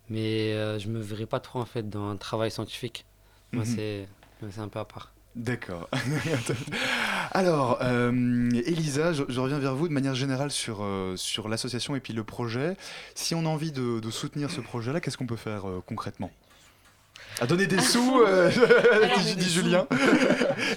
mais 0.10 0.54
euh, 0.54 0.80
je 0.80 0.88
me 0.88 1.00
verrais 1.00 1.26
pas 1.26 1.40
trop 1.40 1.60
en 1.60 1.66
fait 1.66 1.90
dans 1.90 2.10
un 2.10 2.18
travail 2.18 2.52
scientifique. 2.52 3.06
Moi, 3.54 3.64
Mhm. 3.66 3.76
c'est 3.76 4.08
c'est 4.52 4.62
un 4.62 4.68
peu 4.70 4.80
à 4.80 4.86
part. 4.86 5.12
D'accord. 5.36 5.88
Alors, 7.32 7.78
euh, 7.82 8.12
Elisa, 8.66 9.14
je, 9.14 9.24
je 9.28 9.40
reviens 9.40 9.60
vers 9.60 9.76
vous 9.76 9.88
de 9.88 9.94
manière 9.94 10.16
générale 10.16 10.52
sur, 10.52 10.80
euh, 10.82 11.16
sur 11.16 11.48
l'association 11.50 11.96
et 11.96 12.00
puis 12.00 12.14
le 12.14 12.24
projet. 12.24 12.76
Si 13.16 13.36
on 13.36 13.46
a 13.46 13.50
envie 13.50 13.72
de, 13.72 14.00
de 14.00 14.12
soutenir 14.12 14.50
ce 14.50 14.62
projet-là, 14.62 15.00
qu'est-ce 15.02 15.18
qu'on 15.18 15.28
peut 15.28 15.36
faire 15.36 15.68
euh, 15.70 15.84
concrètement? 15.86 16.32
À 17.42 17.46
donner 17.46 17.68
des 17.68 17.80
sous, 17.80 18.20
euh, 18.28 18.50
dit, 19.38 19.50
Julien. 19.50 19.88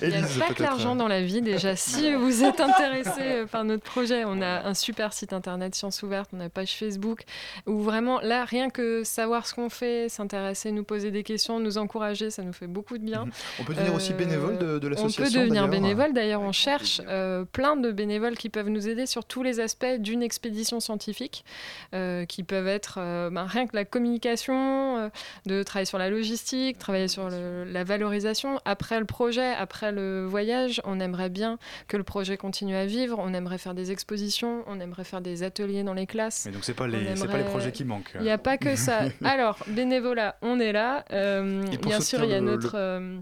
Il 0.01 0.09
n'y 0.09 0.14
a 0.14 0.18
Élise, 0.20 0.38
pas 0.38 0.45
que 0.47 0.55
peut-être, 0.55 0.61
l'argent 0.61 0.95
euh, 0.95 0.99
dans 0.99 1.09
la 1.09 1.20
vie 1.22 1.43
déjà. 1.43 1.74
Si 1.74 2.14
vous 2.14 2.45
êtes 2.45 2.61
intéressé 2.61 3.20
euh, 3.20 3.47
par 3.47 3.64
notre 3.64 3.82
projet, 3.82 4.24
on 4.24 4.40
a 4.40 4.62
un 4.66 4.74
super 4.74 5.12
site 5.12 5.32
internet 5.32 5.74
Science 5.74 6.03
Ouverte, 6.05 6.30
on 6.32 6.38
a 6.40 6.45
une 6.45 6.51
page 6.51 6.76
Facebook, 6.76 7.22
où 7.66 7.80
vraiment, 7.82 8.20
là, 8.20 8.45
rien 8.45 8.70
que 8.70 9.03
savoir 9.03 9.47
ce 9.49 9.55
qu'on 9.55 9.70
fait, 9.70 10.09
s'intéresser, 10.09 10.70
nous 10.70 10.84
poser 10.84 11.11
des 11.11 11.24
questions, 11.24 11.59
nous 11.59 11.78
encourager, 11.78 12.30
ça 12.30 12.43
nous 12.43 12.53
fait 12.53 12.68
beaucoup 12.68 12.97
de 12.97 13.05
bien. 13.05 13.24
Mhm. 13.24 13.32
On 13.61 13.64
peut 13.64 13.74
devenir 13.74 13.95
aussi 13.95 14.12
bénévole 14.12 14.59
de- 14.59 14.78
de 14.78 14.86
On 14.86 14.90
l'association, 14.90 15.40
peut 15.40 15.47
devenir 15.47 15.66
bénévole, 15.68 16.12
d'ailleurs 16.12 16.43
on 16.43 16.53
cherche 16.53 17.01
euh, 17.09 17.45
plein 17.45 17.74
de 17.76 17.90
bénévoles 17.90 18.36
qui 18.36 18.49
peuvent 18.51 18.68
nous 18.68 18.86
aider 18.88 19.07
sur 19.07 19.24
tous 19.24 19.43
les 19.43 19.59
aspects 19.59 19.97
d'une 19.99 20.22
expédition 20.22 20.78
scientifique, 20.78 21.45
euh, 21.93 22.24
qui 22.24 22.45
peuvent 22.45 22.68
être 22.68 22.97
euh, 22.99 23.30
ben, 23.30 23.47
rien 23.47 23.66
que 23.66 23.74
la 23.74 23.84
communication, 23.84 24.99
euh, 24.99 25.09
de 25.47 25.62
travailler 25.64 25.86
sur 25.86 25.99
la 25.99 26.09
logistique, 26.33 26.78
travailler 26.78 27.09
sur 27.09 27.28
le- 27.28 27.64
la 27.64 27.85
valorisation. 27.85 28.59
Après 28.64 28.99
le 28.99 29.05
projet, 29.05 29.53
après 29.53 29.93
le 29.93 30.24
voyage, 30.24 30.80
on 30.85 30.99
aimerait 30.99 31.28
bien 31.28 31.59
que 31.89 31.97
le 31.99 32.03
projet 32.05 32.37
continue 32.39 32.74
à 32.74 32.87
vivre, 32.87 33.16
on 33.18 33.35
aimerait 33.35 33.59
faire 33.59 33.74
des 33.74 33.91
expositions, 33.93 34.64
on 34.66 34.80
aimerait 34.80 35.05
faire 35.05 35.20
des 35.20 35.43
ateliers 35.43 35.83
dans 35.83 35.93
les 35.95 36.07
classes. 36.07 36.45
Mais 36.47 36.53
donc 36.53 36.64
c'est 36.64 36.74
pas 36.74 36.87
les, 36.89 37.05
pas 37.26 37.37
les 37.37 37.45
projets 37.45 37.72
qui 37.72 37.85
manquent. 37.85 38.12
Il 38.16 38.22
n'y 38.22 38.30
a 38.30 38.39
pas 38.39 38.57
que 38.57 38.76
ça. 38.76 39.01
Alors, 39.24 39.59
bénévolat, 39.68 40.37
on 40.43 40.59
est 40.59 40.72
là. 40.72 41.05
Euh, 41.12 41.62
bien 41.83 42.01
sûr, 42.01 42.24
il 42.24 42.30
y 42.30 42.35
a 42.35 42.41
le- 42.41 42.47
notre, 42.47 42.72
euh, 42.76 43.18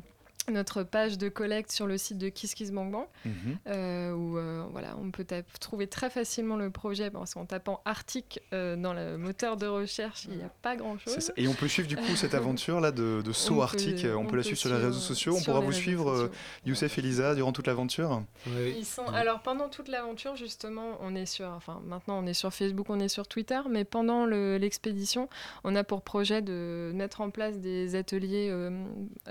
notre 0.51 0.83
page 0.83 1.19
de 1.19 1.29
collecte 1.29 1.71
sur 1.71 1.87
le 1.87 1.97
site 1.99 2.19
de 2.19 2.29
Kiss 2.29 2.55
Kiss 2.55 2.73
Bang 2.73 2.91
Bang, 2.91 3.07
Mhm. 3.25 3.59
euh, 3.69 4.13
où 4.13 4.39
euh, 4.39 4.65
voilà, 4.73 4.97
on 5.01 5.11
peut 5.11 5.25
trouver 5.61 5.87
très 5.87 6.11
facilement 6.11 6.57
le 6.57 6.71
projet 6.71 7.11
parce 7.11 7.35
qu'en 7.35 7.45
tapant 7.45 7.81
Arctic 7.85 8.41
euh, 8.53 8.75
dans 8.75 8.93
le 8.95 9.17
moteur 9.19 9.57
de 9.57 9.67
recherche, 9.67 10.25
il 10.31 10.37
n'y 10.39 10.43
a 10.43 10.51
pas 10.63 10.75
grand-chose. 10.77 11.31
Et 11.37 11.47
on 11.47 11.53
peut 11.55 11.69
suivre 11.69 11.89
du 11.89 11.97
coup 11.97 12.17
cette 12.17 12.35
aventure 12.35 12.81
là 12.81 12.91
de, 12.91 13.23
de 13.23 13.33
saut 13.33 13.57
peut- 13.57 13.63
arctique. 13.63 14.07
On, 14.09 14.23
on 14.23 14.27
peut 14.27 14.37
la 14.37 14.43
suivre 14.43 14.59
sur 14.59 14.71
les 14.71 14.77
réseaux 14.77 14.99
sociaux. 14.99 15.37
On 15.39 15.43
pourra 15.43 15.61
vous 15.61 15.73
suivre, 15.73 16.11
euh. 16.11 16.31
Youssef 16.67 16.99
et 16.99 17.03
Lisa, 17.03 17.35
durant 17.35 17.53
toute 17.53 17.67
l'aventure. 17.67 18.23
Ils 18.77 18.85
sont... 18.87 19.07
Alors 19.09 19.41
pendant 19.43 19.69
toute 19.69 19.89
l'aventure, 19.89 20.37
justement, 20.37 20.97
on 21.01 21.15
est 21.15 21.27
sur, 21.27 21.47
enfin 21.49 21.81
maintenant 21.87 22.19
on 22.19 22.27
est 22.27 22.35
sur 22.35 22.53
Facebook, 22.53 22.87
on 22.89 22.99
est 22.99 23.09
sur 23.09 23.29
Twitter, 23.29 23.61
mais 23.69 23.85
pendant 23.85 24.25
le- 24.27 24.57
l'expédition, 24.57 25.29
on 25.65 25.77
a 25.77 25.85
pour 25.85 26.03
projet 26.03 26.43
de 26.43 26.93
mettre 26.95 27.21
en 27.21 27.31
place 27.31 27.59
des 27.59 27.95
ateliers 27.95 28.49
euh, 28.51 28.71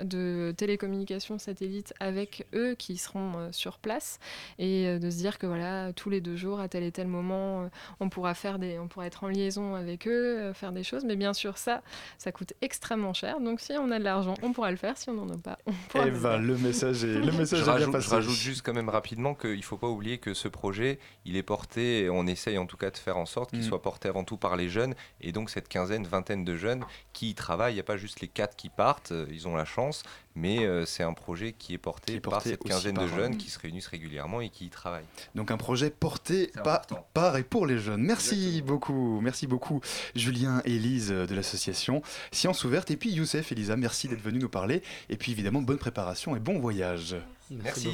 de 0.02 0.54
télécommunication 0.56 0.99
satellite 1.38 1.94
avec 2.00 2.46
eux 2.54 2.74
qui 2.74 2.96
seront 2.96 3.32
euh, 3.36 3.48
sur 3.52 3.78
place 3.78 4.18
et 4.58 4.86
euh, 4.86 4.98
de 4.98 5.10
se 5.10 5.16
dire 5.16 5.38
que 5.38 5.46
voilà 5.46 5.92
tous 5.92 6.10
les 6.10 6.20
deux 6.20 6.36
jours 6.36 6.60
à 6.60 6.68
tel 6.68 6.82
et 6.82 6.92
tel 6.92 7.06
moment, 7.06 7.62
euh, 7.64 7.68
on 8.00 8.08
pourra 8.08 8.34
faire 8.34 8.58
des, 8.58 8.78
on 8.78 8.88
pourra 8.88 9.06
être 9.06 9.24
en 9.24 9.28
liaison 9.28 9.74
avec 9.74 10.06
eux, 10.06 10.38
euh, 10.38 10.54
faire 10.54 10.72
des 10.72 10.82
choses, 10.82 11.04
mais 11.04 11.16
bien 11.16 11.32
sûr 11.34 11.58
ça, 11.58 11.82
ça 12.18 12.32
coûte 12.32 12.52
extrêmement 12.60 13.12
cher. 13.14 13.40
Donc 13.40 13.60
si 13.60 13.72
on 13.72 13.90
a 13.90 13.98
de 13.98 14.04
l'argent, 14.04 14.34
on 14.42 14.52
pourra 14.52 14.70
le 14.70 14.76
faire. 14.76 14.96
Si 14.96 15.08
on 15.10 15.14
n'en 15.14 15.28
a 15.32 15.38
pas, 15.38 15.58
on 15.66 15.72
pourra 15.88 16.04
Eh 16.06 16.10
le 16.10 16.18
ben, 16.18 16.20
faire. 16.30 16.38
le 16.38 16.56
message 16.58 17.04
est, 17.04 17.18
le 17.18 17.32
message 17.38 17.58
je, 17.58 17.62
est 17.62 17.64
bien 17.64 17.72
rajoute, 17.74 17.92
passé. 17.92 18.06
je 18.08 18.14
rajoute 18.14 18.34
juste 18.34 18.62
quand 18.62 18.74
même 18.74 18.88
rapidement 18.88 19.34
qu'il 19.34 19.56
ne 19.56 19.62
faut 19.62 19.76
pas 19.78 19.88
oublier 19.88 20.18
que 20.18 20.34
ce 20.34 20.48
projet, 20.48 20.98
il 21.24 21.36
est 21.36 21.42
porté, 21.42 22.02
et 22.04 22.10
on 22.10 22.26
essaye 22.26 22.58
en 22.58 22.66
tout 22.66 22.76
cas 22.76 22.90
de 22.90 22.96
faire 22.96 23.16
en 23.16 23.26
sorte 23.26 23.50
qu'il 23.50 23.60
Mm. 23.60 23.64
soit 23.64 23.82
porté 23.82 24.08
avant 24.08 24.24
tout 24.24 24.36
par 24.36 24.56
les 24.56 24.68
jeunes, 24.68 24.94
et 25.20 25.32
donc 25.32 25.50
cette 25.50 25.68
quinzaine, 25.68 26.04
vingtaine 26.06 26.44
de 26.44 26.56
jeunes 26.56 26.84
qui 27.12 27.30
y 27.30 27.34
travaillent, 27.34 27.72
il 27.72 27.76
n'y 27.76 27.80
a 27.80 27.84
pas 27.84 27.96
juste 27.98 28.20
les 28.20 28.28
quatre 28.28 28.56
qui 28.56 28.68
partent, 28.70 29.12
ils 29.30 29.46
ont 29.48 29.54
la 29.56 29.64
chance, 29.64 30.02
mais 30.34 30.64
euh, 30.64 30.84
c'est 30.86 31.02
un 31.02 31.12
projet 31.12 31.52
qui 31.52 31.74
est 31.74 31.78
porté, 31.78 32.12
Qui 32.12 32.16
est 32.18 32.20
par 32.20 32.42
cette 32.42 32.62
quinzaine 32.62 32.96
de 32.96 33.06
jeunes 33.06 33.34
euh, 33.34 33.36
qui 33.36 33.50
se 33.50 33.58
réunissent 33.58 33.88
régulièrement 33.88 34.40
et 34.40 34.48
qui 34.48 34.66
y 34.66 34.70
travaillent. 34.70 35.04
Donc 35.34 35.50
un 35.50 35.56
projet 35.56 35.90
porté 35.90 36.50
par, 36.64 36.82
par 37.12 37.36
et 37.36 37.42
pour 37.42 37.66
les 37.66 37.78
jeunes. 37.78 38.02
Merci 38.02 38.62
beaucoup, 38.62 39.20
merci 39.20 39.46
beaucoup 39.46 39.80
Julien 40.14 40.62
et 40.64 40.76
Elise 40.76 41.08
de 41.08 41.34
l'association 41.34 42.02
Science 42.32 42.64
Ouverte 42.64 42.90
et 42.90 42.96
puis 42.96 43.10
Youssef 43.10 43.52
et 43.52 43.54
Lisa, 43.54 43.76
merci 43.76 44.08
d'être 44.08 44.22
venus 44.22 44.42
nous 44.42 44.48
parler 44.48 44.82
et 45.08 45.16
puis 45.16 45.32
évidemment 45.32 45.62
bonne 45.62 45.78
préparation 45.78 46.36
et 46.36 46.40
bon 46.40 46.58
voyage. 46.58 47.16
Merci. 47.50 47.88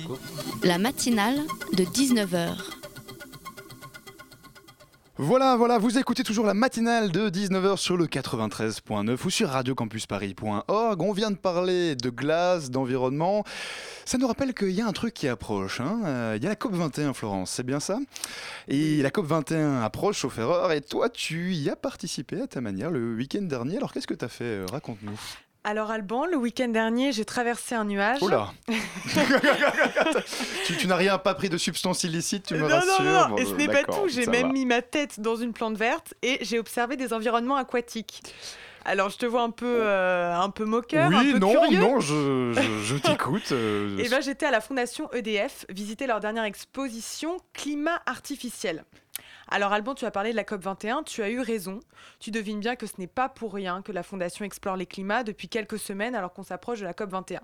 La 0.62 0.78
matinale 0.78 1.39
de 1.72 1.84
19h. 1.84 2.57
Voilà, 5.18 5.56
voilà, 5.56 5.78
vous 5.78 5.96
écoutez 5.96 6.22
toujours 6.22 6.44
la 6.44 6.52
matinale 6.52 7.10
de 7.10 7.30
19h 7.30 7.78
sur 7.78 7.96
le 7.96 8.06
93.9 8.06 9.16
ou 9.24 9.30
sur 9.30 9.48
radiocampusparis.org. 9.48 11.00
On 11.00 11.12
vient 11.12 11.30
de 11.30 11.36
parler 11.36 11.96
de 11.96 12.10
glace, 12.10 12.70
d'environnement. 12.70 13.42
Ça 14.04 14.18
nous 14.18 14.26
rappelle 14.26 14.52
qu'il 14.52 14.72
y 14.72 14.82
a 14.82 14.86
un 14.86 14.92
truc 14.92 15.14
qui 15.14 15.26
approche. 15.26 15.80
hein. 15.80 16.00
Euh, 16.04 16.34
Il 16.36 16.42
y 16.42 16.46
a 16.46 16.50
la 16.50 16.54
COP21, 16.54 17.14
Florence, 17.14 17.50
c'est 17.50 17.64
bien 17.64 17.80
ça? 17.80 17.98
Et 18.68 19.00
la 19.00 19.08
COP21 19.08 19.82
approche, 19.82 20.20
sauf 20.20 20.36
erreur, 20.38 20.70
et 20.72 20.82
toi, 20.82 21.08
tu 21.08 21.54
y 21.54 21.70
as 21.70 21.76
participé 21.76 22.42
à 22.42 22.46
ta 22.46 22.60
manière 22.60 22.90
le 22.90 23.14
week-end 23.14 23.42
dernier. 23.42 23.78
Alors, 23.78 23.94
qu'est-ce 23.94 24.06
que 24.06 24.12
tu 24.14 24.24
as 24.24 24.28
fait? 24.28 24.44
Euh, 24.44 24.66
Raconte-nous. 24.70 25.18
Alors 25.68 25.90
Alban, 25.90 26.26
le 26.26 26.36
week-end 26.36 26.68
dernier, 26.68 27.10
j'ai 27.10 27.24
traversé 27.24 27.74
un 27.74 27.84
nuage. 27.84 28.18
Oh 28.20 28.28
là 28.28 28.52
Tu, 30.64 30.76
tu 30.76 30.86
n'as 30.86 30.94
rien 30.94 31.18
pas 31.18 31.34
pris 31.34 31.48
de 31.48 31.58
substance 31.58 32.04
illicite, 32.04 32.46
tu 32.46 32.54
me 32.54 32.60
non, 32.60 32.68
rassures 32.68 33.02
non, 33.02 33.12
non, 33.12 33.28
Bon, 33.30 33.36
et 33.36 33.44
ce 33.44 33.54
n'est 33.54 33.66
pas 33.66 33.82
tout. 33.82 34.06
J'ai 34.08 34.26
même 34.26 34.46
va. 34.46 34.52
mis 34.52 34.64
ma 34.64 34.80
tête 34.82 35.18
dans 35.18 35.34
une 35.34 35.52
plante 35.52 35.76
verte 35.76 36.14
et 36.22 36.38
j'ai 36.42 36.60
observé 36.60 36.96
des 36.96 37.12
environnements 37.12 37.56
aquatiques. 37.56 38.22
Alors 38.84 39.08
je 39.10 39.16
te 39.18 39.26
vois 39.26 39.42
un 39.42 39.50
peu, 39.50 39.78
euh, 39.80 40.32
un 40.36 40.50
peu 40.50 40.64
moqueur, 40.64 41.06
un 41.12 41.18
Oui, 41.20 41.32
peu 41.32 41.38
non, 41.40 41.50
curieux. 41.50 41.80
non, 41.80 41.98
je, 41.98 42.52
je- 42.54 42.82
je 42.84 42.96
t'écoute. 43.02 43.50
euh, 43.50 43.98
Et 43.98 44.08
ben 44.08 44.20
j'étais 44.22 44.46
à 44.46 44.52
la 44.52 44.60
fondation 44.60 45.12
EDF 45.12 45.66
visiter 45.68 46.06
leur 46.06 46.20
dernière 46.20 46.44
exposition 46.44 47.38
climat 47.52 48.00
artificiel. 48.06 48.84
Alors 49.49 49.72
Alban, 49.72 49.94
tu 49.94 50.05
as 50.05 50.11
parlé 50.11 50.32
de 50.32 50.36
la 50.36 50.42
COP21, 50.42 51.05
tu 51.05 51.22
as 51.22 51.30
eu 51.30 51.40
raison. 51.40 51.80
Tu 52.18 52.30
devines 52.30 52.59
bien 52.59 52.74
que 52.74 52.86
ce 52.86 52.94
n'est 52.99 53.07
pas 53.07 53.28
pour 53.28 53.55
rien 53.55 53.80
que 53.80 53.92
la 53.92 54.03
fondation 54.03 54.44
explore 54.44 54.76
les 54.76 54.86
climats 54.86 55.22
depuis 55.22 55.49
quelques 55.49 55.78
semaines 55.78 56.16
alors 56.16 56.32
qu'on 56.32 56.42
s'approche 56.42 56.80
de 56.80 56.84
la 56.84 56.92
COP21. 56.92 57.40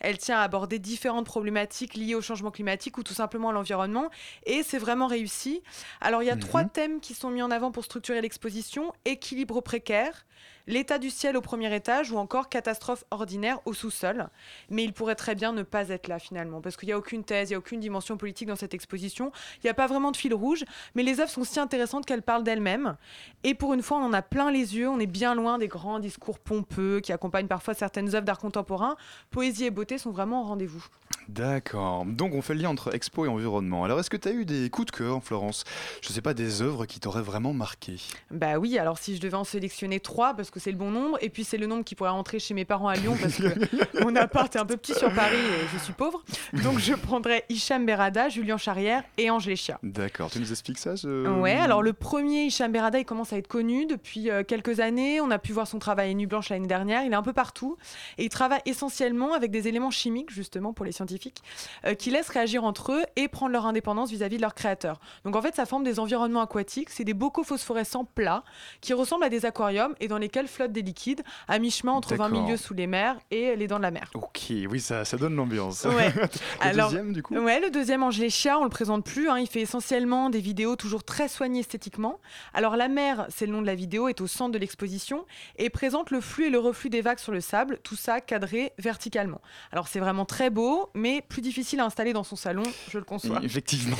Elle 0.00 0.18
tient 0.18 0.38
à 0.38 0.42
aborder 0.42 0.78
différentes 0.78 1.26
problématiques 1.26 1.94
liées 1.94 2.14
au 2.14 2.20
changement 2.20 2.50
climatique 2.50 2.96
ou 2.98 3.02
tout 3.02 3.14
simplement 3.14 3.48
à 3.48 3.52
l'environnement 3.52 4.08
et 4.46 4.62
c'est 4.62 4.78
vraiment 4.78 5.08
réussi. 5.08 5.62
Alors 6.00 6.22
il 6.22 6.26
y 6.26 6.30
a 6.30 6.36
trois 6.36 6.64
thèmes 6.64 7.00
qui 7.00 7.14
sont 7.14 7.30
mis 7.30 7.42
en 7.42 7.50
avant 7.50 7.72
pour 7.72 7.84
structurer 7.84 8.20
l'exposition 8.20 8.92
équilibre 9.04 9.60
précaire, 9.60 10.24
l'état 10.66 10.98
du 10.98 11.10
ciel 11.10 11.36
au 11.36 11.40
premier 11.40 11.74
étage 11.74 12.10
ou 12.10 12.18
encore 12.18 12.48
catastrophe 12.48 13.04
ordinaire 13.10 13.60
au 13.64 13.72
sous-sol. 13.72 14.28
Mais 14.70 14.84
il 14.84 14.92
pourrait 14.92 15.14
très 15.14 15.34
bien 15.34 15.52
ne 15.52 15.62
pas 15.62 15.88
être 15.88 16.08
là 16.08 16.18
finalement 16.18 16.60
parce 16.60 16.76
qu'il 16.76 16.88
n'y 16.88 16.92
a 16.92 16.98
aucune 16.98 17.24
thèse, 17.24 17.50
il 17.50 17.52
n'y 17.52 17.56
a 17.56 17.58
aucune 17.58 17.80
dimension 17.80 18.16
politique 18.16 18.48
dans 18.48 18.56
cette 18.56 18.74
exposition. 18.74 19.32
Il 19.58 19.66
n'y 19.66 19.70
a 19.70 19.74
pas 19.74 19.86
vraiment 19.86 20.10
de 20.10 20.16
fil 20.16 20.34
rouge, 20.34 20.64
mais 20.94 21.02
les 21.02 21.20
œuvres 21.20 21.30
sont 21.30 21.44
si 21.44 21.60
intéressantes 21.60 22.06
qu'elles 22.06 22.22
parlent 22.22 22.44
d'elles-mêmes. 22.44 22.96
Et 23.44 23.54
pour 23.54 23.74
une 23.74 23.82
fois, 23.82 23.98
on 23.98 24.04
en 24.04 24.12
a 24.12 24.22
plein 24.22 24.50
les 24.50 24.76
yeux. 24.76 24.88
On 24.88 25.00
est 25.00 25.06
bien 25.06 25.34
loin 25.34 25.58
des 25.58 25.68
grands 25.68 25.98
discours 25.98 26.38
pompeux 26.38 27.00
qui 27.00 27.12
accompagnent 27.12 27.48
parfois 27.48 27.74
certaines 27.74 28.14
œuvres 28.14 28.24
d'art 28.24 28.38
contemporain. 28.38 28.96
Poésie 29.30 29.64
et 29.64 29.70
beauté 29.70 29.98
sont 29.98 30.10
vraiment 30.10 30.42
au 30.42 30.44
rendez-vous. 30.44 30.84
D'accord. 31.28 32.04
Donc 32.04 32.34
on 32.34 32.42
fait 32.42 32.54
le 32.54 32.62
lien 32.62 32.70
entre 32.70 32.94
expo 32.94 33.26
et 33.26 33.28
environnement. 33.28 33.84
Alors 33.84 34.00
est-ce 34.00 34.10
que 34.10 34.16
tu 34.16 34.28
as 34.28 34.32
eu 34.32 34.44
des 34.44 34.70
coups 34.70 34.86
de 34.86 34.96
cœur, 34.96 35.22
Florence? 35.22 35.64
Je 36.02 36.08
sais 36.08 36.20
pas, 36.20 36.34
des 36.34 36.62
œuvres 36.62 36.86
qui 36.86 37.00
t'auraient 37.00 37.22
vraiment 37.22 37.52
marqué? 37.52 37.96
Bah 38.30 38.58
oui, 38.58 38.78
alors 38.78 38.98
si 38.98 39.16
je 39.16 39.20
devais 39.20 39.36
en 39.36 39.44
sélectionner 39.44 40.00
trois, 40.00 40.34
parce 40.34 40.50
que 40.52 40.60
c'est 40.60 40.70
le 40.70 40.76
bon 40.76 40.90
nombre, 40.90 41.18
et 41.20 41.30
puis 41.30 41.42
c'est 41.44 41.56
le 41.58 41.66
nombre 41.66 41.82
qui 41.82 41.94
pourrait 41.94 42.10
rentrer 42.10 42.38
chez 42.38 42.54
mes 42.54 42.64
parents 42.64 42.88
à 42.88 42.94
Lyon, 42.94 43.16
parce 43.20 43.36
que 43.36 44.00
mon 44.04 44.14
appart 44.16 44.54
est 44.54 44.58
un 44.58 44.66
peu 44.66 44.76
petit 44.76 44.94
sur 44.94 45.12
Paris 45.12 45.36
et 45.36 45.66
je 45.72 45.78
suis 45.82 45.92
pauvre. 45.94 46.22
Donc 46.62 46.78
je 46.78 46.92
prendrais 46.94 47.44
Hicham 47.48 47.84
Berada, 47.86 48.28
Julien 48.28 48.58
Charrière 48.58 49.02
et 49.18 49.30
Ange 49.30 49.46
Léchia. 49.46 49.78
D'accord, 49.82 50.30
tu 50.30 50.38
nous 50.38 50.50
expliques 50.50 50.78
ça 50.78 50.94
je- 50.94 51.26
Ouais, 51.40 51.52
alors 51.56 51.82
le 51.82 51.92
premier, 51.94 52.44
Hicham 52.44 52.70
Berada, 52.70 52.98
il 52.98 53.04
commence 53.04 53.32
à 53.32 53.38
être 53.38 53.48
connu 53.48 53.86
depuis 53.86 54.30
euh, 54.30 54.44
quelques 54.44 54.80
années. 54.80 55.20
On 55.20 55.30
a 55.30 55.38
pu 55.38 55.52
voir 55.52 55.66
son 55.66 55.78
travail 55.78 56.10
à 56.10 56.14
Nuit 56.14 56.26
Blanche 56.26 56.50
l'année 56.50 56.66
dernière. 56.66 57.02
Il 57.04 57.12
est 57.12 57.16
un 57.16 57.22
peu 57.22 57.32
partout. 57.32 57.76
Et 58.18 58.24
il 58.24 58.28
travaille 58.28 58.60
essentiellement 58.66 59.32
avec 59.32 59.50
des 59.50 59.68
éléments 59.68 59.90
chimiques, 59.90 60.30
justement, 60.30 60.72
pour 60.74 60.84
les 60.84 60.92
scientifiques, 60.92 61.42
euh, 61.86 61.94
qui 61.94 62.10
laissent 62.10 62.28
réagir 62.28 62.64
entre 62.64 62.92
eux 62.92 63.02
et 63.16 63.28
prendre 63.28 63.52
leur 63.52 63.66
indépendance 63.66 64.10
vis-à-vis 64.10 64.36
de 64.36 64.42
leur 64.42 64.54
créateur. 64.54 65.00
Donc 65.24 65.34
en 65.34 65.40
fait, 65.42 65.54
ça 65.56 65.64
forme 65.66 65.84
des 65.84 65.98
environnements 65.98 66.42
aquatiques. 66.42 66.90
C'est 66.90 67.04
des 67.04 67.14
bocaux 67.14 67.42
phosphorescents 67.44 68.04
plats 68.04 68.44
qui 68.82 68.92
ressemblent 68.92 69.24
à 69.24 69.28
des 69.30 69.46
aquariums 69.46 69.94
et 70.00 70.08
dans 70.08 70.18
lesquels 70.18 70.41
flottent 70.48 70.72
des 70.72 70.82
liquides 70.82 71.22
à 71.48 71.58
mi-chemin 71.58 71.92
entre 71.92 72.14
20 72.14 72.28
D'accord. 72.28 72.42
milieux 72.44 72.56
sous 72.56 72.74
les 72.74 72.86
mers 72.86 73.16
et 73.30 73.56
les 73.56 73.66
dents 73.66 73.78
de 73.78 73.82
la 73.82 73.90
mer. 73.90 74.10
Ok, 74.14 74.52
oui, 74.70 74.80
ça, 74.80 75.04
ça 75.04 75.16
donne 75.16 75.34
l'ambiance. 75.36 75.84
Ouais. 75.84 76.12
le 76.14 76.28
Alors, 76.60 76.90
deuxième, 76.90 77.12
du 77.12 77.22
coup 77.22 77.34
Ouais, 77.36 77.60
le 77.60 77.70
deuxième, 77.70 78.02
Angéléchia, 78.02 78.58
on 78.58 78.64
le 78.64 78.70
présente 78.70 79.04
plus. 79.04 79.28
hein, 79.28 79.38
il 79.38 79.46
fait 79.48 79.60
essentiellement 79.60 80.30
des 80.30 80.40
vidéos 80.40 80.76
toujours 80.76 81.04
très 81.04 81.28
soignées 81.28 81.60
esthétiquement. 81.60 82.20
Alors, 82.54 82.76
la 82.76 82.88
mer, 82.88 83.26
c'est 83.28 83.46
le 83.46 83.52
nom 83.52 83.60
de 83.62 83.66
la 83.66 83.74
vidéo, 83.74 84.08
est 84.08 84.20
au 84.20 84.26
centre 84.26 84.52
de 84.52 84.58
l'exposition 84.58 85.24
et 85.56 85.70
présente 85.70 86.10
le 86.10 86.20
flux 86.20 86.46
et 86.46 86.50
le 86.50 86.58
reflux 86.58 86.90
des 86.90 87.00
vagues 87.02 87.18
sur 87.18 87.32
le 87.32 87.40
sable, 87.40 87.78
tout 87.82 87.96
ça 87.96 88.20
cadré 88.20 88.72
verticalement. 88.78 89.40
Alors, 89.72 89.88
c'est 89.88 90.00
vraiment 90.00 90.24
très 90.24 90.50
beau, 90.50 90.90
mais 90.94 91.22
plus 91.28 91.42
difficile 91.42 91.80
à 91.80 91.84
installer 91.84 92.12
dans 92.12 92.24
son 92.24 92.36
salon, 92.36 92.62
je 92.90 92.98
le 92.98 93.04
conçois. 93.04 93.40
Effectivement. 93.42 93.96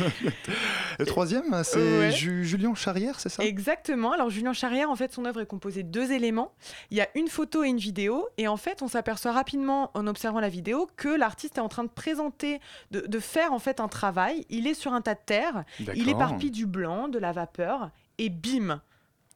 le 0.98 1.06
troisième, 1.06 1.62
c'est 1.64 1.76
Ouais. 1.98 2.10
Julien 2.10 2.74
Charrière, 2.74 3.20
c'est 3.20 3.28
ça? 3.28 3.44
Exactement. 3.44 4.12
Alors 4.12 4.28
Julien 4.30 4.52
Charrière, 4.52 4.90
en 4.90 4.96
fait, 4.96 5.12
son 5.12 5.24
œuvre 5.24 5.40
est 5.40 5.46
composée 5.46 5.82
deux 5.86 6.12
éléments. 6.12 6.52
Il 6.90 6.96
y 6.96 7.00
a 7.00 7.08
une 7.14 7.28
photo 7.28 7.64
et 7.64 7.68
une 7.68 7.78
vidéo, 7.78 8.28
et 8.38 8.48
en 8.48 8.56
fait, 8.56 8.82
on 8.82 8.88
s'aperçoit 8.88 9.32
rapidement 9.32 9.90
en 9.94 10.06
observant 10.06 10.40
la 10.40 10.48
vidéo 10.48 10.88
que 10.96 11.08
l'artiste 11.08 11.58
est 11.58 11.60
en 11.62 11.68
train 11.68 11.84
de 11.84 11.88
présenter, 11.88 12.60
de, 12.90 13.00
de 13.00 13.18
faire 13.18 13.52
en 13.52 13.58
fait 13.58 13.80
un 13.80 13.88
travail. 13.88 14.44
Il 14.50 14.66
est 14.66 14.74
sur 14.74 14.92
un 14.92 15.00
tas 15.00 15.14
de 15.14 15.20
terre, 15.24 15.64
il 15.94 16.08
éparpille 16.08 16.50
du 16.50 16.66
blanc, 16.66 17.08
de 17.08 17.18
la 17.18 17.32
vapeur, 17.32 17.90
et 18.18 18.28
bim, 18.28 18.80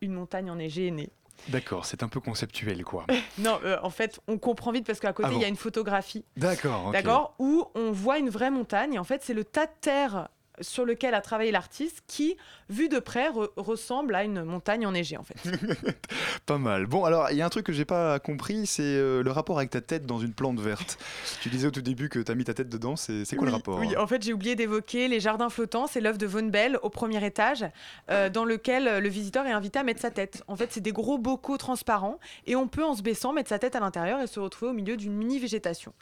une 0.00 0.12
montagne 0.12 0.50
enneigée 0.50 0.88
est 0.88 0.92
née. 0.92 1.10
D'accord, 1.48 1.86
c'est 1.86 2.02
un 2.02 2.08
peu 2.08 2.20
conceptuel, 2.20 2.84
quoi. 2.84 3.06
Non, 3.38 3.58
euh, 3.64 3.78
en 3.82 3.90
fait, 3.90 4.20
on 4.28 4.38
comprend 4.38 4.72
vite 4.72 4.86
parce 4.86 5.00
qu'à 5.00 5.12
côté, 5.12 5.30
Ah 5.32 5.34
il 5.36 5.40
y 5.40 5.44
a 5.44 5.48
une 5.48 5.56
photographie. 5.56 6.24
D'accord. 6.36 6.90
D'accord? 6.92 7.34
Où 7.38 7.64
on 7.74 7.92
voit 7.92 8.18
une 8.18 8.28
vraie 8.28 8.50
montagne. 8.50 8.94
Et 8.94 8.98
en 8.98 9.04
fait, 9.04 9.22
c'est 9.24 9.34
le 9.34 9.44
tas 9.44 9.66
de 9.66 9.72
terre 9.80 10.28
sur 10.60 10.84
lequel 10.84 11.14
a 11.14 11.20
travaillé 11.20 11.50
l'artiste 11.50 12.02
qui, 12.06 12.36
vu 12.68 12.88
de 12.88 12.98
près, 12.98 13.30
re- 13.30 13.50
ressemble 13.56 14.14
à 14.14 14.24
une 14.24 14.44
montagne 14.44 14.86
enneigée, 14.86 15.16
en 15.16 15.22
fait. 15.22 15.36
Pas 16.46 16.58
mal. 16.58 16.86
Bon, 16.86 17.04
alors, 17.04 17.30
il 17.30 17.36
y 17.36 17.42
a 17.42 17.46
un 17.46 17.50
truc 17.50 17.66
que 17.66 17.72
j'ai 17.72 17.84
pas 17.84 18.18
compris, 18.18 18.66
c'est 18.66 18.82
euh, 18.82 19.22
le 19.22 19.30
rapport 19.30 19.58
avec 19.58 19.70
ta 19.70 19.80
tête 19.80 20.06
dans 20.06 20.18
une 20.18 20.32
plante 20.32 20.60
verte. 20.60 20.98
tu 21.42 21.48
disais 21.48 21.68
au 21.68 21.70
tout 21.70 21.82
début 21.82 22.08
que 22.08 22.18
tu 22.18 22.30
as 22.30 22.34
mis 22.34 22.44
ta 22.44 22.54
tête 22.54 22.68
dedans, 22.68 22.96
c'est 22.96 23.24
quoi 23.36 23.46
le 23.46 23.52
rapport 23.52 23.78
Oui, 23.78 23.96
en 23.96 24.06
fait, 24.06 24.22
j'ai 24.22 24.32
oublié 24.32 24.56
d'évoquer 24.56 25.08
les 25.08 25.20
jardins 25.20 25.48
flottants. 25.50 25.86
C'est 25.86 26.00
l'œuvre 26.00 26.18
de 26.18 26.26
Von 26.26 26.44
Bell 26.44 26.78
au 26.82 26.90
premier 26.90 27.24
étage, 27.24 27.64
euh, 28.10 28.28
dans 28.30 28.44
lequel 28.44 28.88
euh, 28.88 29.00
le 29.00 29.08
visiteur 29.08 29.46
est 29.46 29.52
invité 29.52 29.78
à 29.78 29.82
mettre 29.82 30.00
sa 30.00 30.10
tête. 30.10 30.42
En 30.48 30.56
fait, 30.56 30.72
c'est 30.72 30.80
des 30.80 30.92
gros 30.92 31.18
bocaux 31.18 31.56
transparents 31.56 32.18
et 32.46 32.56
on 32.56 32.68
peut, 32.68 32.84
en 32.84 32.94
se 32.94 33.02
baissant, 33.02 33.32
mettre 33.32 33.48
sa 33.48 33.58
tête 33.58 33.76
à 33.76 33.80
l'intérieur 33.80 34.20
et 34.20 34.26
se 34.26 34.40
retrouver 34.40 34.70
au 34.70 34.74
milieu 34.74 34.96
d'une 34.96 35.12
mini 35.12 35.38
végétation. 35.38 35.92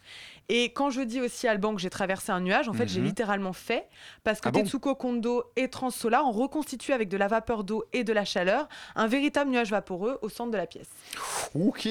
Et 0.50 0.72
quand 0.72 0.88
je 0.88 1.02
dis 1.02 1.20
aussi 1.20 1.46
à 1.46 1.50
Alban 1.50 1.74
que 1.74 1.80
j'ai 1.80 1.90
traversé 1.90 2.32
un 2.32 2.40
nuage, 2.40 2.68
en 2.70 2.72
fait, 2.72 2.88
j'ai 2.88 3.00
Mhm. 3.00 3.06
littéralement 3.06 3.52
fait 3.52 3.86
parce 4.24 4.40
que 4.40 4.48
Ah 4.48 4.50
bon 4.50 4.62
Tetsuko 4.62 4.94
Kondo 4.94 5.44
et 5.56 5.68
Transsolar 5.68 6.24
ont 6.26 6.32
reconstitué 6.32 6.94
avec 6.94 7.10
de 7.10 7.18
la 7.18 7.28
vapeur 7.28 7.64
d'eau 7.64 7.84
et 7.92 8.02
de 8.02 8.12
la 8.14 8.24
chaleur 8.24 8.66
un 8.96 9.06
véritable 9.08 9.50
nuage 9.50 9.70
vaporeux 9.70 10.18
au 10.22 10.30
centre 10.30 10.50
de 10.50 10.56
la 10.56 10.66
pièce. 10.66 10.88
Ok, 11.54 11.86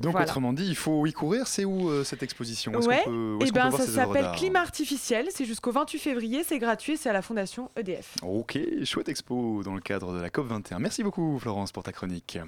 donc 0.00 0.12
Voilà. 0.12 0.24
autrement 0.26 0.54
dit, 0.54 0.64
il 0.66 0.74
faut 0.76 1.04
y 1.04 1.12
courir. 1.12 1.46
C'est 1.46 1.66
où 1.66 1.90
euh, 1.90 2.02
cette 2.02 2.22
exposition? 2.22 2.72
Qu'on 2.72 2.86
Ouais, 2.86 3.02
peut- 3.04 3.36
et 3.42 3.44
peut 3.46 3.50
ben 3.52 3.70
ça 3.70 3.86
s'appelle 3.86 4.30
Climat 4.36 4.60
artificiel. 4.60 5.26
C'est 5.30 5.44
jusqu'au 5.44 5.72
28 5.72 5.98
février, 5.98 6.44
c'est 6.44 6.58
gratuit, 6.58 6.96
c'est 6.96 7.10
à 7.10 7.12
la 7.12 7.20
Fondation 7.22 7.70
EDF. 7.76 8.14
Ok, 8.22 8.58
chouette 8.84 9.10
expo 9.10 9.62
dans 9.64 9.74
le 9.74 9.80
cadre 9.82 10.14
de 10.14 10.20
la 10.22 10.30
COP21. 10.30 10.78
Merci 10.78 11.02
beaucoup 11.02 11.38
Florence 11.38 11.72
pour 11.72 11.82
ta 11.82 11.92
chronique. 11.92 12.38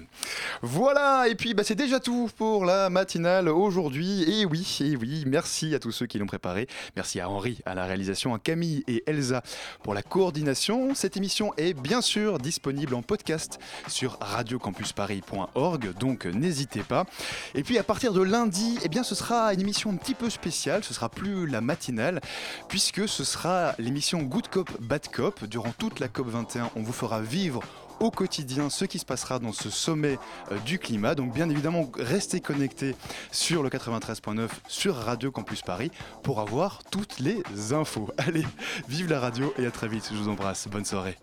Voilà, 0.63 1.27
et 1.27 1.35
puis 1.35 1.53
bah, 1.53 1.63
c'est 1.63 1.75
déjà 1.75 1.99
tout 1.99 2.31
pour 2.35 2.65
la 2.65 2.89
matinale 2.89 3.47
aujourd'hui. 3.49 4.23
Et 4.41 4.45
oui, 4.45 4.79
et 4.81 4.95
oui, 4.95 5.23
merci 5.27 5.34
à 5.37 5.79
tous 5.79 5.91
ceux 5.91 6.05
qui 6.05 6.17
l'ont 6.17 6.27
préparé. 6.27 6.67
Merci 6.95 7.19
à 7.19 7.29
Henri 7.29 7.59
à 7.65 7.75
la 7.75 7.85
réalisation, 7.85 8.33
à 8.33 8.39
Camille 8.39 8.85
et 8.87 9.03
Elsa 9.05 9.43
pour 9.83 9.93
la 9.93 10.01
coordination. 10.01 10.95
Cette 10.95 11.17
émission 11.17 11.53
est 11.57 11.73
bien 11.73 11.99
sûr 11.99 12.37
disponible 12.37 12.95
en 12.95 13.01
podcast 13.01 13.59
sur 13.87 14.17
radiocampusparis.org, 14.21 15.93
donc 15.99 16.25
n'hésitez 16.25 16.83
pas. 16.83 17.05
Et 17.53 17.63
puis 17.63 17.77
à 17.77 17.83
partir 17.83 18.13
de 18.13 18.21
lundi, 18.21 18.79
eh 18.83 18.87
bien 18.87 19.03
ce 19.03 19.13
sera 19.13 19.53
une 19.53 19.59
émission 19.59 19.91
un 19.91 19.97
petit 19.97 20.15
peu 20.15 20.29
spéciale, 20.29 20.85
ce 20.85 20.93
sera 20.93 21.09
plus 21.09 21.47
la 21.47 21.59
matinale, 21.59 22.21
puisque 22.69 23.09
ce 23.09 23.25
sera 23.25 23.75
l'émission 23.77 24.21
Good 24.21 24.47
Cop 24.47 24.71
Bad 24.81 25.09
Cop. 25.09 25.43
Durant 25.45 25.73
toute 25.77 25.99
la 25.99 26.07
COP 26.07 26.29
21, 26.29 26.71
on 26.77 26.81
vous 26.81 26.93
fera 26.93 27.19
vivre 27.21 27.61
au 27.99 28.11
quotidien 28.11 28.69
ce 28.69 28.85
qui 28.85 28.99
se 28.99 29.05
passera 29.05 29.39
dans 29.39 29.53
ce 29.53 29.69
sommet 29.69 30.17
euh, 30.51 30.57
du 30.59 30.79
climat. 30.79 31.15
Donc 31.15 31.33
bien 31.33 31.49
évidemment, 31.49 31.89
restez 31.97 32.41
connectés 32.41 32.95
sur 33.31 33.63
le 33.63 33.69
93.9 33.69 34.49
sur 34.67 34.95
Radio 34.95 35.31
Campus 35.31 35.61
Paris 35.61 35.91
pour 36.23 36.39
avoir 36.39 36.83
toutes 36.91 37.19
les 37.19 37.43
infos. 37.71 38.09
Allez, 38.17 38.45
vive 38.87 39.09
la 39.09 39.19
radio 39.19 39.53
et 39.57 39.65
à 39.65 39.71
très 39.71 39.87
vite. 39.87 40.09
Je 40.11 40.17
vous 40.17 40.29
embrasse. 40.29 40.67
Bonne 40.67 40.85
soirée. 40.85 41.17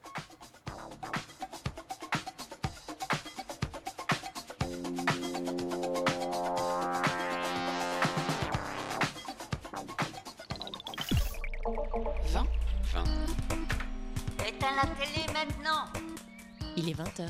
Il 16.85 16.89
est 16.89 16.95
20h. 16.95 17.29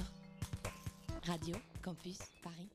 Radio 1.26 1.55
Campus 1.82 2.16
Paris. 2.42 2.71